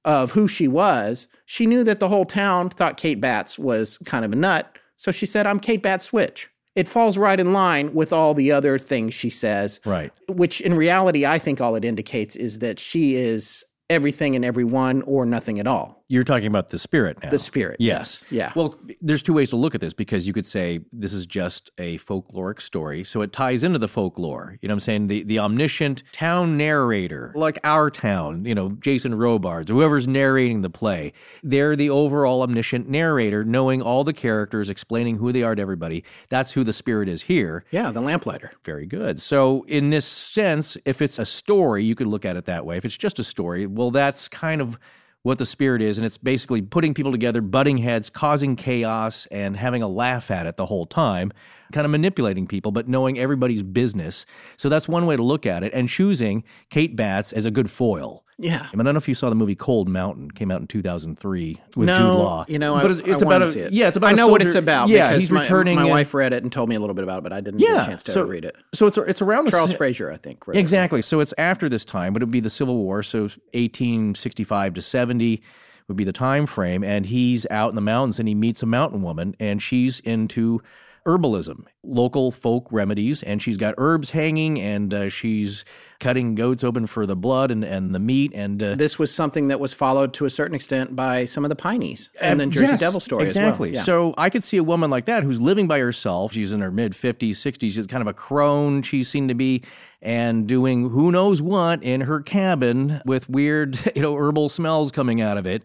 [0.06, 4.26] of who she was, she knew that the whole town thought Kate Batts was kind
[4.26, 4.76] of a nut.
[4.98, 6.50] So she said, I'm Kate Batts' witch.
[6.76, 10.12] It falls right in line with all the other things she says Right.
[10.30, 15.02] which in reality, I think all it indicates is that she is everything and everyone
[15.04, 16.01] or nothing at all.
[16.12, 17.30] You're talking about the spirit now.
[17.30, 17.78] The spirit.
[17.80, 18.22] Yes.
[18.30, 18.52] Yeah.
[18.54, 21.72] Well, there's two ways to look at this because you could say this is just
[21.78, 23.06] a folkloric story.
[23.06, 24.58] So it ties into the folklore.
[24.60, 25.08] You know what I'm saying?
[25.08, 30.70] The the omniscient town narrator, like our town, you know, Jason Robards, whoever's narrating the
[30.70, 31.14] play.
[31.44, 36.04] They're the overall omniscient narrator, knowing all the characters, explaining who they are to everybody.
[36.28, 37.64] That's who the spirit is here.
[37.72, 38.52] Yeah, the lamplighter.
[38.66, 39.22] Very good.
[39.22, 42.76] So, in this sense, if it's a story, you could look at it that way.
[42.76, 44.78] If it's just a story, well, that's kind of
[45.24, 45.98] what the spirit is.
[45.98, 50.48] And it's basically putting people together, butting heads, causing chaos, and having a laugh at
[50.48, 51.32] it the whole time,
[51.72, 54.26] kind of manipulating people, but knowing everybody's business.
[54.58, 55.74] So, that's one way to look at it.
[55.74, 58.24] And choosing Kate Batts as a good foil.
[58.42, 58.68] Yeah.
[58.72, 60.68] I, mean, I don't know if you saw the movie Cold Mountain, came out in
[60.68, 62.46] 2003 with no, Jude Law.
[62.48, 63.72] you know, I, but it's, it's I about a it.
[63.72, 64.90] yeah, it's about I know what it's about.
[64.90, 65.76] Yeah, because he's my, returning.
[65.76, 67.60] My wife read it and told me a little bit about it, but I didn't
[67.60, 68.56] get yeah, a chance to so, read it.
[68.74, 70.44] So it's it's around the Charles Frazier, I think.
[70.48, 70.58] it.
[70.58, 71.04] Exactly.
[71.04, 73.04] So it's after this time, but it would be the Civil War.
[73.04, 75.42] So 1865 to 70
[75.88, 76.84] would be the time frame.
[76.84, 80.62] And he's out in the mountains and he meets a mountain woman, and she's into
[81.06, 85.66] herbalism, local folk remedies, and she's got herbs hanging, and uh, she's
[86.00, 88.32] cutting goats open for the blood and, and the meat.
[88.34, 91.50] And uh, This was something that was followed to a certain extent by some of
[91.50, 93.70] the Pineys and then Jersey Yes, Devil story exactly.
[93.70, 93.82] as well.
[93.82, 93.86] Yeah.
[93.86, 96.34] So I could see a woman like that who's living by herself.
[96.34, 97.72] She's in her mid 50s, 60s.
[97.72, 99.64] She's kind of a crone, she seemed to be,
[100.02, 105.22] and doing who knows what in her cabin with weird, you know, herbal smells coming
[105.22, 105.64] out of it.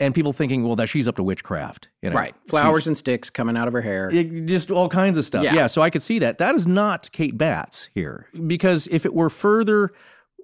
[0.00, 1.88] And people thinking, well, that she's up to witchcraft.
[2.02, 2.16] You know?
[2.16, 2.34] right.
[2.46, 4.08] Flowers and sticks coming out of her hair.
[4.10, 5.42] It- just all kinds of stuff.
[5.42, 5.54] Yeah.
[5.54, 5.66] Yeah.
[5.66, 6.38] so I could see that.
[6.38, 8.26] That is not Kate Batts here.
[8.46, 9.90] Because if it were further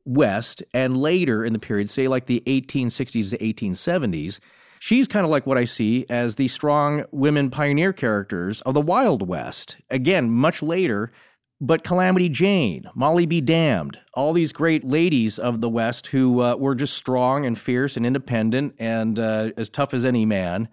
[0.04, 4.40] west and later in the period, say like the 1860s to 1870s,
[4.80, 8.80] she's kind of like what I see as the strong women pioneer characters of the
[8.82, 9.76] Wild West.
[9.90, 11.12] Again, much later.
[11.60, 16.56] But Calamity Jane, Molly Be Damned, all these great ladies of the West who uh,
[16.56, 20.68] were just strong and fierce and independent and uh, as tough as any man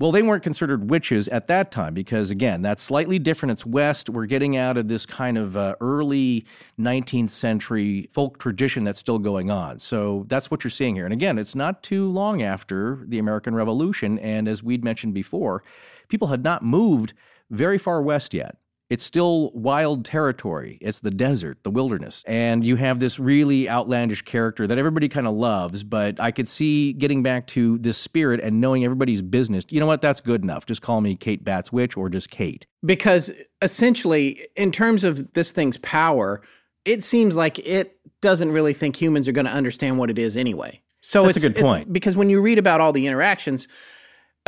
[0.00, 3.52] Well, they weren't considered witches at that time because, again, that's slightly different.
[3.52, 4.10] It's West.
[4.10, 6.46] We're getting out of this kind of uh, early
[6.80, 9.80] 19th century folk tradition that's still going on.
[9.80, 11.04] So that's what you're seeing here.
[11.06, 14.20] And again, it's not too long after the American Revolution.
[14.20, 15.64] And as we'd mentioned before,
[16.08, 17.14] people had not moved
[17.50, 18.56] very far west yet.
[18.90, 20.78] It's still wild territory.
[20.80, 22.24] It's the desert, the wilderness.
[22.26, 26.48] And you have this really outlandish character that everybody kind of loves, but I could
[26.48, 29.64] see getting back to this spirit and knowing everybody's business.
[29.68, 30.00] You know what?
[30.00, 30.64] That's good enough.
[30.64, 32.66] Just call me Kate Batts Witch or just Kate.
[32.84, 36.40] Because essentially, in terms of this thing's power,
[36.86, 40.36] it seems like it doesn't really think humans are going to understand what it is
[40.36, 40.80] anyway.
[41.02, 41.92] So That's it's a good point.
[41.92, 43.68] because when you read about all the interactions,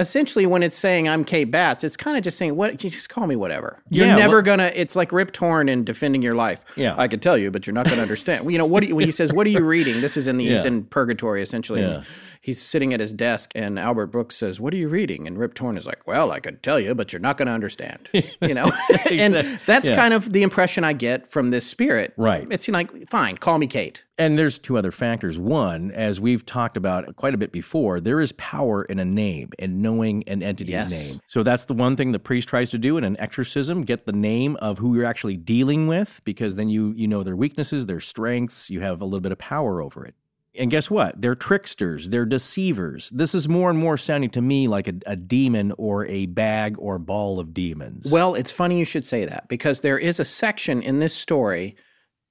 [0.01, 3.09] essentially when it's saying I'm Kate Batts, it's kind of just saying what you just
[3.09, 3.83] call me whatever.
[3.91, 4.73] You're Yeah, never well- gonna.
[4.75, 6.65] It's like Rip Torn in defending your life.
[6.77, 6.95] Yeah.
[6.99, 8.51] I could tell you, but you're not gonna understand.
[8.51, 8.87] You know what?
[8.89, 11.43] You, when he says, "What are you reading?" This is in the he's in purgatory
[11.43, 11.83] essentially.
[11.83, 12.03] Yeah.
[12.43, 15.53] He's sitting at his desk, and Albert Brooks says, "What are you reading?" And Rip
[15.53, 18.09] Torn is like, "Well, I could tell you, but you're not going to understand."
[18.41, 18.73] You know,
[19.11, 19.95] and Exact- that's yeah.
[19.97, 22.15] kind of the impression I get from this spirit.
[22.17, 22.47] Right.
[22.51, 24.03] It's like, fine, call me Kate.
[24.21, 25.39] And there's two other factors.
[25.39, 29.49] One, as we've talked about quite a bit before, there is power in a name
[29.59, 30.91] and knowing an entity's Yes.
[30.91, 31.21] name.
[31.27, 34.13] So that's the one thing the priest tries to do in an exorcism, get the
[34.13, 37.99] name of who you're actually dealing with because then you you know their weaknesses, their
[38.01, 40.15] strengths, you have a little bit of power over it.
[40.55, 41.19] And guess what?
[41.23, 43.09] They're tricksters, they're deceivers.
[43.15, 46.75] This is more and more sounding to me like a, a demon or a bag
[46.79, 48.11] or ball of demons.
[48.11, 51.75] Well, it's funny you should say that because there is a section in this story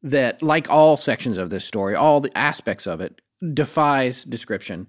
[0.04, 3.22] that, like all sections of this story, all the aspects of it
[3.54, 4.88] defies description.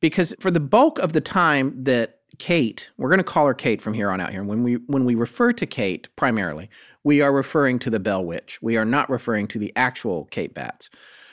[0.00, 3.80] Because for the bulk of the time that Kate, we're going to call her Kate
[3.80, 4.42] from here on out here.
[4.42, 6.70] When we when we refer to Kate primarily,
[7.04, 8.60] we are referring to the Bell Witch.
[8.62, 10.90] We are not referring to the actual Kate Batts.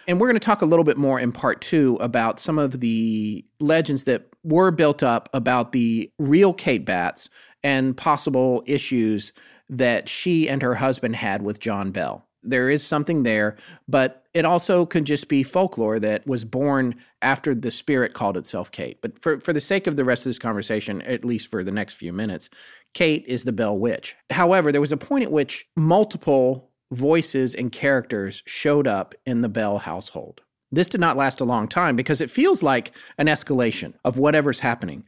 [0.08, 2.80] And we're going to talk a little bit more in part two about some of
[2.80, 7.30] the legends that were built up about the real Kate Batts
[7.64, 9.34] and possible issues
[9.70, 12.26] that she and her husband had with John Bell.
[12.42, 13.58] There is something there,
[13.88, 18.72] but it also could just be folklore that was born after the spirit called itself
[18.72, 19.02] Kate.
[19.02, 21.72] But for, for the sake of the rest of this conversation, at least for the
[21.72, 22.50] next few minutes,
[22.94, 24.16] Kate is the Bell Witch.
[24.30, 29.50] However, there was a point at which multiple voices and characters showed up in the
[29.50, 30.42] Bell household.
[30.72, 34.60] This did not last a long time because it feels like an escalation of whatever's
[34.60, 35.04] happening.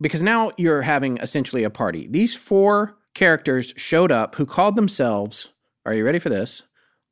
[0.00, 2.08] Because now you're having essentially a party.
[2.10, 5.50] These four characters showed up who called themselves,
[5.84, 6.62] are you ready for this?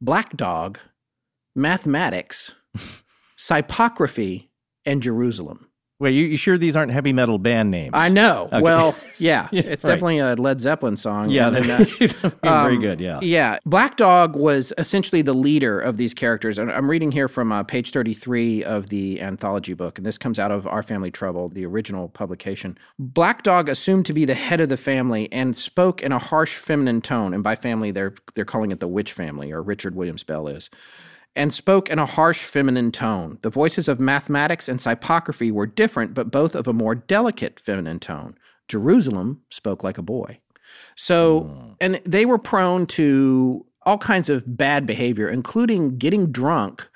[0.00, 0.78] Black Dog,
[1.54, 2.52] Mathematics,
[3.38, 4.48] Cypocryphy,
[4.84, 5.68] and Jerusalem.
[6.02, 7.92] Wait, you, you sure these aren't heavy metal band names?
[7.92, 8.48] I know.
[8.52, 8.60] Okay.
[8.60, 9.92] Well, yeah, Yeah, it's right.
[9.92, 11.30] definitely a Led Zeppelin song.
[11.30, 13.00] Yeah, they're, very Um, good.
[13.00, 13.20] Yeah.
[13.22, 13.58] Yeah.
[13.66, 16.58] Black Dog was essentially the leader of these characters.
[16.58, 20.40] And I'm reading here from uh, page 33 of the anthology book, and this comes
[20.40, 22.76] out of Our Family Trouble, the original publication.
[22.98, 26.56] Black Dog assumed to be the head of the family and spoke in a harsh
[26.56, 27.32] feminine tone.
[27.32, 30.68] And by family, they're, they're calling it the Witch family, or Richard Williams Bell is.
[31.34, 33.38] And spoke in a harsh feminine tone.
[33.40, 38.00] The voices of mathematics and cypocryphy were different, but both of a more delicate feminine
[38.00, 38.36] tone.
[38.68, 40.40] Jerusalem spoke like a boy.
[40.94, 41.72] So, hmm.
[41.80, 46.88] and they were prone to all kinds of bad behavior, including getting drunk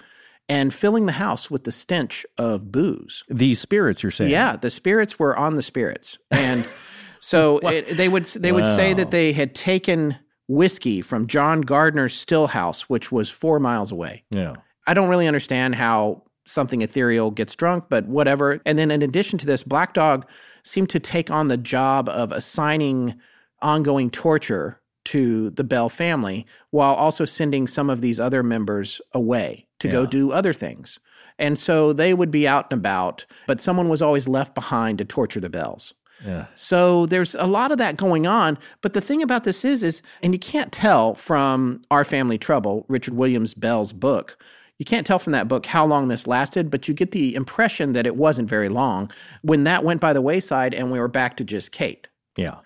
[0.48, 3.24] and filling the house with the stench of booze.
[3.28, 4.30] These spirits, you're saying?
[4.30, 6.66] Yeah, the spirits were on the spirits, and
[7.20, 10.16] so it, they would they would say that they had taken
[10.48, 14.24] whiskey from John Gardner's stillhouse, which was four miles away.
[14.30, 14.54] Yeah.
[14.86, 18.60] I don't really understand how something ethereal gets drunk, but whatever.
[18.64, 20.26] And then in addition to this, Black Dog
[20.62, 23.14] seemed to take on the job of assigning
[23.60, 29.66] ongoing torture to the Bell family while also sending some of these other members away
[29.80, 30.98] to go do other things.
[31.38, 35.04] And so they would be out and about, but someone was always left behind to
[35.04, 35.94] torture the Bells.
[36.24, 36.46] Yeah.
[36.54, 38.58] So there's a lot of that going on.
[38.80, 42.84] But the thing about this is, is, and you can't tell from Our Family Trouble,
[42.88, 44.38] Richard Williams Bell's book,
[44.78, 47.92] you can't tell from that book how long this lasted, but you get the impression
[47.92, 49.10] that it wasn't very long
[49.42, 52.08] when that went by the wayside and we were back to just Kate.
[52.36, 52.56] Yeah.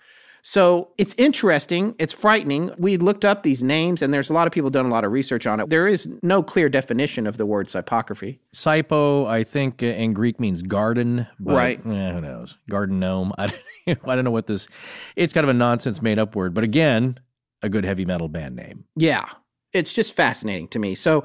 [0.43, 1.95] So it's interesting.
[1.99, 2.71] It's frightening.
[2.77, 5.11] We looked up these names, and there's a lot of people done a lot of
[5.11, 5.69] research on it.
[5.69, 8.39] There is no clear definition of the word cypocryphy.
[8.55, 11.27] Sypo, I think uh, in Greek means garden.
[11.39, 11.79] But, Right.
[11.85, 12.57] eh, who knows?
[12.69, 13.33] Garden gnome.
[13.37, 14.67] I don't, I don't know what this.
[15.15, 17.19] It's kind of a nonsense made up word, but again,
[17.61, 18.85] a good heavy metal band name.
[18.95, 19.25] Yeah.
[19.73, 20.95] It's just fascinating to me.
[20.95, 21.23] So,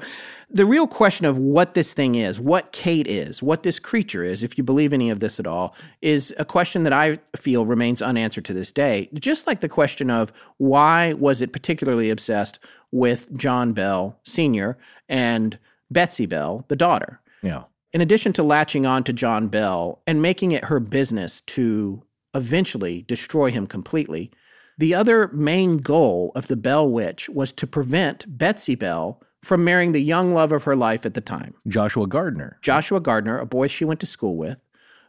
[0.49, 4.43] the real question of what this thing is, what Kate is, what this creature is,
[4.43, 8.01] if you believe any of this at all, is a question that I feel remains
[8.01, 9.09] unanswered to this day.
[9.13, 12.59] Just like the question of why was it particularly obsessed
[12.91, 14.77] with John Bell Sr.
[15.09, 15.59] and
[15.91, 17.19] Betsy Bell, the daughter?
[17.41, 17.63] Yeah.
[17.91, 22.03] In addition to latching on to John Bell and making it her business to
[22.33, 24.31] eventually destroy him completely.
[24.77, 29.91] The other main goal of the Bell Witch was to prevent Betsy Bell from marrying
[29.91, 32.57] the young love of her life at the time, Joshua Gardner.
[32.61, 34.61] Joshua Gardner, a boy she went to school with,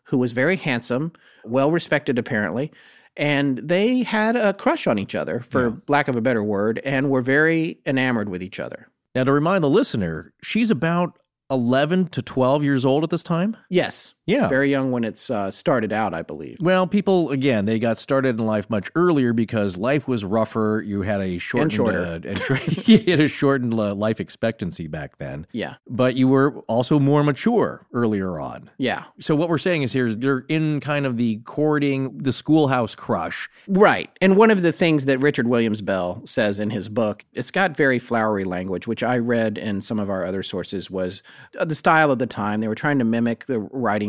[0.04, 1.12] who was very handsome,
[1.44, 2.72] well respected apparently,
[3.16, 5.72] and they had a crush on each other, for Yeah.
[5.88, 8.88] lack of a better word, and were very enamored with each other.
[9.14, 11.18] Now, to remind the listener, she's about
[11.50, 13.56] 11 to 12 years old at this time.
[13.70, 14.48] Yes, Yeah.
[14.48, 16.58] very young when it's uh, started out, I believe.
[16.60, 20.84] Well, people again, they got started in life much earlier because life was rougher.
[20.86, 22.04] You had a shortened, shorter.
[22.04, 25.46] uh, and you had a shortened uh, life expectancy back then.
[25.52, 28.70] Yeah, But you were also more mature earlier on.
[28.78, 32.32] yeah, So what we're saying is here is you're in kind of the courting, the
[32.32, 33.48] schoolhouse crush.
[33.66, 34.10] right.
[34.20, 37.76] And one of the things that Richard Williams Bell says in his book, it's got
[37.76, 41.22] very flowery language, which I read in some of our other sources, was
[41.58, 42.60] uh, the style of the time.
[42.60, 43.58] They were trying to mimic the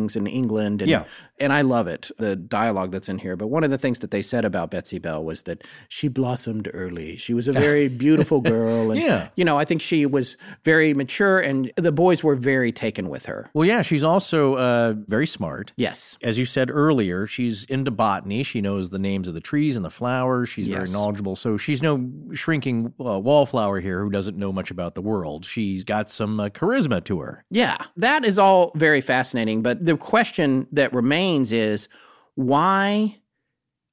[0.09, 1.03] writings in England, and Yeah.
[1.39, 3.35] And I love it, the dialogue that's in here.
[3.35, 6.69] But one of the things that they said about Betsy Bell was that she blossomed
[6.73, 7.17] early.
[7.17, 9.29] She was a very beautiful girl, and Yeah.
[9.35, 13.25] you know, I think she was very mature, and the boys were very taken with
[13.25, 13.49] her.
[13.53, 15.73] Well, yeah, she's also uh, very smart.
[15.77, 18.43] Yes, As you said earlier, she's into botany.
[18.43, 20.49] She knows the names of the trees and the flowers.
[20.49, 21.35] She's very knowledgeable.
[21.35, 25.45] So she's no shrinking uh, wallflower here who doesn't know much about the world.
[25.45, 27.45] She's got some uh, charisma to her.
[27.49, 29.61] Yeah, that is all very fascinating.
[29.61, 31.87] But the question that remains is
[32.35, 33.17] why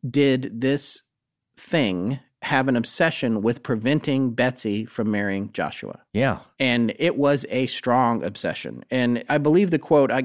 [0.08, 1.02] did this
[1.56, 6.00] thing have an obsession with preventing Betsy from marrying Joshua?
[6.12, 6.40] Yeah.
[6.60, 8.84] And it was a strong obsession.
[8.90, 10.18] And I believe the quote, I,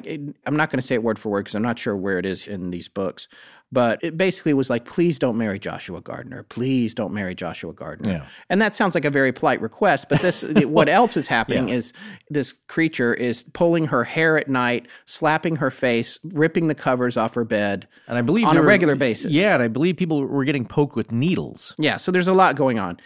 [0.46, 2.26] I'm not going to say it word for word because I'm not sure where it
[2.26, 3.28] is in these books.
[3.74, 6.44] But it basically was like, please don't marry Joshua Gardner.
[6.44, 8.12] Please don't marry Joshua Gardner.
[8.12, 8.26] Yeah.
[8.50, 10.08] And that sounds like a very polite request.
[10.10, 11.76] But this, what else is happening Yeah.
[11.76, 11.94] is
[12.30, 17.34] this creature is pulling her hair at night, slapping her face, ripping the covers off
[17.36, 17.88] her bed.
[18.10, 19.32] And I believe On a there was- regular basis.
[19.32, 21.74] Yeah, and I believe people were getting poked with needles.
[21.80, 23.00] Yeah, so there's a lot going on.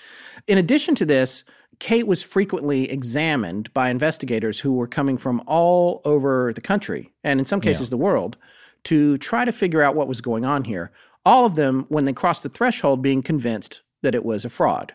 [0.47, 1.43] In addition to this,
[1.77, 7.39] Kate was frequently examined by investigators who were coming from all over the country and
[7.39, 8.37] in some cases the world
[8.85, 10.91] to try to figure out what was going on here.
[11.25, 14.93] All of them, when they crossed the threshold, being convinced that it was a fraud.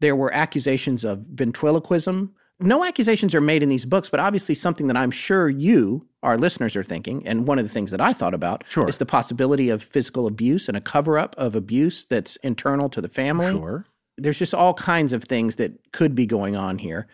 [0.00, 2.34] There were accusations of ventriloquism.
[2.60, 6.36] No accusations are made in these books, but obviously something that I'm sure you, our
[6.38, 7.26] listeners, are thinking.
[7.26, 8.88] And one of the things that I thought about Sure.
[8.88, 13.00] is the possibility of physical abuse and a cover up of abuse that's internal to
[13.00, 13.84] the family Sure.
[14.18, 17.06] there's just all kinds of things that could be going on here.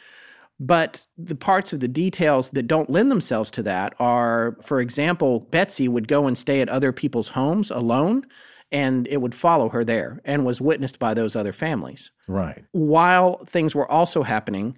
[0.63, 5.41] But the parts of the details that don't lend themselves to that are, for example,
[5.41, 8.27] Betsy would go and stay at other people's homes alone,
[8.71, 12.63] and it would follow her there and was witnessed by those other families Right.
[12.73, 14.77] while things were also happening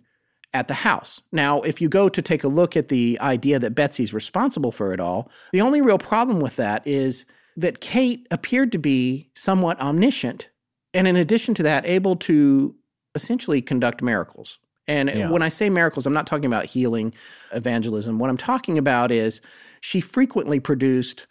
[0.55, 1.21] at the house.
[1.33, 4.93] Now, if you go to take a look at the idea that Betsy's responsible for
[4.95, 7.27] it all, the only real problem with that is
[7.57, 10.49] that Kate appeared to be somewhat omniscient
[10.95, 12.75] and, in addition to that, able to
[13.15, 14.59] essentially conduct miracles.
[14.89, 15.31] And Yeah.
[15.31, 17.15] when I say miracles, I'm not talking about healing,
[17.53, 18.19] evangelism.
[18.19, 19.41] What I'm talking about is
[19.81, 21.27] she frequently produced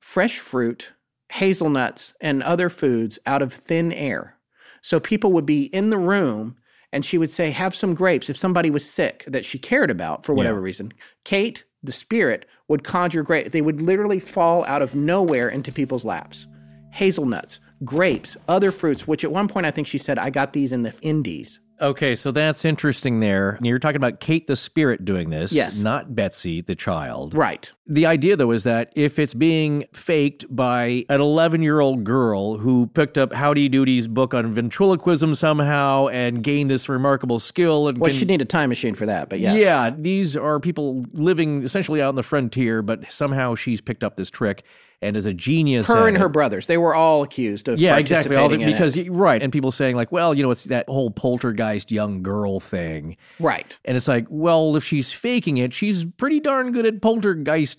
[0.00, 0.92] fresh fruit,
[1.30, 4.36] hazelnuts, and other foods out of thin air.
[4.82, 6.56] So people would be in the room
[6.92, 8.28] and she would say, Have some grapes.
[8.28, 10.64] If somebody was sick that she cared about for whatever Yeah.
[10.64, 10.92] reason,
[11.24, 13.50] Kate, the spirit, would conjure grapes.
[13.50, 16.46] They would literally fall out of nowhere into people's laps.
[16.90, 20.72] Hazelnuts, grapes, other fruits, which at one point I think she said, I got these
[20.72, 21.58] in the Indies.
[21.82, 23.58] Okay, so that's interesting there.
[23.60, 25.78] You're talking about Kate the spirit doing this, Yes.
[25.78, 27.34] not Betsy the child.
[27.34, 27.70] Right.
[27.88, 32.56] The idea, though, is that if it's being faked by an 11 year old girl
[32.58, 37.98] who picked up Howdy Doody's book on ventriloquism somehow and gained this remarkable skill, and
[37.98, 39.60] Well, can- she'd need a time machine for that, but yes.
[39.60, 44.16] yeah, these are people living essentially out on the frontier, but somehow she's picked up
[44.16, 44.62] this trick
[45.04, 45.88] and is a genius.
[45.88, 46.32] Her and her it.
[46.32, 48.36] brothers, they were all accused of Yeah, exactly.
[48.36, 49.10] All the, because it.
[49.10, 53.16] right, and people saying like, well, you know, it's that whole poltergeist young girl thing.
[53.40, 53.76] right.
[53.84, 57.00] And it's like, well, if she's faking it, she's pretty darn good at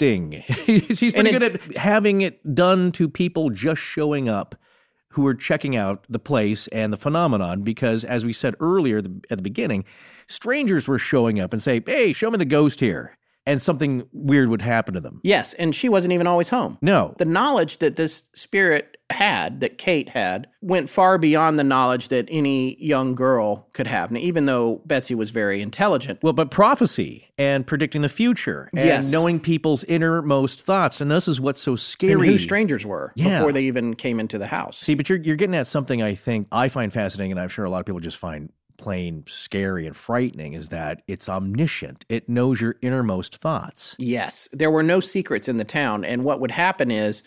[0.03, 0.43] poltergeisting.
[0.97, 4.55] she's pretty it- good at having it done to people just showing up
[5.09, 7.61] who are checking out the place and the phenomenon.
[7.61, 9.85] Because as we said earlier the, at the beginning,
[10.27, 13.17] strangers were showing up and say, hey, show me the ghost here.
[13.45, 15.19] And something weird would happen to them.
[15.21, 16.77] Yes, and she wasn't even always home.
[16.81, 17.13] No.
[17.17, 22.27] The knowledge that this spirit had, that Kate had, went far beyond the knowledge that
[22.31, 24.11] any young girl could have.
[24.11, 26.19] Now, even though Betsy was very intelligent.
[26.23, 29.11] Well, but prophecy and predicting the future and Yes.
[29.11, 31.01] knowing people's innermost thoughts.
[31.01, 32.13] And this is what's so scary.
[32.13, 33.39] And who strangers were Yeah.
[33.39, 34.77] before they even came into the house.
[34.77, 37.65] See, but you're you're getting at something I think I find fascinating, and I'm sure
[37.65, 40.53] a lot of people just find plain scary and frightening.
[40.53, 42.05] Is that it's omniscient?
[42.09, 43.95] It knows your innermost thoughts.
[43.99, 46.03] Yes, there were no secrets in the town.
[46.03, 47.21] And what would happen is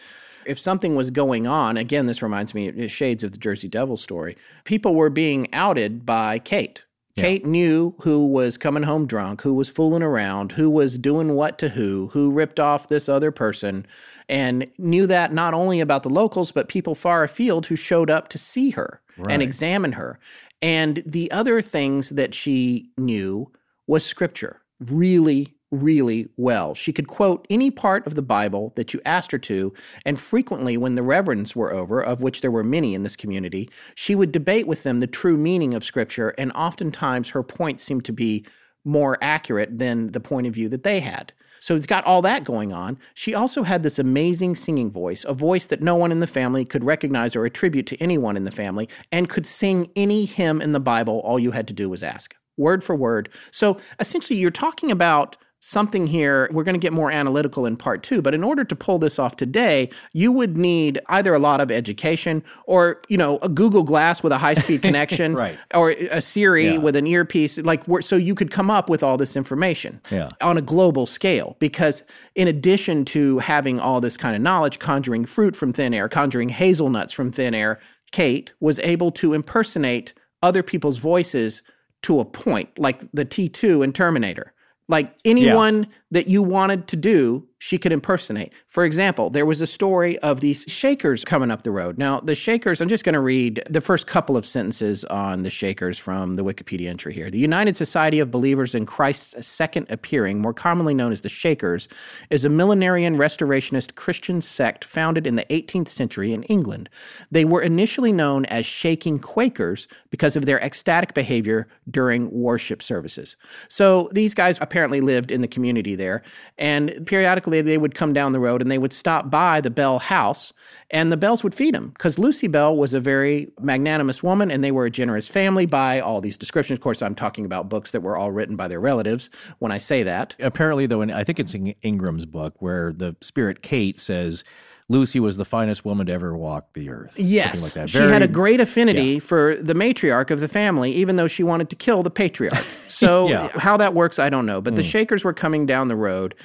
[0.47, 3.97] If something was going on, again, this reminds me of shades of the Jersey Devil
[3.97, 4.37] story.
[4.65, 6.85] People were being outed by Kate.
[7.19, 11.57] Kate knew who was coming home drunk, who was fooling around, who was doing what
[11.59, 13.87] to who, who ripped off this other person,
[14.29, 18.29] and knew that not only about the locals, but people far afield who showed up
[18.29, 19.33] to see her Right.
[19.33, 20.19] and examine her.
[20.61, 23.51] And the other things that she knew
[23.87, 26.75] was scripture really, really well.
[26.75, 29.73] She could quote any part of the Bible that you asked her to,
[30.05, 33.69] and frequently, when the reverends were over, of which there were many in this community,
[33.95, 38.05] she would debate with them the true meaning of scripture, and oftentimes her point seemed
[38.05, 38.47] to be
[38.85, 41.33] more accurate than the point of view that they had.
[41.59, 42.99] So it's got all that going on.
[43.15, 46.65] She also had this amazing singing voice, a voice that no one in the family
[46.65, 50.71] could recognize or attribute to anyone in the family, and could sing any hymn in
[50.73, 51.21] the Bible.
[51.25, 53.29] All you had to do was ask, word for word.
[53.51, 55.37] So essentially, you're talking about
[55.67, 56.49] something here.
[56.53, 59.19] We're going to get more analytical in part two, but in order to pull this
[59.19, 63.83] off today, you would need either a lot of education or, you know, a Google
[63.83, 65.59] Glass with a high speed connection, Right.
[65.75, 66.79] or a Siri Yeah.
[66.79, 70.31] with an earpiece, like so you could come up with all this information Yeah.
[70.41, 71.57] on a global scale.
[71.59, 72.03] Because
[72.37, 76.51] in addition to having all this kind of knowledge, conjuring fruit from thin air, conjuring
[76.51, 77.81] hazelnuts from thin air,
[78.13, 81.63] Kate was able to impersonate other people's voices
[82.03, 84.53] to a point, like the T2 in Terminator.
[84.89, 88.53] Like anyone that you wanted to do, she could impersonate.
[88.77, 91.97] For example, there was a story of these Shakers coming up the road.
[91.97, 95.49] Now, the Shakers, I'm just going to read the first couple of sentences on the
[95.49, 97.31] Shakers from the Wikipedia entry here.
[97.31, 101.89] The United Society of Believers in Christ's Second Appearing, more commonly known as the Shakers,
[102.29, 106.91] is a millenarian restorationist Christian sect founded in the 18th century in England.
[107.31, 113.37] They were initially known as Shaking Quakers because of their ecstatic behavior during worship services.
[113.71, 116.23] So these guys apparently lived in the community there,
[116.59, 120.01] and periodically they would come down the road and they would stop by the Bell
[120.01, 120.53] house,
[120.91, 124.65] and the Bells would feed them because Lucy Bell was a very magnanimous woman and
[124.65, 126.79] they were a generous family by all these descriptions.
[126.79, 129.31] Of course, I'm talking about books that were all written by their relatives
[129.61, 130.35] when I say that.
[130.41, 134.43] Apparently, though, in, I think it's in Ingram's book where the spirit Kate says
[134.89, 137.19] Lucy was the finest woman to ever walk the earth.
[137.19, 137.91] Yes, like that.
[137.91, 141.71] she had a great affinity for the matriarch of the family, even though she wanted
[141.71, 142.65] to kill the patriarch.
[142.89, 143.49] So Yeah.
[143.49, 144.61] how that works, I don't know.
[144.61, 144.89] But the hmm.
[144.89, 146.37] Shakers were coming down the road,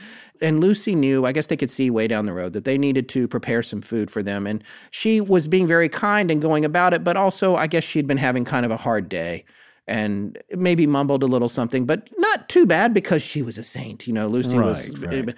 [0.42, 1.26] and Lucy knew.
[1.26, 3.82] I guess they could see way down the road that they needed to prepare some
[3.82, 7.04] food for them, and she was being very kind and going about it.
[7.04, 9.46] But also, I guess she'd been having kind of a hard day.
[9.88, 14.08] And maybe mumbled a little something, but not too bad because she was a saint.
[14.08, 14.90] You know, Lucy was.
[15.00, 15.36] Right, right.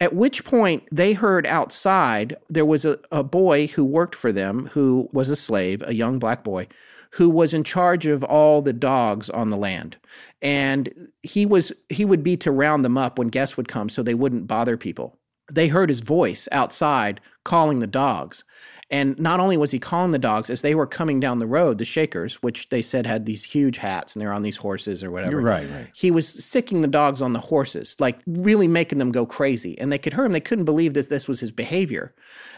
[0.00, 4.66] At which point they heard outside there was a, a boy who worked for them
[4.72, 6.68] who was a slave, a young black boy,
[7.10, 9.96] who was in charge of all the dogs on the land.
[10.42, 14.02] And he was he would be to round them up when guests would come so
[14.02, 15.18] they wouldn't bother people.
[15.50, 18.44] They heard his voice outside calling the dogs.
[18.92, 21.78] And not only was he calling the dogs, as they were coming down the road,
[21.78, 25.12] the Shakers, which they said had these huge hats and they're on these horses or
[25.12, 25.40] whatever.
[25.40, 25.86] Right, right.
[25.94, 29.78] He was sicking the dogs on the horses, like really making them go crazy.
[29.78, 30.32] And they could hear him.
[30.32, 32.12] They couldn't believe that this was his behavior.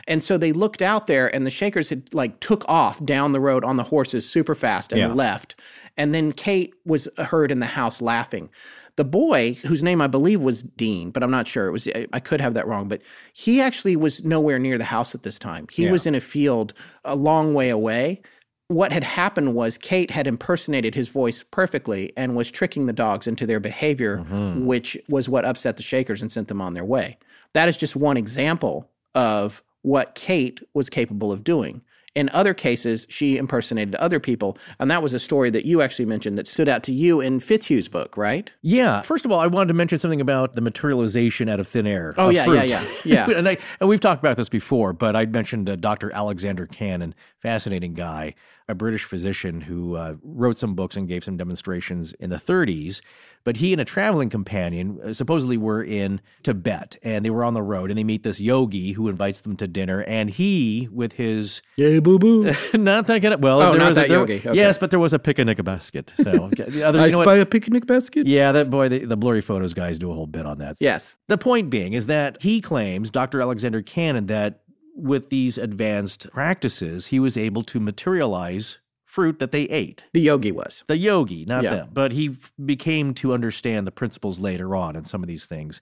[0.09, 3.41] And so they looked out there and the Shakers had like took off down the
[3.41, 5.13] road on the horses super fast and Yeah.
[5.13, 5.55] left.
[5.99, 8.49] And then Kate was heard in the house laughing.
[8.97, 11.67] The boy, whose name I believe was Dean, but I'm not sure.
[11.67, 13.01] It was I, I could have that wrong, but
[13.33, 15.67] he actually was nowhere near the house at this time.
[15.71, 15.93] He Yeah.
[15.93, 16.75] was in a field
[17.05, 18.21] a long way away.
[18.69, 23.27] What had happened was Kate had impersonated his voice perfectly and was tricking the dogs
[23.27, 24.65] into their behavior, mm-hmm.
[24.67, 27.19] which was what upset the Shakers and sent them on their way.
[27.55, 31.83] That is just one example of what Kate was capable of doing.
[32.15, 34.59] In other cases, she impersonated other people.
[34.79, 37.41] And that was a story that you actually mentioned that stood out to you in
[37.41, 38.53] Fitzhugh's book, right?
[38.61, 39.01] Yeah.
[39.01, 42.15] First of all, I wanted to mention something about the materialization out of thin air.
[42.19, 43.31] Oh, yeah, yeah, yeah, yeah.
[43.31, 46.13] and, I, and we've talked about this before, but I mentioned uh, Dr.
[46.13, 48.35] Alexander Cannon, fascinating guy,
[48.69, 53.01] a British physician who uh, wrote some books and gave some demonstrations in the 30s.
[53.45, 57.55] But he and a traveling companion uh, supposedly were in Tibet and they were on
[57.55, 60.03] the road and they meet this yogi who invites them to dinner.
[60.03, 62.55] And he, with his Yay, boo boo.
[62.75, 64.37] not that kind of well, Oh, there not was a, that there- yogi.
[64.39, 64.55] Okay.
[64.55, 66.13] Yes, but there was a picnic basket.
[66.23, 67.41] So okay, the other, you know what?
[67.41, 68.29] a picnic basket?
[68.29, 70.77] Yeah, that boy, the, the blurry photos guys do a whole bit on that.
[70.79, 71.17] Yes.
[71.27, 73.41] The point being is that he claims, Dr.
[73.41, 74.61] Alexander Cannon, that
[74.95, 80.05] with these advanced practices, he was able to materialize fruit that they ate.
[80.15, 80.85] The yogi was.
[80.87, 81.71] The yogi, not Yeah.
[81.71, 81.89] them.
[81.93, 85.81] But he f- became to understand the principles later on in some of these things.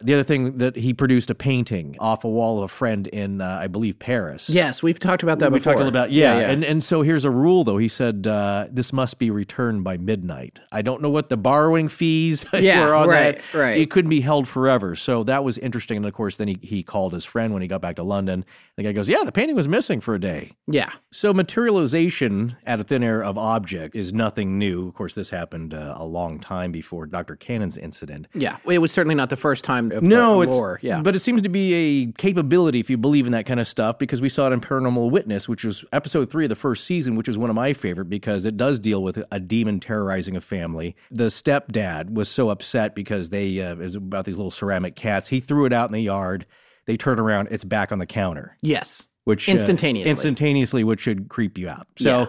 [0.00, 3.40] The other thing that he produced a painting off a wall of a friend in,
[3.40, 4.48] uh, I believe, Paris.
[4.50, 5.72] Yes, we've talked about that we before.
[5.72, 6.50] talked a little about yeah, yeah.
[6.50, 7.78] and and so here's a rule though.
[7.78, 10.60] He said uh, this must be returned by midnight.
[10.72, 13.58] I don't know what the borrowing fees Yeah, were on right, that.
[13.58, 13.78] right.
[13.80, 14.96] It couldn't be held forever.
[14.96, 15.96] So that was interesting.
[15.98, 18.44] And of course, then he he called his friend when he got back to London.
[18.76, 20.90] The guy goes, "Yeah, the painting was missing for a day." yeah.
[21.10, 24.88] So materialization at a thin air of object is nothing new.
[24.88, 27.36] Of course, this happened uh, a long time before Dr.
[27.36, 28.28] Cannon's incident.
[28.34, 28.58] Yeah.
[28.66, 30.78] It was certainly not the first time of No, the it's lore.
[30.82, 31.00] Yeah.
[31.00, 33.98] but it seems to be a capability if you believe in that kind of stuff
[33.98, 37.16] because we saw it in Paranormal Witness, which was episode three of the first season,
[37.16, 40.40] which is one of my favorite because it does deal with a demon terrorizing a
[40.40, 40.94] family.
[41.10, 45.28] The stepdad was so upset because they uh, was about these little ceramic cats.
[45.28, 46.46] He threw it out in the yard.
[46.86, 49.06] They turn around, it's back on the counter, yes.
[49.24, 50.10] which uh, Instantaneously.
[50.10, 51.86] instantaneously, which should creep you out.
[51.98, 52.20] So.
[52.20, 52.26] Yeah.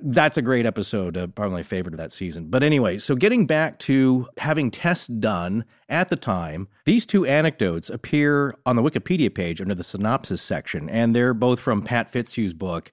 [0.00, 2.46] That's a great episode, uh, probably my favorite of that season.
[2.50, 7.90] But anyway, so getting back to having tests done at the time, these two anecdotes
[7.90, 12.54] appear on the Wikipedia page under the synopsis section, and they're both from Pat Fitzhugh's
[12.54, 12.92] book,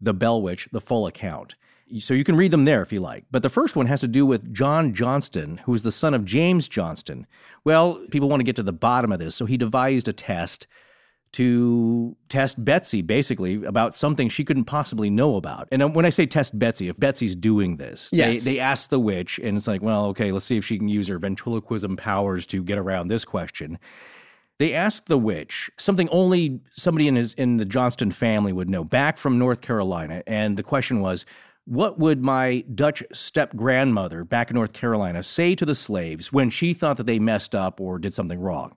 [0.00, 1.54] The Bell Witch, the full account.
[1.98, 3.24] So you can read them there if you like.
[3.30, 6.26] But the first one has to do with John Johnston, who is the son of
[6.26, 7.26] James Johnston.
[7.64, 10.66] Well, people want to get to the bottom of this, so he devised a test
[11.32, 15.68] to test Betsy basically about something she couldn't possibly know about.
[15.70, 18.42] And when I say test Betsy, if Betsy's doing this, Yes.
[18.42, 20.88] they, they ask the witch, and it's like, well, okay, let's see if she can
[20.88, 23.78] use her ventriloquism powers to get around this question.
[24.58, 28.84] They asked the witch something only somebody in his in the Johnston family would know,
[28.84, 31.24] back from North Carolina, and the question was,
[31.64, 36.50] what would my Dutch step grandmother back in North Carolina say to the slaves when
[36.50, 38.74] she thought that they messed up or did something wrong?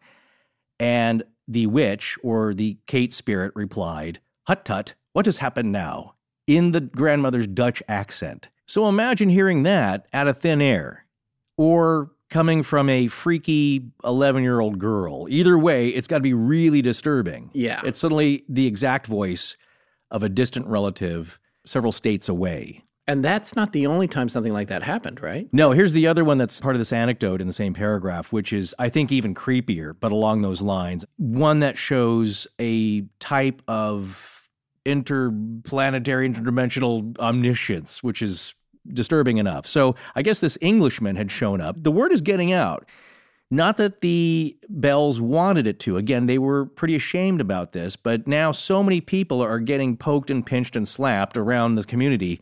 [0.79, 6.15] And the witch, or the Kate spirit, replied, Hut tut, what has happened now?
[6.47, 8.49] In the grandmother's Dutch accent.
[8.65, 11.05] So imagine hearing that out of thin air,
[11.57, 15.27] or coming from a freaky 11 year old girl.
[15.29, 17.51] Either way, it's got to be really disturbing.
[17.53, 17.81] Yeah.
[17.85, 19.55] It's suddenly the exact voice
[20.09, 22.83] of a distant relative several states away.
[23.07, 25.49] And that's not the only time something like that happened, right?
[25.51, 28.53] No, here's the other one that's part of this anecdote in the same paragraph, which
[28.53, 31.03] is, I think, even creepier, but along those lines.
[31.17, 34.49] One that shows a type of
[34.85, 38.55] interplanetary, interdimensional omniscience, which is
[38.87, 39.65] disturbing enough.
[39.65, 41.81] So I guess this Englishman had shown up.
[41.83, 42.85] The word is getting out.
[43.51, 45.97] Not that the Bells wanted it to.
[45.97, 50.31] Again, they were pretty ashamed about this, but now so many people are getting poked
[50.31, 52.41] and pinched and slapped around the community.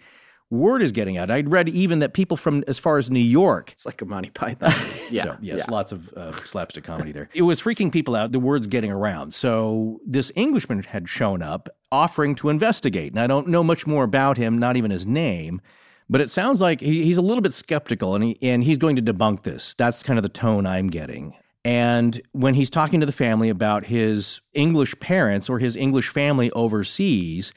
[0.51, 1.31] Word is getting out.
[1.31, 3.71] I'd read even that people from as far as New York.
[3.71, 4.73] It's like a Monty Python.
[5.09, 5.23] yeah.
[5.23, 5.73] So, yes, yeah.
[5.73, 7.29] lots of uh, slapstick comedy there.
[7.33, 8.33] It was freaking people out.
[8.33, 9.33] The word's getting around.
[9.33, 13.13] So this Englishman had shown up offering to investigate.
[13.13, 15.61] And I don't know much more about him, not even his name.
[16.09, 18.97] But it sounds like he, he's a little bit skeptical and, he, and he's going
[18.97, 19.73] to debunk this.
[19.77, 21.33] That's kind of the tone I'm getting.
[21.63, 26.51] And when he's talking to the family about his English parents or his English family
[26.51, 27.53] overseas,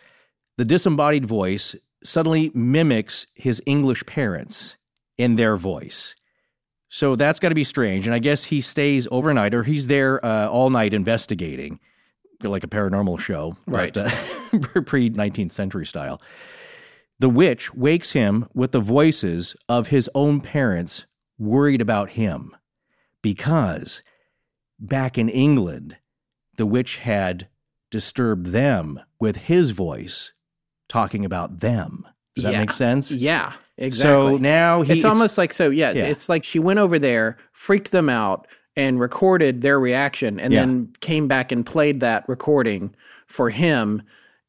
[0.59, 1.75] the disembodied voice
[2.05, 4.77] suddenly mimics his English parents
[5.19, 6.15] in their voice.
[6.89, 8.07] So that's got to be strange.
[8.07, 11.81] And I guess he stays overnight or he's there uh, all night investigating,
[12.43, 13.93] like a paranormal show, Right.
[13.93, 14.13] But,
[14.53, 16.21] uh, pre 19th century style.
[17.19, 21.07] The witch wakes him with the voices of his own parents
[21.39, 22.55] worried about him
[23.23, 24.03] because
[24.79, 25.97] back in England,
[26.59, 27.49] the witch had
[27.91, 30.34] disturbed them with his voice
[30.95, 32.07] talking about them.
[32.37, 32.61] Does that Yeah.
[32.61, 33.11] make sense?
[33.11, 34.31] Yeah, exactly.
[34.33, 35.69] So now he it's almost like so.
[35.71, 36.05] Yeah, it's, Yeah.
[36.07, 38.47] it's like she went over there, freaked them out,
[38.77, 40.61] and recorded their reaction, and Yeah.
[40.61, 42.95] then came back and played that recording
[43.27, 44.03] for him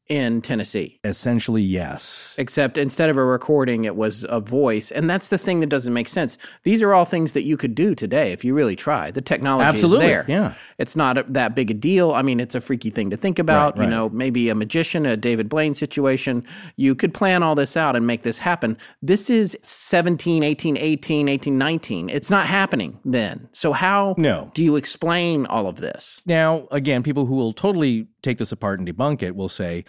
[0.08, 0.98] in Tennessee.
[1.04, 2.34] essentially yes.
[2.38, 5.92] Except instead of a recording, it was a voice, and that's the thing that doesn't
[5.92, 6.38] make sense.
[6.62, 9.10] These are all things that you could do today if you really try.
[9.10, 10.24] The technology Absolutely, is there.
[10.28, 10.54] yeah.
[10.78, 12.12] it's not a, that big a deal.
[12.12, 13.74] I mean, it's a freaky thing to think about.
[13.74, 13.84] Right, right.
[13.86, 16.44] You know, maybe a magician, a David Blaine situation.
[16.76, 18.76] You could plan all this out and make this happen.
[19.02, 22.08] This is 17, 18, 18, 18, 19.
[22.10, 23.48] It's not happening then.
[23.52, 24.50] So how No.
[24.54, 26.20] do you explain all of this?
[26.26, 29.84] Now, again, people who will totally take this apart and debunk it will say,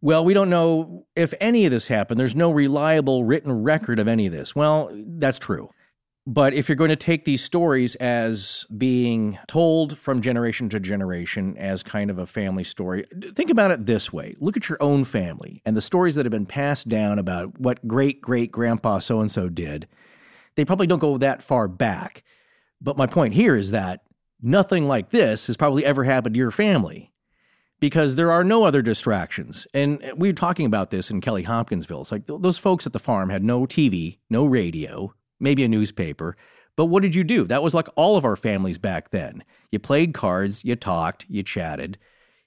[0.00, 2.18] well, we don't know if any of this happened.
[2.18, 4.54] There's no reliable written record of any of this.
[4.54, 5.70] Well, that's true.
[6.26, 11.56] But if you're going to take these stories as being told from generation to generation
[11.56, 13.04] as kind of a family story,
[13.34, 16.30] think about it this way look at your own family and the stories that have
[16.30, 19.88] been passed down about what great great grandpa so and so did.
[20.54, 22.22] They probably don't go that far back.
[22.80, 24.02] But my point here is that
[24.40, 27.11] nothing like this has probably ever happened to your family
[27.82, 29.66] because there are no other distractions.
[29.74, 32.02] And we were talking about this in Kelly Hopkinsville.
[32.02, 35.68] It's like th- those folks at the farm had no TV, no radio, maybe a
[35.68, 36.36] newspaper.
[36.76, 37.42] But what did you do?
[37.42, 39.42] That was like all of our families back then.
[39.72, 41.98] You played cards, you talked, you chatted,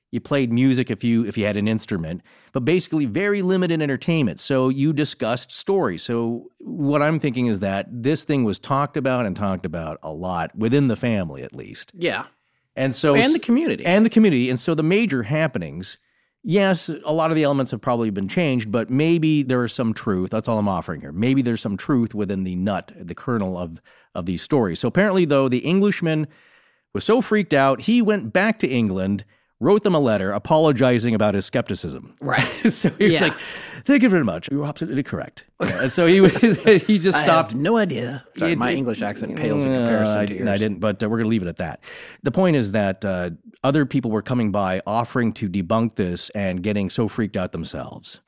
[0.10, 2.22] you played music if you if you had an instrument,
[2.54, 4.40] but basically very limited entertainment.
[4.40, 6.02] So you discussed stories.
[6.02, 10.14] So what I'm thinking is that this thing was talked about and talked about a
[10.14, 11.92] lot within the family at least.
[11.94, 12.28] Yeah.
[12.76, 13.86] And so And the community.
[13.86, 14.50] and the community.
[14.50, 15.98] And so the major happenings,
[16.44, 19.94] yes, a lot of the elements have probably been changed, but maybe there is some
[19.94, 20.30] truth.
[20.30, 21.12] That's all I'm offering here.
[21.12, 23.82] Maybe there's some truth within the nut, the kernel of
[24.14, 24.80] of these stories.
[24.80, 26.28] So apparently, though, the Englishman
[26.94, 29.26] was so freaked out, he went back to England.
[29.66, 32.16] Wrote them a letter apologizing about his skepticism.
[32.22, 32.52] Right.
[32.70, 33.22] so he was Yeah.
[33.24, 33.38] like,
[33.84, 34.48] "Thank you very much.
[34.52, 36.34] You're absolutely correct." Yeah, and so he was,
[36.88, 37.52] he just I stopped.
[37.54, 38.24] have no idea.
[38.38, 41.02] Sorry, It- my it- English accent pales in comparison I, to didn't- I didn't, but
[41.02, 41.80] uh, we're going to leave it at that.
[42.24, 43.30] The point is that uh,
[43.64, 48.20] other people were coming by offering to debunk this and getting so freaked out themselves.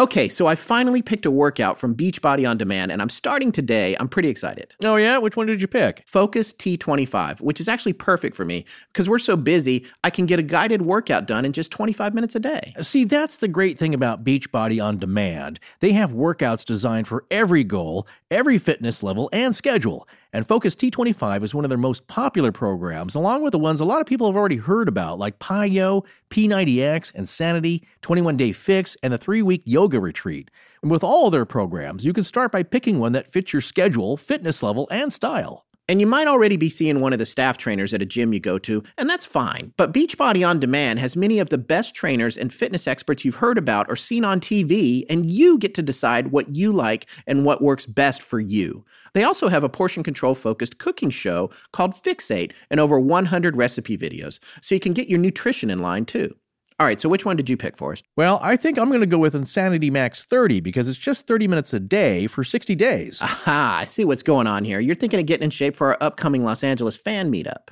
[0.00, 3.94] Okay, so I finally picked a workout from Beachbody On Demand, and I'm starting today.
[4.00, 4.74] I'm pretty excited.
[4.82, 5.18] Oh, yeah?
[5.18, 6.04] Which one did you pick?
[6.06, 8.64] Focus T25, which is actually perfect for me
[8.94, 12.34] because we're so busy, I can get a guided workout done in just 25 minutes
[12.34, 12.72] a day.
[12.80, 15.60] See, that's the great thing about Beachbody On Demand.
[15.80, 20.08] They have workouts designed for every goal, every fitness level, and schedule.
[20.32, 23.84] And Focus T25 is one of their most popular programs, along with the ones a
[23.84, 29.12] lot of people have already heard about, like PiYo, P90X, Insanity, 21 Day Fix, and
[29.12, 30.50] the three week yoga retreat.
[30.82, 34.16] And with all their programs, you can start by picking one that fits your schedule,
[34.16, 35.66] fitness level, and style.
[35.90, 38.38] And you might already be seeing one of the staff trainers at a gym you
[38.38, 39.72] go to, and that's fine.
[39.76, 43.58] But Beachbody On Demand has many of the best trainers and fitness experts you've heard
[43.58, 47.60] about or seen on TV, and you get to decide what you like and what
[47.60, 48.84] works best for you.
[49.14, 53.98] They also have a portion control focused cooking show called Fixate and over 100 recipe
[53.98, 56.32] videos, so you can get your nutrition in line too.
[56.80, 58.06] All right, so which one did you pick, Forrest?
[58.16, 61.46] Well, I think I'm going to go with Insanity Max 30 because it's just 30
[61.46, 63.20] minutes a day for 60 days.
[63.20, 64.80] Aha, I see what's going on here.
[64.80, 67.68] You're thinking of getting in shape for our upcoming Los Angeles fan meetup.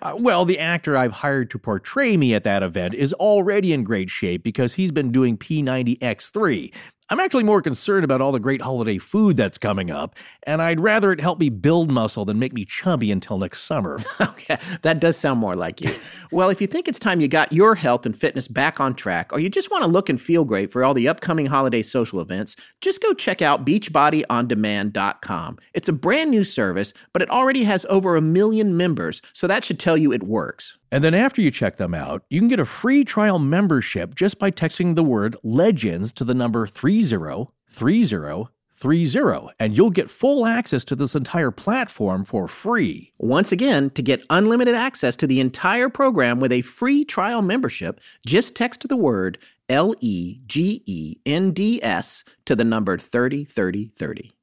[0.00, 3.82] Uh, well, the actor I've hired to portray me at that event is already in
[3.82, 6.72] great shape because he's been doing P90X3.
[7.08, 10.80] I'm actually more concerned about all the great holiday food that's coming up, and I'd
[10.80, 14.00] rather it help me build muscle than make me chubby until next summer.
[14.36, 15.94] Okay, that does sound more like you.
[16.30, 19.32] Well, if you think it's time you got your health and fitness back on track,
[19.32, 22.20] or you just want to look and feel great for all the upcoming holiday social
[22.20, 25.58] events, just go check out BeachbodyOnDemand.com.
[25.74, 29.64] It's a brand new service, but it already has over a million members, so that
[29.64, 30.76] should tell you it works.
[30.90, 34.38] And then after you check them out, you can get a free trial membership just
[34.38, 40.94] by texting the word legends to the number 303030, and you'll get full access to
[40.94, 43.12] this entire platform for free.
[43.18, 48.00] Once again, to get unlimited access to the entire program with a free trial membership,
[48.24, 49.38] just text the word
[49.68, 54.35] L E G E N D S to the number 303030.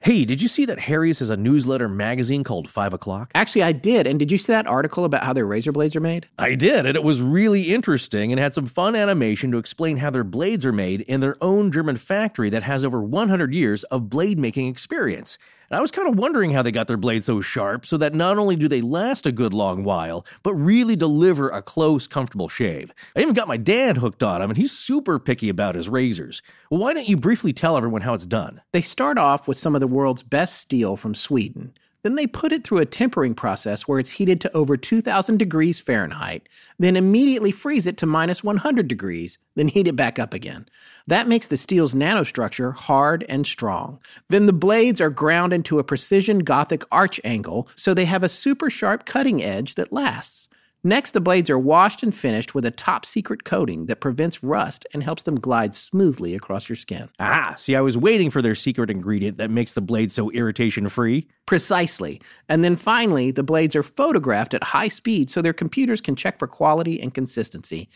[0.00, 3.32] Hey, did you see that Harry's has a newsletter magazine called 5 O'Clock?
[3.34, 4.06] Actually, I did.
[4.06, 6.28] And did you see that article about how their razor blades are made?
[6.38, 10.10] I did, and it was really interesting and had some fun animation to explain how
[10.10, 14.08] their blades are made in their own German factory that has over 100 years of
[14.08, 15.36] blade making experience.
[15.70, 18.14] And I was kind of wondering how they got their blades so sharp so that
[18.14, 22.48] not only do they last a good long while, but really deliver a close, comfortable
[22.48, 22.90] shave.
[23.14, 26.40] I even got my dad hooked on them, and he's super picky about his razors.
[26.70, 28.62] Well, why don't you briefly tell everyone how it's done?
[28.72, 31.74] They start off with some of the world's best steel from Sweden.
[32.02, 35.80] Then they put it through a tempering process where it's heated to over 2000 degrees
[35.80, 36.48] Fahrenheit,
[36.78, 40.66] then immediately freeze it to minus 100 degrees, then heat it back up again.
[41.06, 43.98] That makes the steel's nanostructure hard and strong.
[44.28, 48.28] Then the blades are ground into a precision Gothic arch angle so they have a
[48.28, 50.47] super sharp cutting edge that lasts.
[50.84, 54.86] Next, the blades are washed and finished with a top secret coating that prevents rust
[54.94, 57.08] and helps them glide smoothly across your skin.
[57.18, 60.88] Ah, see, I was waiting for their secret ingredient that makes the blade so irritation
[60.88, 61.26] free.
[61.46, 62.20] Precisely.
[62.48, 66.38] And then finally, the blades are photographed at high speed so their computers can check
[66.38, 67.88] for quality and consistency.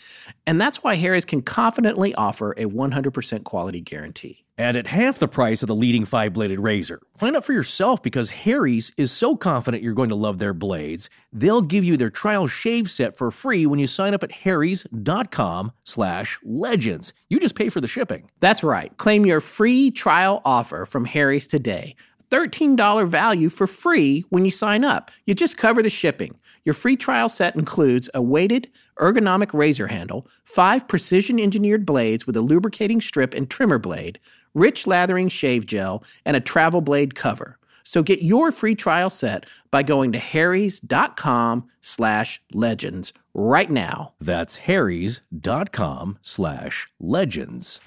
[0.46, 4.44] And that's why Harry's can confidently offer a 100% quality guarantee.
[4.62, 7.00] And at half the price of the leading five bladed razor.
[7.18, 11.10] Find out for yourself because Harry's is so confident you're going to love their blades,
[11.32, 15.72] they'll give you their trial shave set for free when you sign up at harrys.com
[15.82, 17.12] slash legends.
[17.28, 18.30] You just pay for the shipping.
[18.38, 18.96] That's right.
[18.98, 21.96] Claim your free trial offer from Harry's today.
[22.30, 25.10] $13 value for free when you sign up.
[25.26, 26.38] You just cover the shipping.
[26.64, 28.70] Your free trial set includes a weighted,
[29.00, 34.20] ergonomic razor handle, five precision engineered blades with a lubricating strip and trimmer blade,
[34.54, 37.58] rich lathering shave gel, and a travel blade cover.
[37.84, 44.12] So get your free trial set by going to harrys.com slash legends right now.
[44.20, 47.80] That's harrys.com slash legends.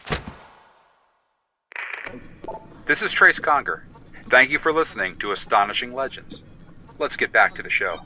[2.85, 3.87] This is Trace Conger.
[4.29, 6.41] Thank you for listening to Astonishing Legends.
[6.99, 7.97] Let's get back to the show.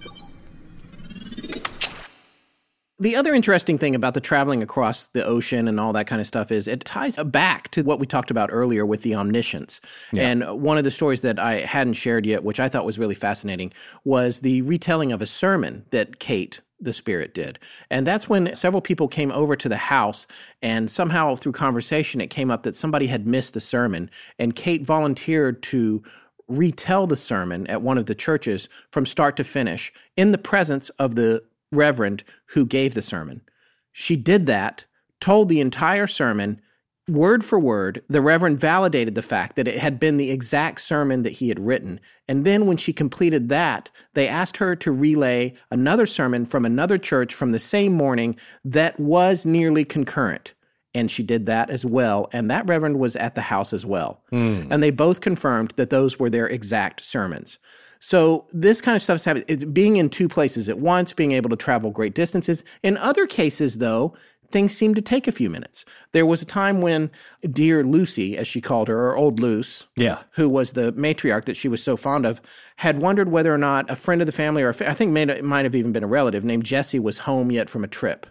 [3.01, 6.27] The other interesting thing about the traveling across the ocean and all that kind of
[6.27, 9.79] stuff is it ties back to what we talked about earlier with the omniscience.
[10.11, 10.29] Yeah.
[10.29, 13.15] And one of the stories that I hadn't shared yet, which I thought was really
[13.15, 13.71] fascinating,
[14.03, 17.59] was the retelling of a sermon that Kate the spirit did.
[17.89, 20.27] And that's when several people came over to the house
[20.61, 24.83] and somehow through conversation it came up that somebody had missed the sermon and Kate
[24.83, 26.01] volunteered to
[26.47, 30.89] retell the sermon at one of the churches from start to finish in the presence
[30.91, 33.41] of the reverend who gave the sermon.
[33.91, 34.85] She did that,
[35.19, 36.61] told the entire sermon
[37.09, 38.03] word for word.
[38.07, 41.59] The reverend validated the fact that it had been the exact sermon that he had
[41.59, 41.99] written.
[42.27, 46.97] And then when she completed that, they asked her to relay another sermon from another
[46.97, 50.53] church from the same morning that was nearly concurrent.
[50.95, 52.29] And she did that as well.
[52.31, 54.23] And that reverend was at the house as well.
[54.31, 54.63] Hmm.
[54.71, 57.59] And they both confirmed that those were their exact sermons.
[57.99, 59.45] So this kind of stuff's happening.
[59.47, 62.63] It's being in two places at once, being able to travel great distances.
[62.81, 64.13] In other cases, though,
[64.51, 65.85] things seem to take a few minutes.
[66.11, 67.11] There was a time when
[67.51, 70.19] dear Lucy, as she called her, or old Luce, Yeah.
[70.31, 72.41] who was the matriarch that she was so fond of,
[72.77, 75.23] had wondered whether or not a friend of the family, or a I think may-
[75.23, 78.25] it might have even been a relative named Jesse, was home yet from a trip.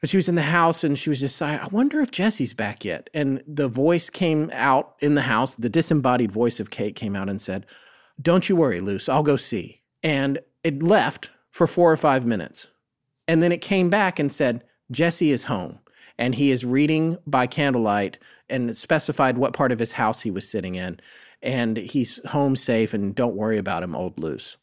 [0.00, 2.52] But she was in the house and she was just like, I wonder if Jesse's
[2.52, 3.08] back yet.
[3.14, 7.30] And the voice came out in the house, the disembodied voice of Kate came out
[7.30, 7.64] and said,
[8.20, 9.82] Don't you worry, Luce, I'll go see.
[10.02, 12.68] And it left for four or five minutes.
[13.28, 15.80] And then it came back and said, Jesse is home
[16.18, 18.18] and he is reading by candlelight
[18.48, 21.00] and specified what part of his house he was sitting in.
[21.42, 24.56] And he's home safe and don't worry about him, old Luce.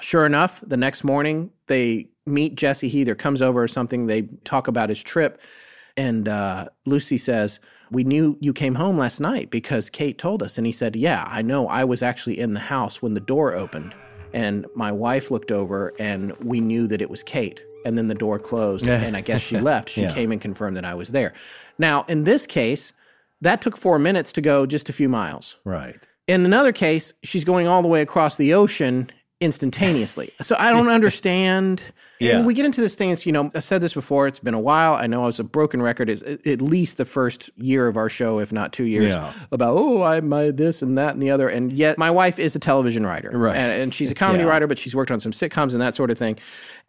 [0.00, 2.88] Sure enough, the next morning they meet Jesse.
[2.88, 4.06] He either comes over or something.
[4.06, 5.40] They talk about his trip.
[5.96, 7.60] And uh, Lucy says,
[7.94, 10.58] We knew you came home last night because Kate told us.
[10.58, 11.68] And he said, Yeah, I know.
[11.68, 13.94] I was actually in the house when the door opened.
[14.32, 17.62] And my wife looked over and we knew that it was Kate.
[17.86, 18.86] And then the door closed.
[18.86, 19.88] and I guess she left.
[19.90, 20.12] She Yeah.
[20.12, 21.32] came and confirmed that I was there.
[21.78, 22.92] Now, in this case,
[23.42, 25.56] that took four minutes to go just a few miles.
[25.64, 25.96] Right.
[26.26, 29.10] In another case, she's going all the way across the ocean
[29.40, 30.32] instantaneously.
[30.40, 31.82] So I don't understand.
[32.20, 32.36] Yeah.
[32.38, 33.10] And we get into this thing.
[33.10, 34.26] It's, you know, I've said this before.
[34.28, 34.94] It's been a while.
[34.94, 36.08] I know I was a broken record.
[36.08, 39.32] Is at least the first year of our show, if not two years, Yeah.
[39.50, 41.48] about oh, I my this and that and the other.
[41.48, 43.56] And yet, my wife is a television writer, Right.
[43.56, 44.50] And, and she's a comedy Yeah.
[44.50, 46.38] writer, but she's worked on some sitcoms and that sort of thing.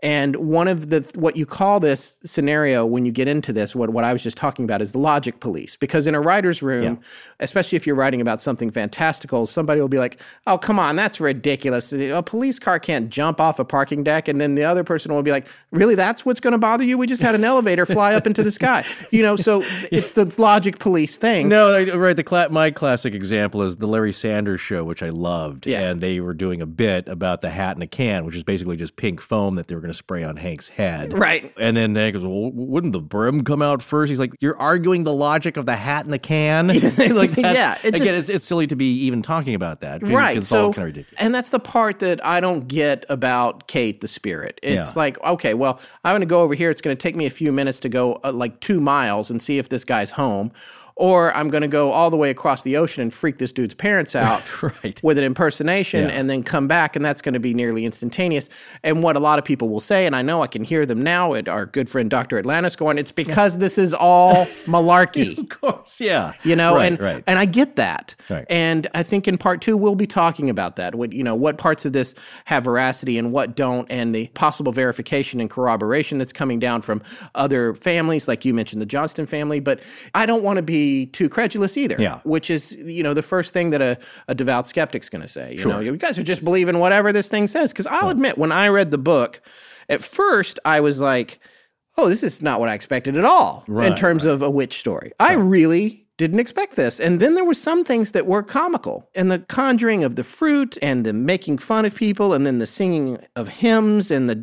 [0.04, 3.90] And one of the what you call this scenario when you get into this, what
[3.92, 5.78] what I was just talking about is the logic police.
[5.78, 7.00] Because in a writer's room,
[7.40, 11.20] especially if you're writing about something fantastical, somebody will be like, "Oh, come on, that's
[11.22, 11.94] ridiculous.
[11.94, 15.24] A police car can't jump off a parking deck." And then the other person will
[15.24, 15.96] be like, "Really?
[15.96, 16.98] That's what's going to bother you?
[16.98, 20.34] We just had an elevator fly up into the sky." You know, so it's the
[20.38, 21.48] logic police thing.
[21.50, 22.16] No, right.
[22.16, 25.66] The cla- my classic example is the Larry Sanders Show, which I loved.
[25.68, 25.82] Yeah.
[25.90, 28.78] And they were doing a bit about the hat in a can, which is basically
[28.78, 31.18] just pink foam that they were going to spray on Hank's head.
[31.18, 31.54] Right.
[31.58, 34.10] And then Hank goes, well, wouldn't the brim come out first?
[34.10, 36.68] He's like, you're arguing the logic of the hat in the can?
[37.16, 40.02] like, Yeah, it again, just- it's, it's silly to be even talking about that.
[40.08, 41.22] right It's so all kind of ridiculous.
[41.22, 44.94] and that's the part that i don't get about kate the spirit it's Yeah.
[44.96, 46.70] like okay well i'm going to go over here.
[46.70, 49.42] It's going to take me a few minutes to go uh, like two miles and
[49.42, 50.52] see if this guy's home
[50.98, 53.74] or i'm going to go all the way across the ocean and freak this dude's
[53.74, 55.00] parents out Right.
[55.04, 56.12] with an impersonation Yeah.
[56.12, 58.48] and then come back and that's going to be nearly instantaneous
[58.84, 61.02] and what a lot of people will say and i know i can hear them
[61.04, 65.50] now at our good friend dr atlantis going it's because this is all malarkey Of
[65.50, 66.34] course, yeah.
[66.44, 67.24] you know right, and right.
[67.28, 68.46] and i get that Right.
[68.50, 71.58] and i think in part two we'll be talking about that what you know what
[71.58, 72.16] parts of this
[72.46, 77.02] have veracity and what don't and the possible verification and corroboration that's coming down from
[77.36, 79.80] other families like you mentioned the johnston family but
[80.14, 80.85] i don't want to be
[81.18, 82.20] too credulous either Yeah.
[82.24, 83.98] which is you know the first thing that a,
[84.28, 85.72] a devout skeptic's going to say you Sure.
[85.72, 88.68] know you guys are just believing whatever this thing says because i'll admit when i
[88.68, 89.42] read the book
[89.90, 91.40] at first i was like
[91.98, 94.78] oh, this is not what I expected at all in Right, terms of a witch
[94.80, 95.14] story.
[95.18, 97.00] I really didn't expect this.
[97.00, 99.10] And then there were some things that were comical.
[99.16, 102.66] And the conjuring of the fruit and the making fun of people and then the
[102.68, 104.36] singing of hymns and the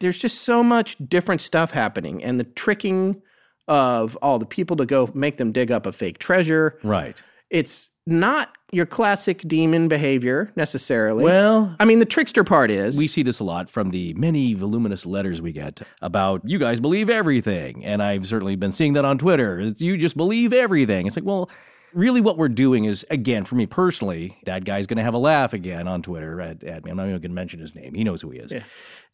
[0.00, 3.22] there's just so much different stuff happening and the tricking
[3.70, 6.78] of all the people to go make them dig up a fake treasure.
[6.82, 7.22] right.
[7.48, 11.24] It's not your classic demon behavior necessarily.
[11.24, 14.54] Well, I mean the trickster part is we see this a lot from the many
[14.54, 17.84] voluminous letters we get about you guys believe everything.
[17.84, 19.60] And I've certainly been seeing that on Twitter.
[19.60, 21.06] It's, you just believe everything.
[21.06, 21.50] It's like, well,
[21.92, 25.18] really what we're doing is, again, for me personally, that guy's going to have a
[25.18, 26.90] laugh again on Twitter at, at me.
[26.90, 27.94] I'm not even going to mention his name.
[27.94, 28.52] He knows who he is.
[28.52, 28.62] Yeah.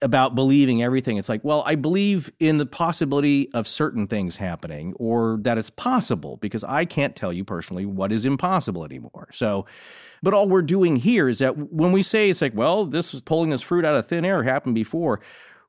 [0.02, 1.16] About believing everything.
[1.16, 5.70] It's like, well, I believe in the possibility of certain things happening or that it's
[5.70, 9.28] possible because I can't tell you personally what is impossible anymore.
[9.32, 9.64] So,
[10.22, 13.22] but all we're doing here is that when we say it's like, well, this is
[13.22, 15.20] pulling this fruit out of thin air happened before,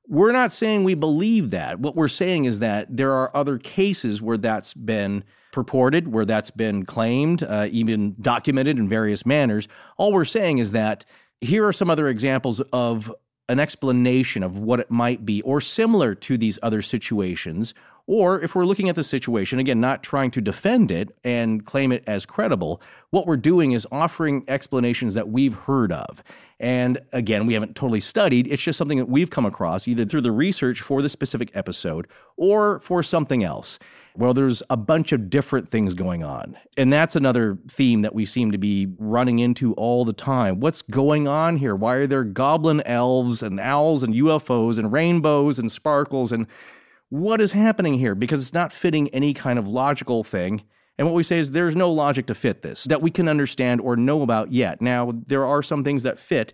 [0.09, 1.79] we're not saying we believe that.
[1.79, 6.51] What we're saying is that there are other cases where that's been purported, where that's
[6.51, 9.67] been claimed, uh, even documented in various manners.
[9.97, 11.05] All we're saying is that
[11.41, 13.13] here are some other examples of
[13.49, 17.73] an explanation of what it might be, or similar to these other situations.
[18.07, 21.91] Or if we're looking at the situation, again, not trying to defend it and claim
[21.91, 26.23] it as credible, what we're doing is offering explanations that we've heard of.
[26.59, 28.47] And again, we haven't totally studied.
[28.47, 32.07] It's just something that we've come across either through the research for the specific episode
[32.37, 33.77] or for something else.
[34.15, 36.57] Well, there's a bunch of different things going on.
[36.77, 40.61] And that's another theme that we seem to be running into all the time.
[40.61, 41.75] What's going on here?
[41.75, 46.31] Why are there goblin elves and owls and UFOs and rainbows and sparkles?
[46.31, 46.47] And
[47.09, 48.15] what is happening here?
[48.15, 50.63] Because it's not fitting any kind of logical thing.
[50.97, 53.81] And what we say is there's no logic to fit this that we can understand
[53.81, 54.81] or know about yet.
[54.81, 56.53] Now, there are some things that fit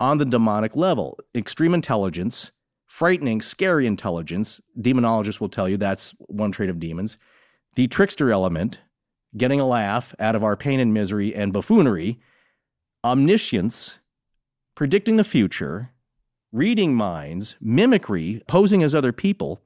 [0.00, 2.50] on the demonic level extreme intelligence,
[2.86, 4.60] frightening, scary intelligence.
[4.78, 7.16] Demonologists will tell you that's one trait of demons.
[7.76, 8.80] The trickster element,
[9.36, 12.18] getting a laugh out of our pain and misery and buffoonery.
[13.04, 14.00] Omniscience,
[14.74, 15.92] predicting the future.
[16.52, 19.62] Reading minds, mimicry, posing as other people.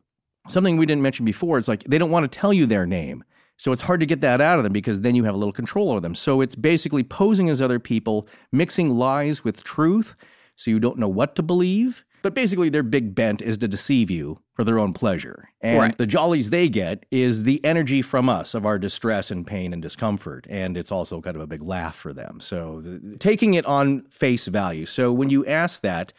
[0.49, 3.25] Something we didn't mention before, it's like they don't want to tell you their name.
[3.57, 5.53] So it's hard to get that out of them because then you have a little
[5.53, 6.15] control over them.
[6.15, 10.15] So it's basically posing as other people, mixing lies with truth
[10.57, 12.05] so you don't know what to believe.
[12.23, 15.51] But basically, their big bent is to deceive you for their own pleasure.
[15.61, 15.99] And Right.
[15.99, 19.83] the jollies they get is the energy from us of our distress and pain and
[19.83, 20.47] discomfort.
[20.49, 22.41] And it's also kind of a big laugh for them.
[22.41, 24.87] So the, taking it on face value.
[24.87, 26.15] So when you ask that,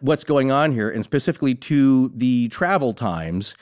[0.00, 3.54] what's going on here, and specifically to the travel times,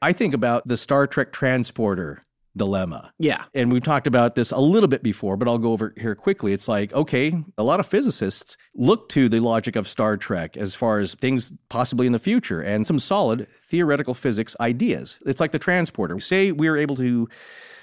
[0.00, 2.22] I think about the Star Trek transporter
[2.56, 3.12] dilemma.
[3.18, 3.44] Yeah.
[3.54, 6.52] And we've talked about this a little bit before, but I'll go over here quickly.
[6.52, 10.74] It's like, okay, a lot of physicists look to the logic of Star Trek as
[10.74, 15.18] far as things possibly in the future and some solid theoretical physics ideas.
[15.24, 16.20] It's like the transporter.
[16.20, 17.28] Say we are able to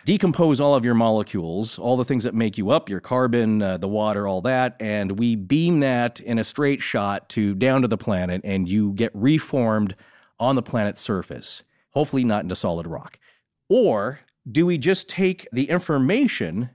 [0.05, 3.77] decompose all of your molecules, all the things that make you up, your carbon, uh,
[3.77, 7.87] the water, all that, and we beam that in a straight shot to down to
[7.87, 9.95] the planet, and you get reformed
[10.39, 11.63] on the planet's surface.
[11.91, 13.19] Hopefully, not into solid rock.
[13.67, 14.19] Or
[14.49, 16.69] do we just take the information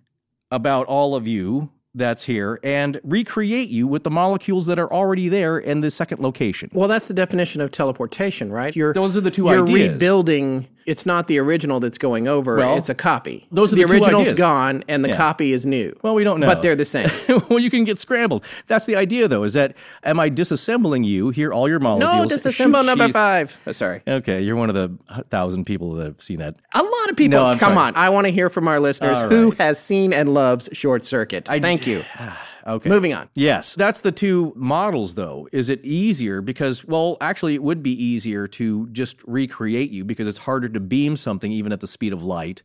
[0.50, 5.28] about all of you that's here and recreate you with the molecules that are already
[5.28, 6.68] there in the second location?
[6.72, 8.74] Well, that's the definition of teleportation, right?
[8.74, 9.92] You're Those are the two you're ideas.
[9.92, 10.68] rebuilding.
[10.86, 12.56] It's not the original that's going over.
[12.56, 13.46] Well, it's a copy.
[13.50, 15.16] those are the, the original's gone, and the Yeah.
[15.16, 15.96] copy is new.
[16.02, 16.46] Well, we don't know.
[16.46, 17.08] But they're the same.
[17.48, 18.44] well, you can get scrambled.
[18.66, 21.30] That's the idea, though, is that am I disassembling you?
[21.30, 22.30] Here, all your molecules.
[22.30, 23.58] no, disassemble shoot, number sheath- five.
[23.66, 24.02] Oh, sorry.
[24.06, 26.56] Okay, you're one of the thousand people that have seen that.
[26.74, 27.38] A lot of people.
[27.42, 27.78] No, come sorry.
[27.78, 27.96] on.
[27.96, 31.48] I want to hear from our listeners All who has seen and loves Short Circuit.
[31.48, 32.02] I- Thank you.
[32.66, 32.88] Okay.
[32.88, 33.28] Moving on.
[33.34, 35.48] Yes, that's the two models, though.
[35.52, 36.40] Is it easier?
[36.40, 40.80] Because, well, actually, it would be easier to just recreate you because it's harder to
[40.80, 42.62] beam something even at the speed of light.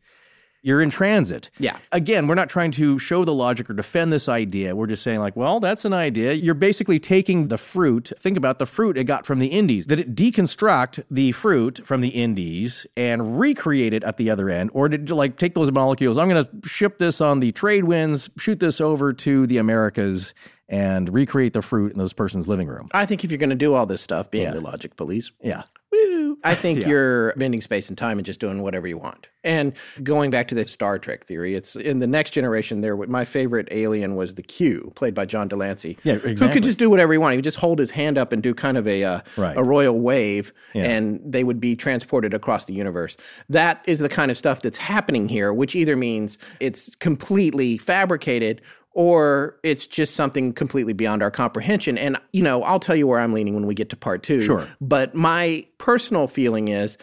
[0.61, 1.49] You're in transit.
[1.57, 1.77] Yeah.
[1.94, 4.76] Again, we're not trying to show the logic or defend this idea.
[4.76, 6.34] We're just saying, like, well, that's an idea.
[6.34, 8.11] You're basically taking the fruit.
[8.19, 9.86] Think about the fruit it got from the Indies.
[9.86, 14.69] Did it deconstruct the fruit from the Indies and recreate it at the other end?
[14.73, 16.18] Or did you, like, take those molecules?
[16.18, 20.34] I'm going to ship this on the trade winds, shoot this over to the Americas,
[20.68, 22.90] and recreate the fruit in this person's living room.
[22.94, 24.52] I think if you're going to do all this stuff, being Yeah.
[24.52, 25.64] the logic police, Yeah.
[25.91, 26.38] Woo.
[26.44, 26.88] I think Yeah.
[26.90, 29.28] you're bending space and time and just doing whatever you want.
[29.44, 32.82] And going back to the Star Trek theory, it's in the next generation.
[32.82, 35.98] There, my favorite alien was the Q, played by John de Lancie.
[36.03, 37.36] Yeah, Who could just do whatever he wanted.
[37.36, 39.57] He would just hold his hand up and do kind of a uh, Right.
[39.57, 40.84] a royal wave, Yeah.
[40.84, 43.16] and they would be transported across the universe.
[43.49, 48.61] That is the kind of stuff that's happening here, which either means it's completely fabricated
[48.94, 51.98] or it's just something completely beyond our comprehension.
[51.98, 54.44] And, you know, I'll tell you where I'm leaning when we get to part two.
[54.44, 54.68] Sure.
[54.82, 56.98] But my personal feeling is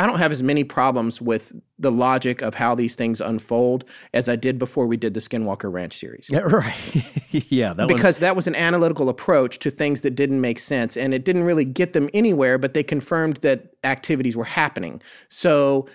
[0.00, 3.84] I don't have as many problems with the logic of how these things unfold
[4.14, 6.28] as I did before we did the Skinwalker Ranch series.
[6.30, 6.74] Yeah, right.
[7.32, 11.12] yeah, that Because that was an analytical approach to things that didn't make sense and
[11.12, 15.02] it didn't really get them anywhere, but they confirmed that activities were happening.
[15.30, 15.88] So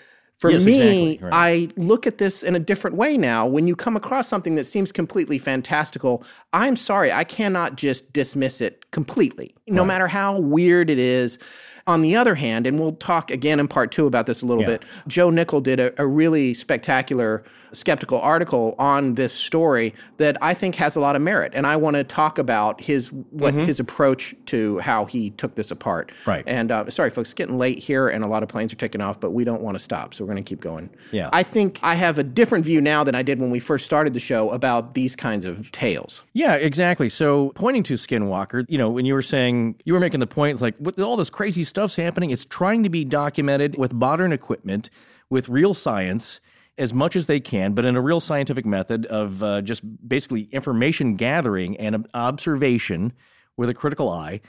[0.44, 1.34] for Yes, me, exactly, right.
[1.34, 3.48] I look at this in a different way now.
[3.48, 6.22] When you come across something that seems completely fantastical,
[6.52, 9.56] I'm sorry, I cannot just dismiss it completely.
[9.68, 11.40] No matter how weird it is,
[11.86, 14.64] On the other hand, and we'll talk again in part two about this a little
[14.64, 14.70] Yeah.
[14.78, 17.44] bit, Joe Nickell did a, a really spectacular
[17.74, 21.52] skeptical article on this story that I think has a lot of merit.
[21.56, 25.72] And I want to talk about his what his approach to how he took this
[25.72, 26.12] apart.
[26.22, 26.30] Mm-hmm.
[26.30, 26.44] Right.
[26.48, 29.02] And uh, sorry, folks, it's getting late here, and a lot of planes are taking
[29.02, 30.90] off, but we don't want to stop, so we're going to keep going.
[31.12, 31.30] Yeah.
[31.34, 34.14] I think I have a different view now than I did when we first started
[34.14, 36.24] the show about these kinds of tales.
[36.34, 37.10] Yeah, exactly.
[37.10, 40.54] So, pointing to Skinwalker, you know, when you were saying, you were making the point,
[40.54, 44.32] it's like, with all this crazy stuff's happening, it's trying to be documented with modern
[44.32, 44.92] equipment,
[45.32, 46.40] with real science,
[46.78, 50.42] as much as they can, but in a real scientific method of uh, just basically
[50.52, 53.12] information gathering and observation
[53.58, 54.40] with a critical eye.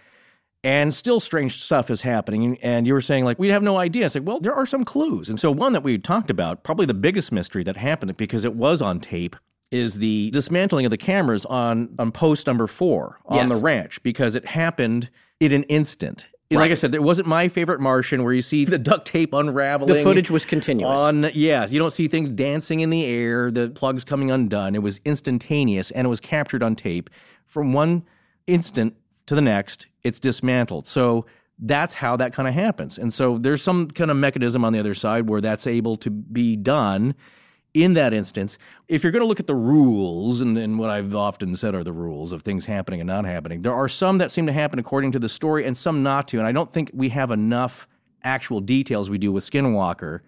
[0.63, 2.59] And still strange stuff is happening.
[2.63, 4.05] And you were saying, like, we have no idea.
[4.07, 5.29] It's like, well, there are some clues.
[5.31, 8.55] And so, one that we talked about, probably the biggest mystery that happened because it
[8.55, 9.37] was on tape,
[9.71, 13.49] is the dismantling of the cameras on, on post number four on Yes.
[13.49, 15.11] the ranch because it happened
[15.41, 16.27] in an instant.
[16.51, 19.93] Like I said, it wasn't my favorite Martian where you see the duct tape unraveling.
[19.93, 21.01] The footage was continuous.
[21.01, 24.75] On yes, you don't see things dancing in the air, the plugs coming undone.
[24.75, 27.11] It was instantaneous and it was captured on tape
[27.47, 28.05] from one
[28.47, 28.95] instant
[29.27, 29.87] to the next.
[30.03, 30.87] It's dismantled.
[30.87, 31.27] So
[31.59, 32.99] that's how that kind of happens.
[32.99, 36.11] And so there's some kind of mechanism on the other side where that's able to
[36.11, 37.15] be done
[37.75, 38.57] in that instance.
[38.89, 41.85] If you're going to look at the rules, and, and what I've often said are
[41.85, 44.79] the rules of things happening and not happening, there are some that seem to happen
[44.79, 46.39] according to the story and some not to.
[46.39, 47.87] And I don't think we have enough
[48.23, 50.21] actual details we do with Skinwalker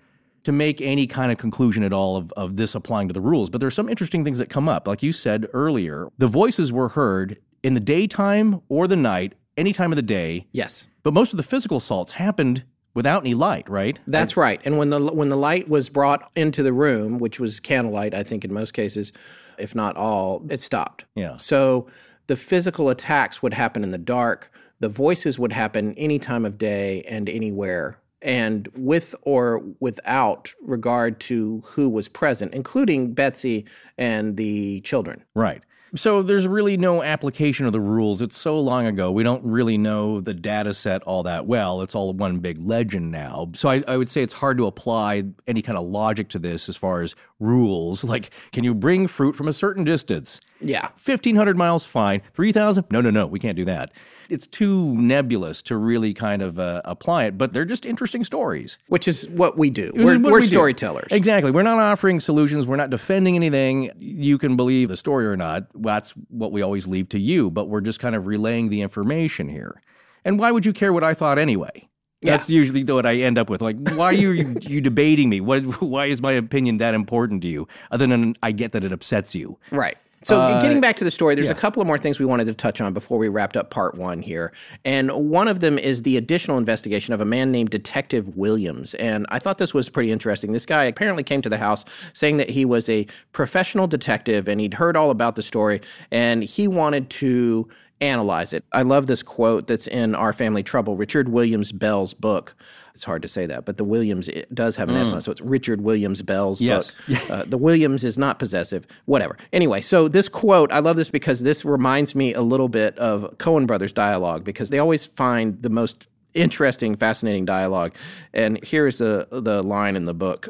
[0.43, 3.51] to make any kind of conclusion at all of, of this applying to the rules.
[3.51, 4.87] But there are some interesting things that come up.
[4.87, 9.73] Like you said earlier, the voices were heard in the daytime or the night, any
[9.73, 10.47] time of the day.
[10.53, 10.87] yes.
[11.03, 12.65] But most of the physical assaults happened
[12.97, 14.01] without any light, right?
[14.09, 14.61] That's right.
[14.65, 18.25] And when the when the light was brought into the room, which was candlelight, I
[18.25, 19.13] think in most cases,
[19.59, 21.05] if not all, it stopped.
[21.15, 21.37] Yeah.
[21.37, 21.87] So
[22.27, 24.51] the physical attacks would happen in the dark.
[24.81, 31.21] The voices would happen any time of day and anywhere, and with or without regard
[31.21, 33.67] to who was present, including Betsy
[33.99, 35.23] and the children.
[35.35, 35.63] Right.
[35.95, 38.21] So there's really no application of the rules.
[38.21, 39.13] It's so long ago.
[39.13, 41.83] We don't really know the data set all that well.
[41.83, 43.51] It's all one big legend now.
[43.55, 46.69] So I, I would say it's hard to apply any kind of logic to this
[46.69, 48.05] as far as rules.
[48.17, 50.41] Like, can you bring fruit from a certain distance?
[50.61, 50.89] Yeah.
[51.05, 52.23] 1,500 miles, fine.
[52.35, 52.85] 3,000?
[52.91, 53.27] No, no, no.
[53.27, 53.93] We can't do that.
[54.31, 58.79] It's too nebulous to really kind of uh, apply it, but they're just interesting stories.
[58.89, 59.91] Which is what we do.
[59.95, 60.47] We're, we're we do.
[60.47, 61.11] storytellers.
[61.11, 61.51] Exactly.
[61.51, 62.67] We're not offering solutions.
[62.67, 63.91] We're not defending anything.
[63.99, 65.67] You can believe the story or not.
[65.75, 69.49] That's what we always leave to you, but we're just kind of relaying the information
[69.49, 69.83] here.
[70.25, 71.89] And why would you care what I thought anyway?
[72.27, 73.63] That's usually what I end up with.
[73.63, 74.33] Like, why are you,
[74.63, 75.41] you debating me?
[75.41, 77.69] What, why is my opinion that important to you?
[77.91, 79.59] Other than I get that it upsets you.
[79.71, 79.97] Right.
[80.27, 81.53] So, Uh, getting back to the story, there's yeah.
[81.53, 83.95] a couple of more things we wanted to touch on before we wrapped up part
[83.95, 84.53] one here.
[84.85, 88.95] And one of them is the additional investigation of a man named Detective Williams.
[88.95, 90.51] And I thought this was pretty interesting.
[90.51, 94.61] This guy apparently came to the house saying that he was a professional detective and
[94.61, 95.81] he'd heard all about the story
[96.11, 97.69] and he wanted to
[98.01, 98.65] analyze it.
[98.73, 102.55] I love this quote that's in Our Family Trouble, Richard Williams Bell's book.
[102.95, 105.23] It's hard to say that, but the Williams it does have an S on it,
[105.23, 106.65] so it's Richard Williams Bell's Mm.
[106.67, 106.93] Yes.
[107.09, 107.31] book.
[107.31, 109.37] Uh, the Williams is not possessive, whatever.
[109.53, 113.37] Anyway, so this quote, I love this because this reminds me a little bit of
[113.37, 117.93] Coen Brothers dialogue because they always find the most interesting, fascinating dialogue.
[118.33, 120.49] And here's the the line in the book.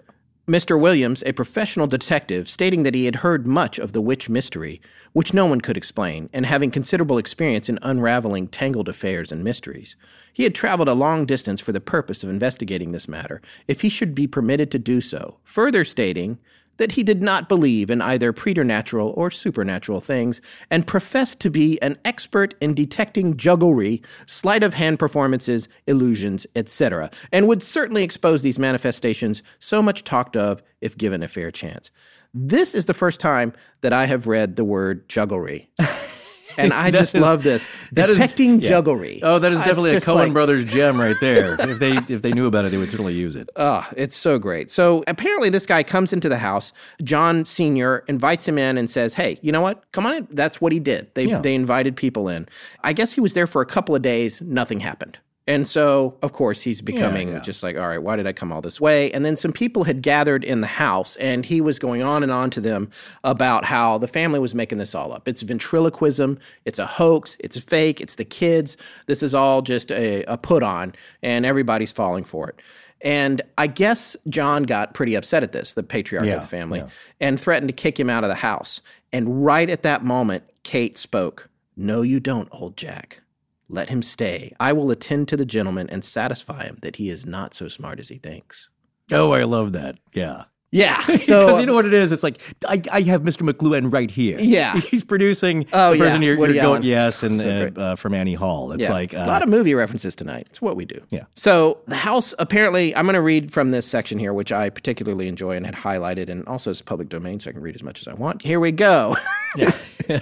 [0.48, 0.78] Mr.
[0.78, 4.80] Williams, a professional detective, stating that he had heard much of the witch mystery,
[5.12, 9.96] which no one could explain, and having considerable experience in unraveling tangled affairs and mysteries.
[10.32, 13.88] He had traveled a long distance for the purpose of investigating this matter, if he
[13.88, 16.38] should be permitted to do so, further stating
[16.78, 20.40] that he did not believe in either preternatural or supernatural things,
[20.70, 27.10] and professed to be an expert in detecting jugglery, sleight of hand performances, illusions, etc.,
[27.32, 31.90] and would certainly expose these manifestations so much talked of if given a fair chance.
[32.34, 35.68] This is the first time that I have read the word jugglery.
[36.64, 37.66] And I just is- love this.
[37.92, 38.68] that is- Detecting yeah.
[38.70, 39.20] jugglery.
[39.22, 41.54] Oh, that is definitely a Coen like- Brothers gem right there.
[41.60, 43.48] if they if they knew about it, they would certainly use it.
[43.56, 44.70] Oh, it's so great.
[44.70, 46.72] So apparently, this guy comes into the house.
[47.02, 48.04] John Sr.
[48.08, 49.84] invites him in and says, Hey, you know what?
[49.92, 50.28] Come on in.
[50.30, 51.12] That's what he did.
[51.14, 51.40] They, Yeah.
[51.40, 52.46] they invited people in.
[52.82, 54.40] I guess he was there for a couple of days.
[54.42, 55.18] Nothing happened.
[55.48, 57.40] And so, of course, he's becoming yeah.
[57.40, 59.12] just like, all right, why did I come all this way?
[59.12, 62.32] And then some people had gathered in the house, and he was going on and
[62.32, 62.90] on to them
[63.22, 65.28] about how the family was making this all up.
[65.28, 68.76] It's ventriloquism, it's a hoax, it's fake, it's the kids.
[69.06, 70.92] This is all just a, a put on,
[71.22, 72.60] and everybody's falling for it.
[73.02, 76.80] And I guess John got pretty upset at this, the patriarch Yeah, of the family,
[76.80, 76.88] yeah.
[77.20, 78.80] and threatened to kick him out of the house.
[79.12, 83.20] And right at that moment, Kate spoke, No, you don't, old Jack.
[83.68, 84.54] Let him stay.
[84.60, 87.98] I will attend to the gentleman and satisfy him that he is not so smart
[87.98, 88.68] as he thinks.
[89.10, 89.98] Oh, I love that.
[90.12, 90.44] Yeah.
[90.72, 91.02] Yeah.
[91.26, 92.12] Because you know what it is?
[92.12, 93.48] It's like, I, I have Mr.
[93.48, 94.38] McLuhan right here.
[94.38, 94.76] Yeah.
[94.90, 97.96] He's producing Oh, the person yeah, you're, Woody you're going, yes, and So uh, uh,
[97.96, 98.72] from Annie Hall.
[98.72, 100.46] It's yeah, like, uh, a lot of movie references tonight.
[100.50, 101.00] It's what we do.
[101.10, 101.24] Yeah.
[101.34, 105.28] So the house apparently, I'm going to read from this section here, which I particularly
[105.28, 108.00] enjoy and had highlighted, and also it's public domain, so I can read as much
[108.00, 108.42] as I want.
[108.42, 109.16] Here we go.
[109.56, 109.72] Yeah.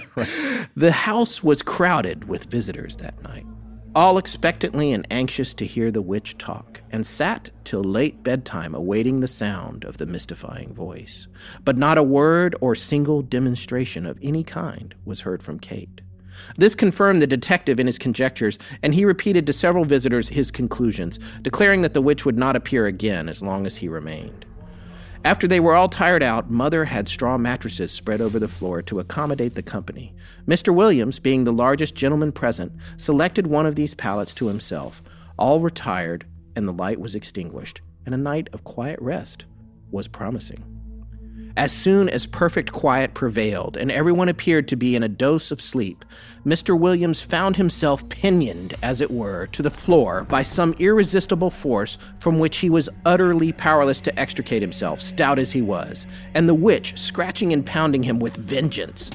[0.75, 3.45] The house was crowded with visitors that night,
[3.95, 9.21] all expectantly and anxious to hear the witch talk, and sat till late bedtime awaiting
[9.21, 11.27] the sound of the mystifying voice.
[11.63, 16.01] But not a word or single demonstration of any kind was heard from Kate.
[16.57, 21.17] This confirmed the detective in his conjectures, and he repeated to several visitors his conclusions,
[21.41, 24.45] declaring that the witch would not appear again as long as he remained.
[25.23, 28.99] After they were all tired out, Mother had straw mattresses spread over the floor to
[28.99, 30.13] accommodate the company.
[30.47, 30.73] Mr.
[30.73, 35.01] Williams, being the largest gentleman present, selected one of these pallets to himself.
[35.37, 39.45] All retired, and the light was extinguished, and a night of quiet rest
[39.91, 40.63] was promising.
[41.57, 45.61] As soon as perfect quiet prevailed and everyone appeared to be in a dose of
[45.61, 46.03] sleep,
[46.45, 46.77] Mr.
[46.77, 52.39] Williams found himself pinioned, as it were, to the floor by some irresistible force from
[52.39, 56.99] which he was utterly powerless to extricate himself, stout as he was, and the witch
[56.99, 59.09] scratching and pounding him with vengeance.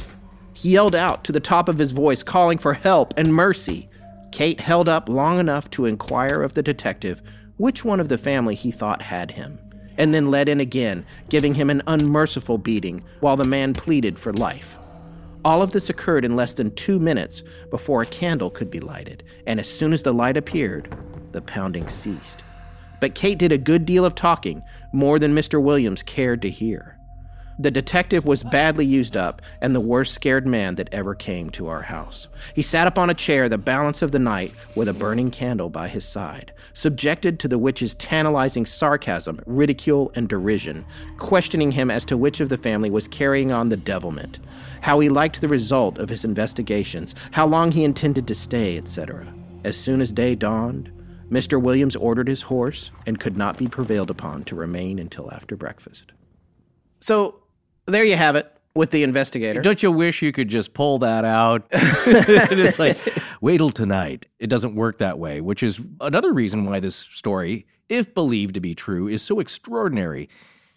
[0.52, 3.88] He yelled out to the top of his voice, calling for help and mercy.
[4.32, 7.22] Kate held up long enough to inquire of the detective
[7.56, 9.58] which one of the family he thought had him,
[9.98, 14.32] and then led in again, giving him an unmerciful beating while the man pleaded for
[14.32, 14.78] life.
[15.44, 19.22] All of this occurred in less than two minutes before a candle could be lighted,
[19.46, 20.94] and as soon as the light appeared,
[21.32, 22.42] the pounding ceased.
[23.00, 24.62] But Kate did a good deal of talking,
[24.92, 25.62] more than Mr.
[25.62, 26.98] Williams cared to hear.
[27.60, 31.68] The detective was badly used up and the worst scared man that ever came to
[31.68, 32.26] our house.
[32.54, 35.68] He sat up on a chair the balance of the night with a burning candle
[35.68, 40.86] by his side, subjected to the witch's tantalizing sarcasm, ridicule, and derision,
[41.18, 44.38] questioning him as to which of the family was carrying on the devilment,
[44.80, 49.30] how he liked the result of his investigations, how long he intended to stay, etc.
[49.64, 50.90] As soon as day dawned,
[51.30, 51.60] Mr.
[51.60, 56.12] Williams ordered his horse and could not be prevailed upon to remain until after breakfast.
[57.00, 57.39] So
[57.94, 59.60] there you have it with the investigator.
[59.60, 61.66] Don't you wish you could just pull that out?
[61.72, 62.98] it's like,
[63.40, 64.26] wait till tonight.
[64.38, 68.60] It doesn't work that way, which is another reason why this story, if believed to
[68.60, 70.28] be true, is so extraordinary.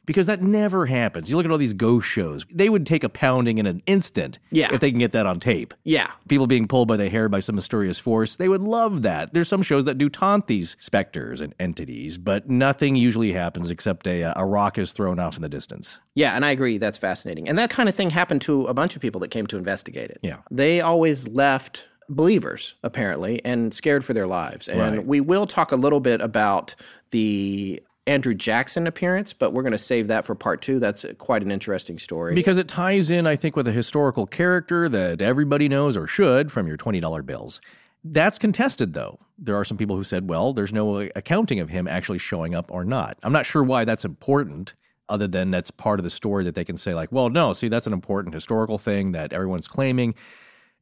[0.05, 1.30] Because that never happens.
[1.30, 4.38] You look at all these ghost shows, they would take a pounding in an instant
[4.51, 4.73] Yeah.
[4.73, 5.73] if they can get that on tape.
[5.85, 6.11] Yeah.
[6.27, 9.34] People being pulled by the hair by some mysterious force, they would love that.
[9.34, 14.05] There's some shows that do taunt these specters and entities, but nothing usually happens except
[14.05, 15.99] a, uh, a rock is thrown off in the distance.
[16.15, 16.77] Yeah, and I agree.
[16.77, 17.47] That's fascinating.
[17.47, 20.09] And that kind of thing happened to a bunch of people that came to investigate
[20.11, 20.19] it.
[20.21, 20.38] Yeah.
[20.51, 24.67] They always left believers, apparently, and scared for their lives.
[24.67, 25.05] And Right.
[25.07, 26.75] we will talk a little bit about
[27.11, 30.80] the Andrew Jackson appearance, but we're going to save that for part two.
[30.80, 32.35] That's quite an interesting story.
[32.35, 36.51] Because it ties in, I think, with a historical character that everybody knows or should
[36.51, 37.61] from your $20 bills.
[38.03, 39.19] That's contested, though.
[39.38, 42.69] There are some people who said, well, there's no accounting of him actually showing up
[42.69, 43.17] or not.
[43.23, 44.73] I'm not sure why that's important,
[45.07, 47.69] other than that's part of the story that they can say, like, well, no, see,
[47.69, 50.13] that's an important historical thing that everyone's claiming,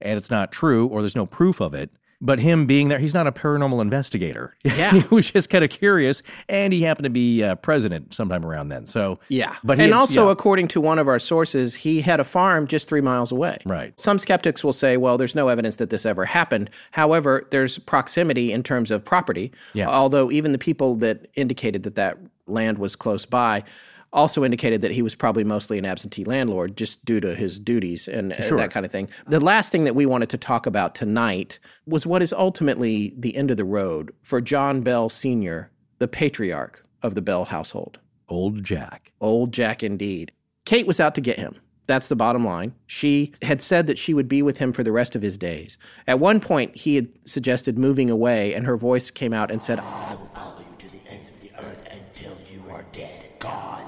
[0.02, 1.92] and it's not true, or there's no proof of it.
[2.24, 4.56] But him being there, he's not a paranormal investigator.
[4.64, 4.92] Yeah.
[4.94, 8.70] he was just kind of curious, and he happened to be uh, president sometime around
[8.70, 8.86] then.
[8.86, 9.56] So, Yeah.
[9.64, 10.32] But he and had- also, yeah.
[10.32, 13.58] according to one of our sources, he had a farm just three miles away.
[13.66, 14.00] Right.
[14.00, 16.70] Some skeptics will say, well, there's no evidence that this ever happened.
[16.92, 19.52] However, there's proximity in terms of property.
[19.74, 19.90] Yeah.
[19.90, 22.18] Although even the people that indicated that that
[22.48, 23.64] land was close by
[24.14, 28.08] also indicated that he was probably mostly an absentee landlord just due to his duties
[28.08, 28.58] and Sure.
[28.58, 29.08] that kind of thing.
[29.28, 33.36] The last thing that we wanted to talk about tonight was what is ultimately the
[33.36, 35.70] end of the road for John Bell Sr.,
[36.00, 38.00] the patriarch of the Bell household.
[38.28, 39.12] old Jack.
[39.20, 40.32] Old Jack indeed.
[40.66, 41.56] Kate was out to get him.
[41.88, 42.74] That's the bottom line.
[42.88, 45.78] She had said that she would be with him for the rest of his days.
[46.08, 49.80] At one point, he had suggested moving away, and her voice came out and said,
[49.80, 53.40] I will follow you to the ends of the earth until you are dead and
[53.40, 53.81] gone.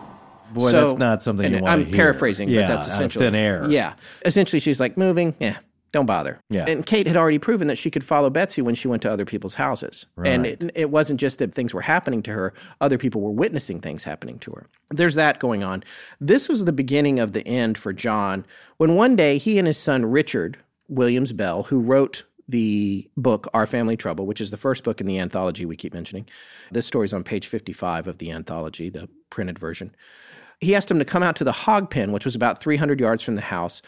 [0.53, 1.95] Boy, So- that's not something you want I'm hear.
[1.95, 3.65] paraphrasing, yeah, but that's essentially thin air.
[3.69, 3.93] Yeah,
[4.25, 5.35] essentially, she's like moving.
[5.39, 5.57] Yeah,
[5.91, 6.39] don't bother.
[6.49, 6.65] Yeah.
[6.67, 9.25] And Kate had already proven that she could follow Betsy when she went to other
[9.25, 13.21] people's houses, and it, it wasn't just that things were happening to her; other people
[13.21, 14.67] were witnessing things happening to her.
[14.89, 15.84] There's that going on.
[16.19, 18.45] This was the beginning of the end for John
[18.77, 20.57] when one day he and his son Richard
[20.89, 25.07] Williams Bell, who wrote the book Our Family Trouble, which is the first book in
[25.07, 26.27] the anthology we keep mentioning.
[26.71, 29.95] This story's on page 55 of the anthology, the printed version
[30.64, 33.23] he asked him to come out to the hog pen, which was about 300 yards
[33.23, 33.81] from the house,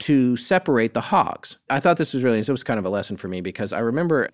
[0.00, 1.56] to separate the hogs.
[1.70, 3.78] I thought this was really, this was kind of a lesson for me because I
[3.78, 4.30] remember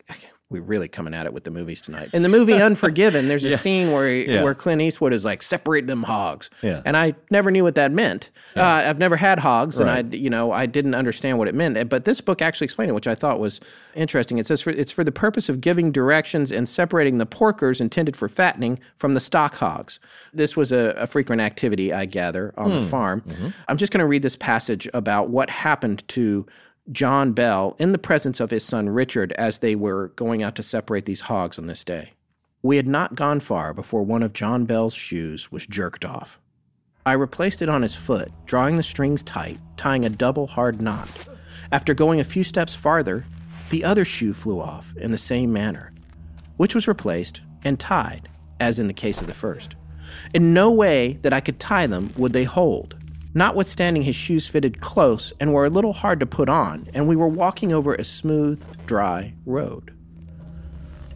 [0.52, 2.10] we're really coming at it with the movies tonight.
[2.12, 3.56] In the movie Unforgiven, there's a Yeah.
[3.56, 4.42] scene where he, Yeah.
[4.42, 6.50] where Clint Eastwood is like, separate them hogs.
[6.60, 6.82] Yeah.
[6.84, 8.30] And I never knew what that meant.
[8.54, 11.78] Uh, I've never had hogs, and I, you know, I didn't understand what it meant.
[11.78, 13.60] Uh, but this book actually explained it, which I thought was
[13.94, 14.38] interesting.
[14.38, 18.16] It says for, it's for the purpose of giving directions and separating the porkers intended
[18.16, 19.98] for fattening from the stock hogs.
[20.32, 22.88] This was a, a frequent activity, I gather, on the hmm.
[22.88, 23.20] farm.
[23.22, 23.48] Mm-hmm.
[23.68, 26.46] I'm just going to read this passage about what happened to
[26.90, 30.64] John Bell in the presence of his son Richard as they were going out to
[30.64, 32.14] separate these hogs on this day.
[32.60, 36.40] We had not gone far before one of John Bell's shoes was jerked off.
[37.06, 41.26] I replaced it on his foot, drawing the strings tight, tying a double hard knot.
[41.70, 43.24] After going a few steps farther,
[43.70, 45.92] the other shoe flew off in the same manner,
[46.56, 48.28] which was replaced and tied,
[48.60, 49.76] as in the case of the first.
[50.34, 52.96] In no way that I could tie them would they hold.
[53.34, 57.16] Notwithstanding his shoes fitted close and were a little hard to put on, and we
[57.16, 59.94] were walking over a smooth, dry road.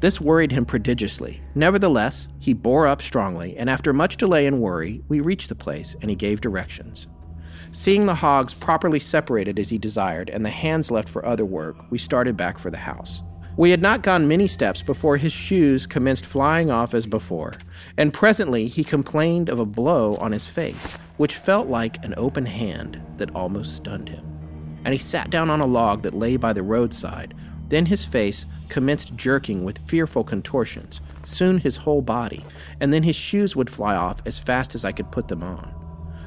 [0.00, 1.42] This worried him prodigiously.
[1.54, 5.94] Nevertheless, he bore up strongly, and after much delay and worry, we reached the place
[6.00, 7.06] and he gave directions.
[7.72, 11.76] Seeing the hogs properly separated as he desired and the hands left for other work,
[11.90, 13.22] we started back for the house.
[13.56, 17.52] We had not gone many steps before his shoes commenced flying off as before,
[17.98, 22.46] and presently he complained of a blow on his face, which felt like an open
[22.46, 24.24] hand that almost stunned him.
[24.84, 27.34] And he sat down on a log that lay by the roadside.
[27.68, 32.44] Then his face commenced jerking with fearful contortions, soon his whole body,
[32.80, 35.72] and then his shoes would fly off as fast as I could put them on.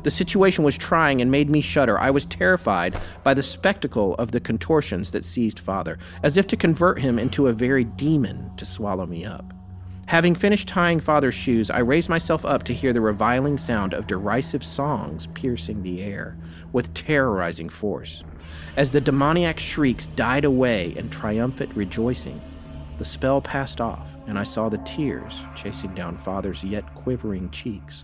[0.03, 1.99] The situation was trying and made me shudder.
[1.99, 6.57] I was terrified by the spectacle of the contortions that seized father, as if to
[6.57, 9.53] convert him into a very demon to swallow me up.
[10.09, 14.07] Having finished tying father's shoes, I raised myself up to hear the reviling sound of
[14.07, 16.35] derisive songs piercing the air
[16.73, 18.23] with terrorizing force.
[18.75, 22.41] As the demoniac shrieks died away in triumphant rejoicing,
[22.97, 28.03] the spell passed off, and I saw the tears chasing down father's yet quivering cheeks.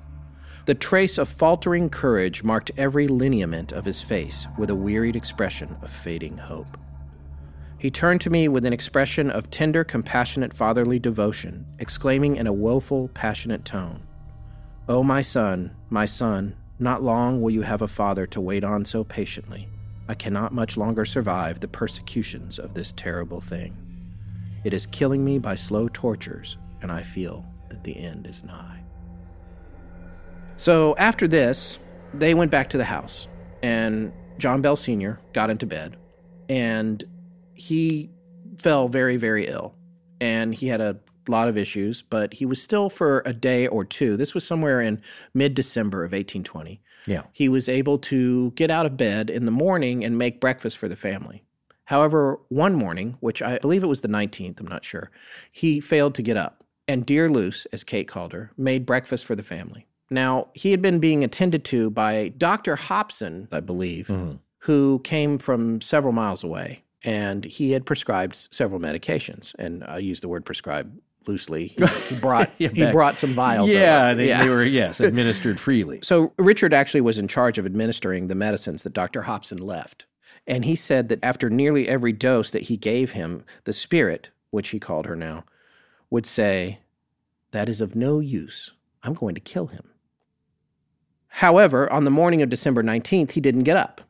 [0.65, 5.76] The trace of faltering courage marked every lineament of his face with a wearied expression
[5.82, 6.77] of fading hope.
[7.78, 12.54] He turned to me with an expression of tender, compassionate fatherly devotion, exclaiming in a
[12.54, 14.08] woeful, passionate tone,
[14.88, 18.86] O my son, my son, not long will you have a father to wait on
[18.86, 19.68] so patiently.
[20.08, 23.76] I cannot much longer survive the persecutions of this terrible thing.
[24.64, 28.84] It is killing me by slow tortures, and I feel that the end is nigh.
[30.58, 31.80] So after this,
[32.14, 33.28] they went back to the house,
[33.64, 35.20] and John Bell Sr.
[35.34, 35.98] got into bed,
[36.48, 37.04] and
[37.56, 38.10] he
[38.57, 39.76] fell very, very ill.
[40.22, 43.84] And he had a lot of issues, but he was still for a day or
[43.84, 44.15] two.
[44.18, 45.02] This was somewhere in
[45.34, 46.82] mid December of 1820.
[47.07, 47.23] Yeah.
[47.34, 50.88] He was able to get out of bed in the morning and make breakfast for
[50.88, 51.44] the family.
[51.86, 55.11] However, one morning, which I believe it was the 19th, I'm not sure,
[55.52, 56.64] he failed to get up.
[56.88, 59.86] And Dear Luce, as Kate called her, made breakfast for the family.
[60.10, 62.76] Now, he had been being attended to by Dr.
[62.76, 64.36] Hobson, I believe, mm-hmm.
[64.60, 66.84] who came from several miles away.
[67.06, 69.53] And he had prescribed several medications.
[69.60, 70.91] And I use the word prescribe
[71.27, 71.68] loosely.
[71.68, 73.69] He, he brought Yeah, he brought some vials.
[73.69, 75.99] Yeah, they, they were yes administered freely.
[76.03, 79.23] So Richard actually was in charge of administering the medicines that Dr.
[79.23, 80.06] Hobson left.
[80.48, 84.69] And he said that after nearly every dose that he gave him, the spirit, which
[84.69, 85.44] he called her now,
[86.10, 86.80] would say,
[87.52, 88.72] That is of no use.
[89.03, 89.90] I'm going to kill him.
[91.27, 94.02] However, on the morning of December 19th, he didn't get up.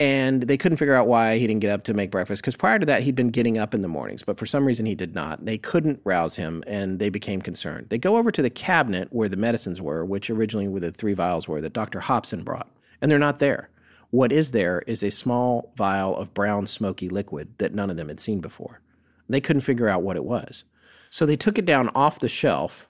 [0.00, 2.78] And they couldn't figure out why he didn't get up to make breakfast because prior
[2.78, 5.12] to that, he'd been getting up in the mornings, but for some reason he did
[5.12, 5.44] not.
[5.44, 7.88] They couldn't rouse him and they became concerned.
[7.88, 11.14] They go over to the cabinet where the medicines were, which originally were the three
[11.14, 11.98] vials were that Dr.
[11.98, 12.68] Hobson brought,
[13.00, 13.70] and they're not there.
[14.10, 18.08] What is there is a small vial of brown, smoky liquid that none of them
[18.08, 18.80] had seen before.
[19.28, 20.64] They couldn't figure out what it was.
[21.10, 22.88] So they took it down off the shelf,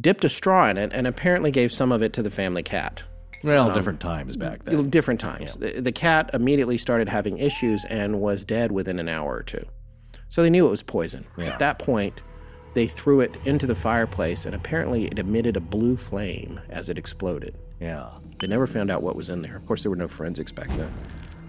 [0.00, 3.02] dipped a straw in it, and apparently gave some of it to the family cat.
[3.44, 4.88] Well, Um, different times back then.
[4.90, 5.56] Different times.
[5.56, 9.64] The, the cat immediately started having issues and was dead within an hour or two.
[10.28, 11.26] So they knew it was poison.
[11.38, 12.22] At that point,
[12.74, 16.96] they threw it into the fireplace, and apparently it emitted a blue flame as it
[16.96, 17.54] exploded.
[17.80, 18.08] Yeah.
[18.38, 19.56] They never found out what was in there.
[19.56, 20.90] Of course, there were no forensics back then.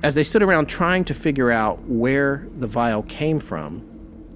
[0.02, 3.88] As they stood around trying to figure out where the vial came from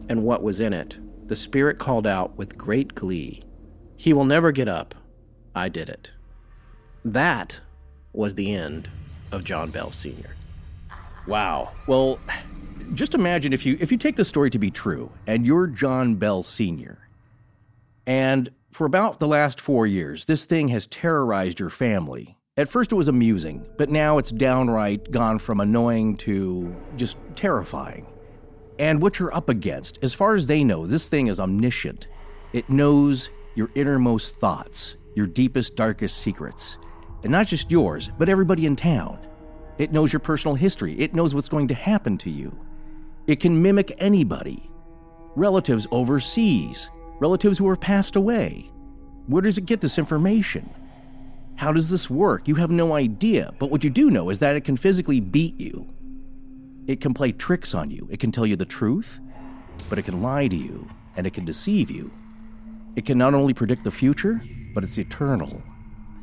[0.08, 0.98] and what was in it,
[1.28, 3.44] the spirit called out with great glee,
[3.98, 4.96] He will never get up.
[5.56, 6.12] I did it.
[7.14, 7.60] That
[8.14, 8.90] was the end
[9.32, 10.36] of John Bell Sr.
[11.26, 11.72] Wow.
[11.88, 12.20] Well,
[12.94, 16.16] just imagine if you if you take the story to be true and you're John
[16.16, 16.98] Bell Sr.
[18.06, 22.92] and for about the last 4 years this thing has terrorized your family At first,
[22.92, 28.08] it was amusing, but now it's downright gone from annoying to just terrifying.
[28.80, 32.08] And what you're up against, as far as they know, this thing is omniscient.
[32.54, 36.80] It knows your innermost thoughts, your deepest, darkest secrets.
[37.24, 39.20] And not just yours, but everybody in town.
[39.78, 42.58] It knows your personal history, it knows what's going to happen to you.
[43.28, 44.70] It can mimic anybody
[45.36, 46.90] relatives overseas,
[47.20, 48.70] relatives who have passed away.
[49.28, 50.70] Where does it get this information?
[51.56, 52.48] How does this work?
[52.48, 55.60] You have no idea, but what you do know is that it can physically beat
[55.60, 55.88] you.
[56.88, 58.08] It can play tricks on you.
[58.10, 59.20] It can tell you the truth,
[59.90, 62.12] but it can lie to you and it can deceive you.
[62.96, 64.42] It can not only predict the future,
[64.74, 65.62] but it's eternal.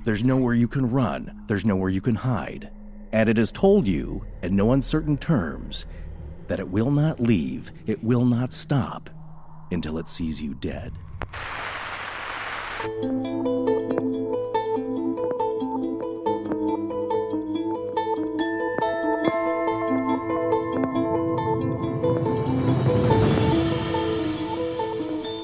[0.05, 2.70] There's nowhere you can run, there's nowhere you can hide.
[3.12, 5.86] And it has told you, in no uncertain terms,
[6.47, 9.09] that it will not leave, it will not stop
[9.70, 10.93] until it sees you dead.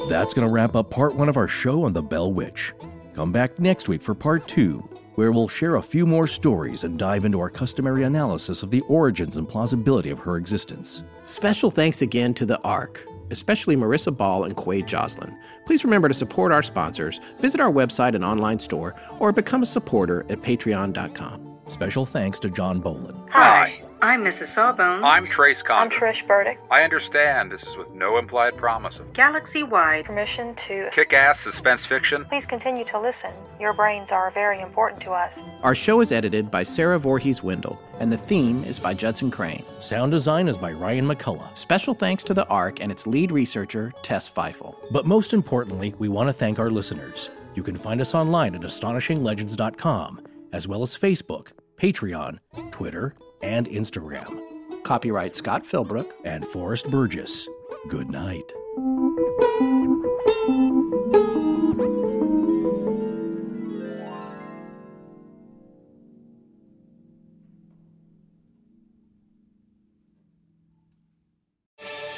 [0.07, 2.75] That's going to wrap up part one of our show on the Bell Witch.
[3.21, 4.79] Come back next week for part two,
[5.17, 8.81] where we'll share a few more stories and dive into our customary analysis of the
[8.89, 11.05] origins and plausibility of her existence.
[11.27, 15.39] Special thanks again to the ARC, especially Marissa Ball and Quade Joslin.
[15.67, 19.67] Please remember to support our sponsors, visit our website and online store, or become a
[19.67, 21.59] supporter at patreon.com.
[21.67, 23.29] Special thanks to John Bolin.
[23.29, 23.83] Hi.
[24.03, 24.47] I'm Mrs.
[24.47, 25.05] Sawbones.
[25.05, 25.77] I'm Trace Con.
[25.77, 26.07] I'm Conger.
[26.07, 26.59] Trish Burdick.
[26.71, 30.07] I understand this is with no implied promise of Galaxy wide.
[30.07, 30.89] Permission to.
[30.91, 32.25] kick ass suspense fiction.
[32.25, 33.31] Please continue to listen.
[33.59, 35.43] Your brains are very important to us.
[35.63, 39.65] Our show is edited by Sarah Voorhees Wendell, and the theme is by Judson Crane.
[39.81, 41.55] Sound design is by Ryan McCullough.
[41.59, 44.77] Special thanks to the ARC and its lead researcher, Tess Feifel.
[44.93, 47.29] But most importantly, we want to thank our listeners.
[47.55, 52.39] You can find us online at astonishinglegends.com, as well as Facebook, Patreon,
[52.71, 54.41] Twitter, and Instagram.
[54.85, 56.13] Copyright Scott Philbrook.
[56.25, 57.49] And Forrest Burgess.
[57.89, 58.53] Good night.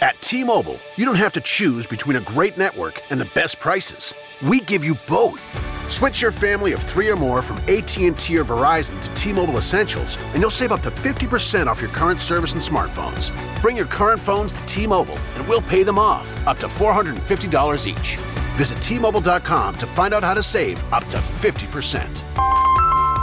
[0.03, 4.13] At T-Mobile, you don't have to choose between a great network and the best prices.
[4.43, 5.41] We give you both.
[5.89, 10.39] Switch your family of 3 or more from AT&T or Verizon to T-Mobile Essentials, and
[10.39, 13.31] you'll save up to 50% off your current service and smartphones.
[13.63, 18.17] Bring your current phones to T-Mobile, and we'll pay them off, up to $450 each.
[18.57, 22.03] Visit T-Mobile.com to find out how to save up to 50%.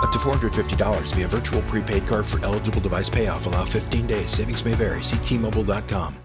[0.02, 3.48] Up to $450 via virtual prepaid card for eligible device payoff.
[3.48, 4.32] Allow 15 days.
[4.32, 5.04] Savings may vary.
[5.04, 6.16] See T-Mobile.com.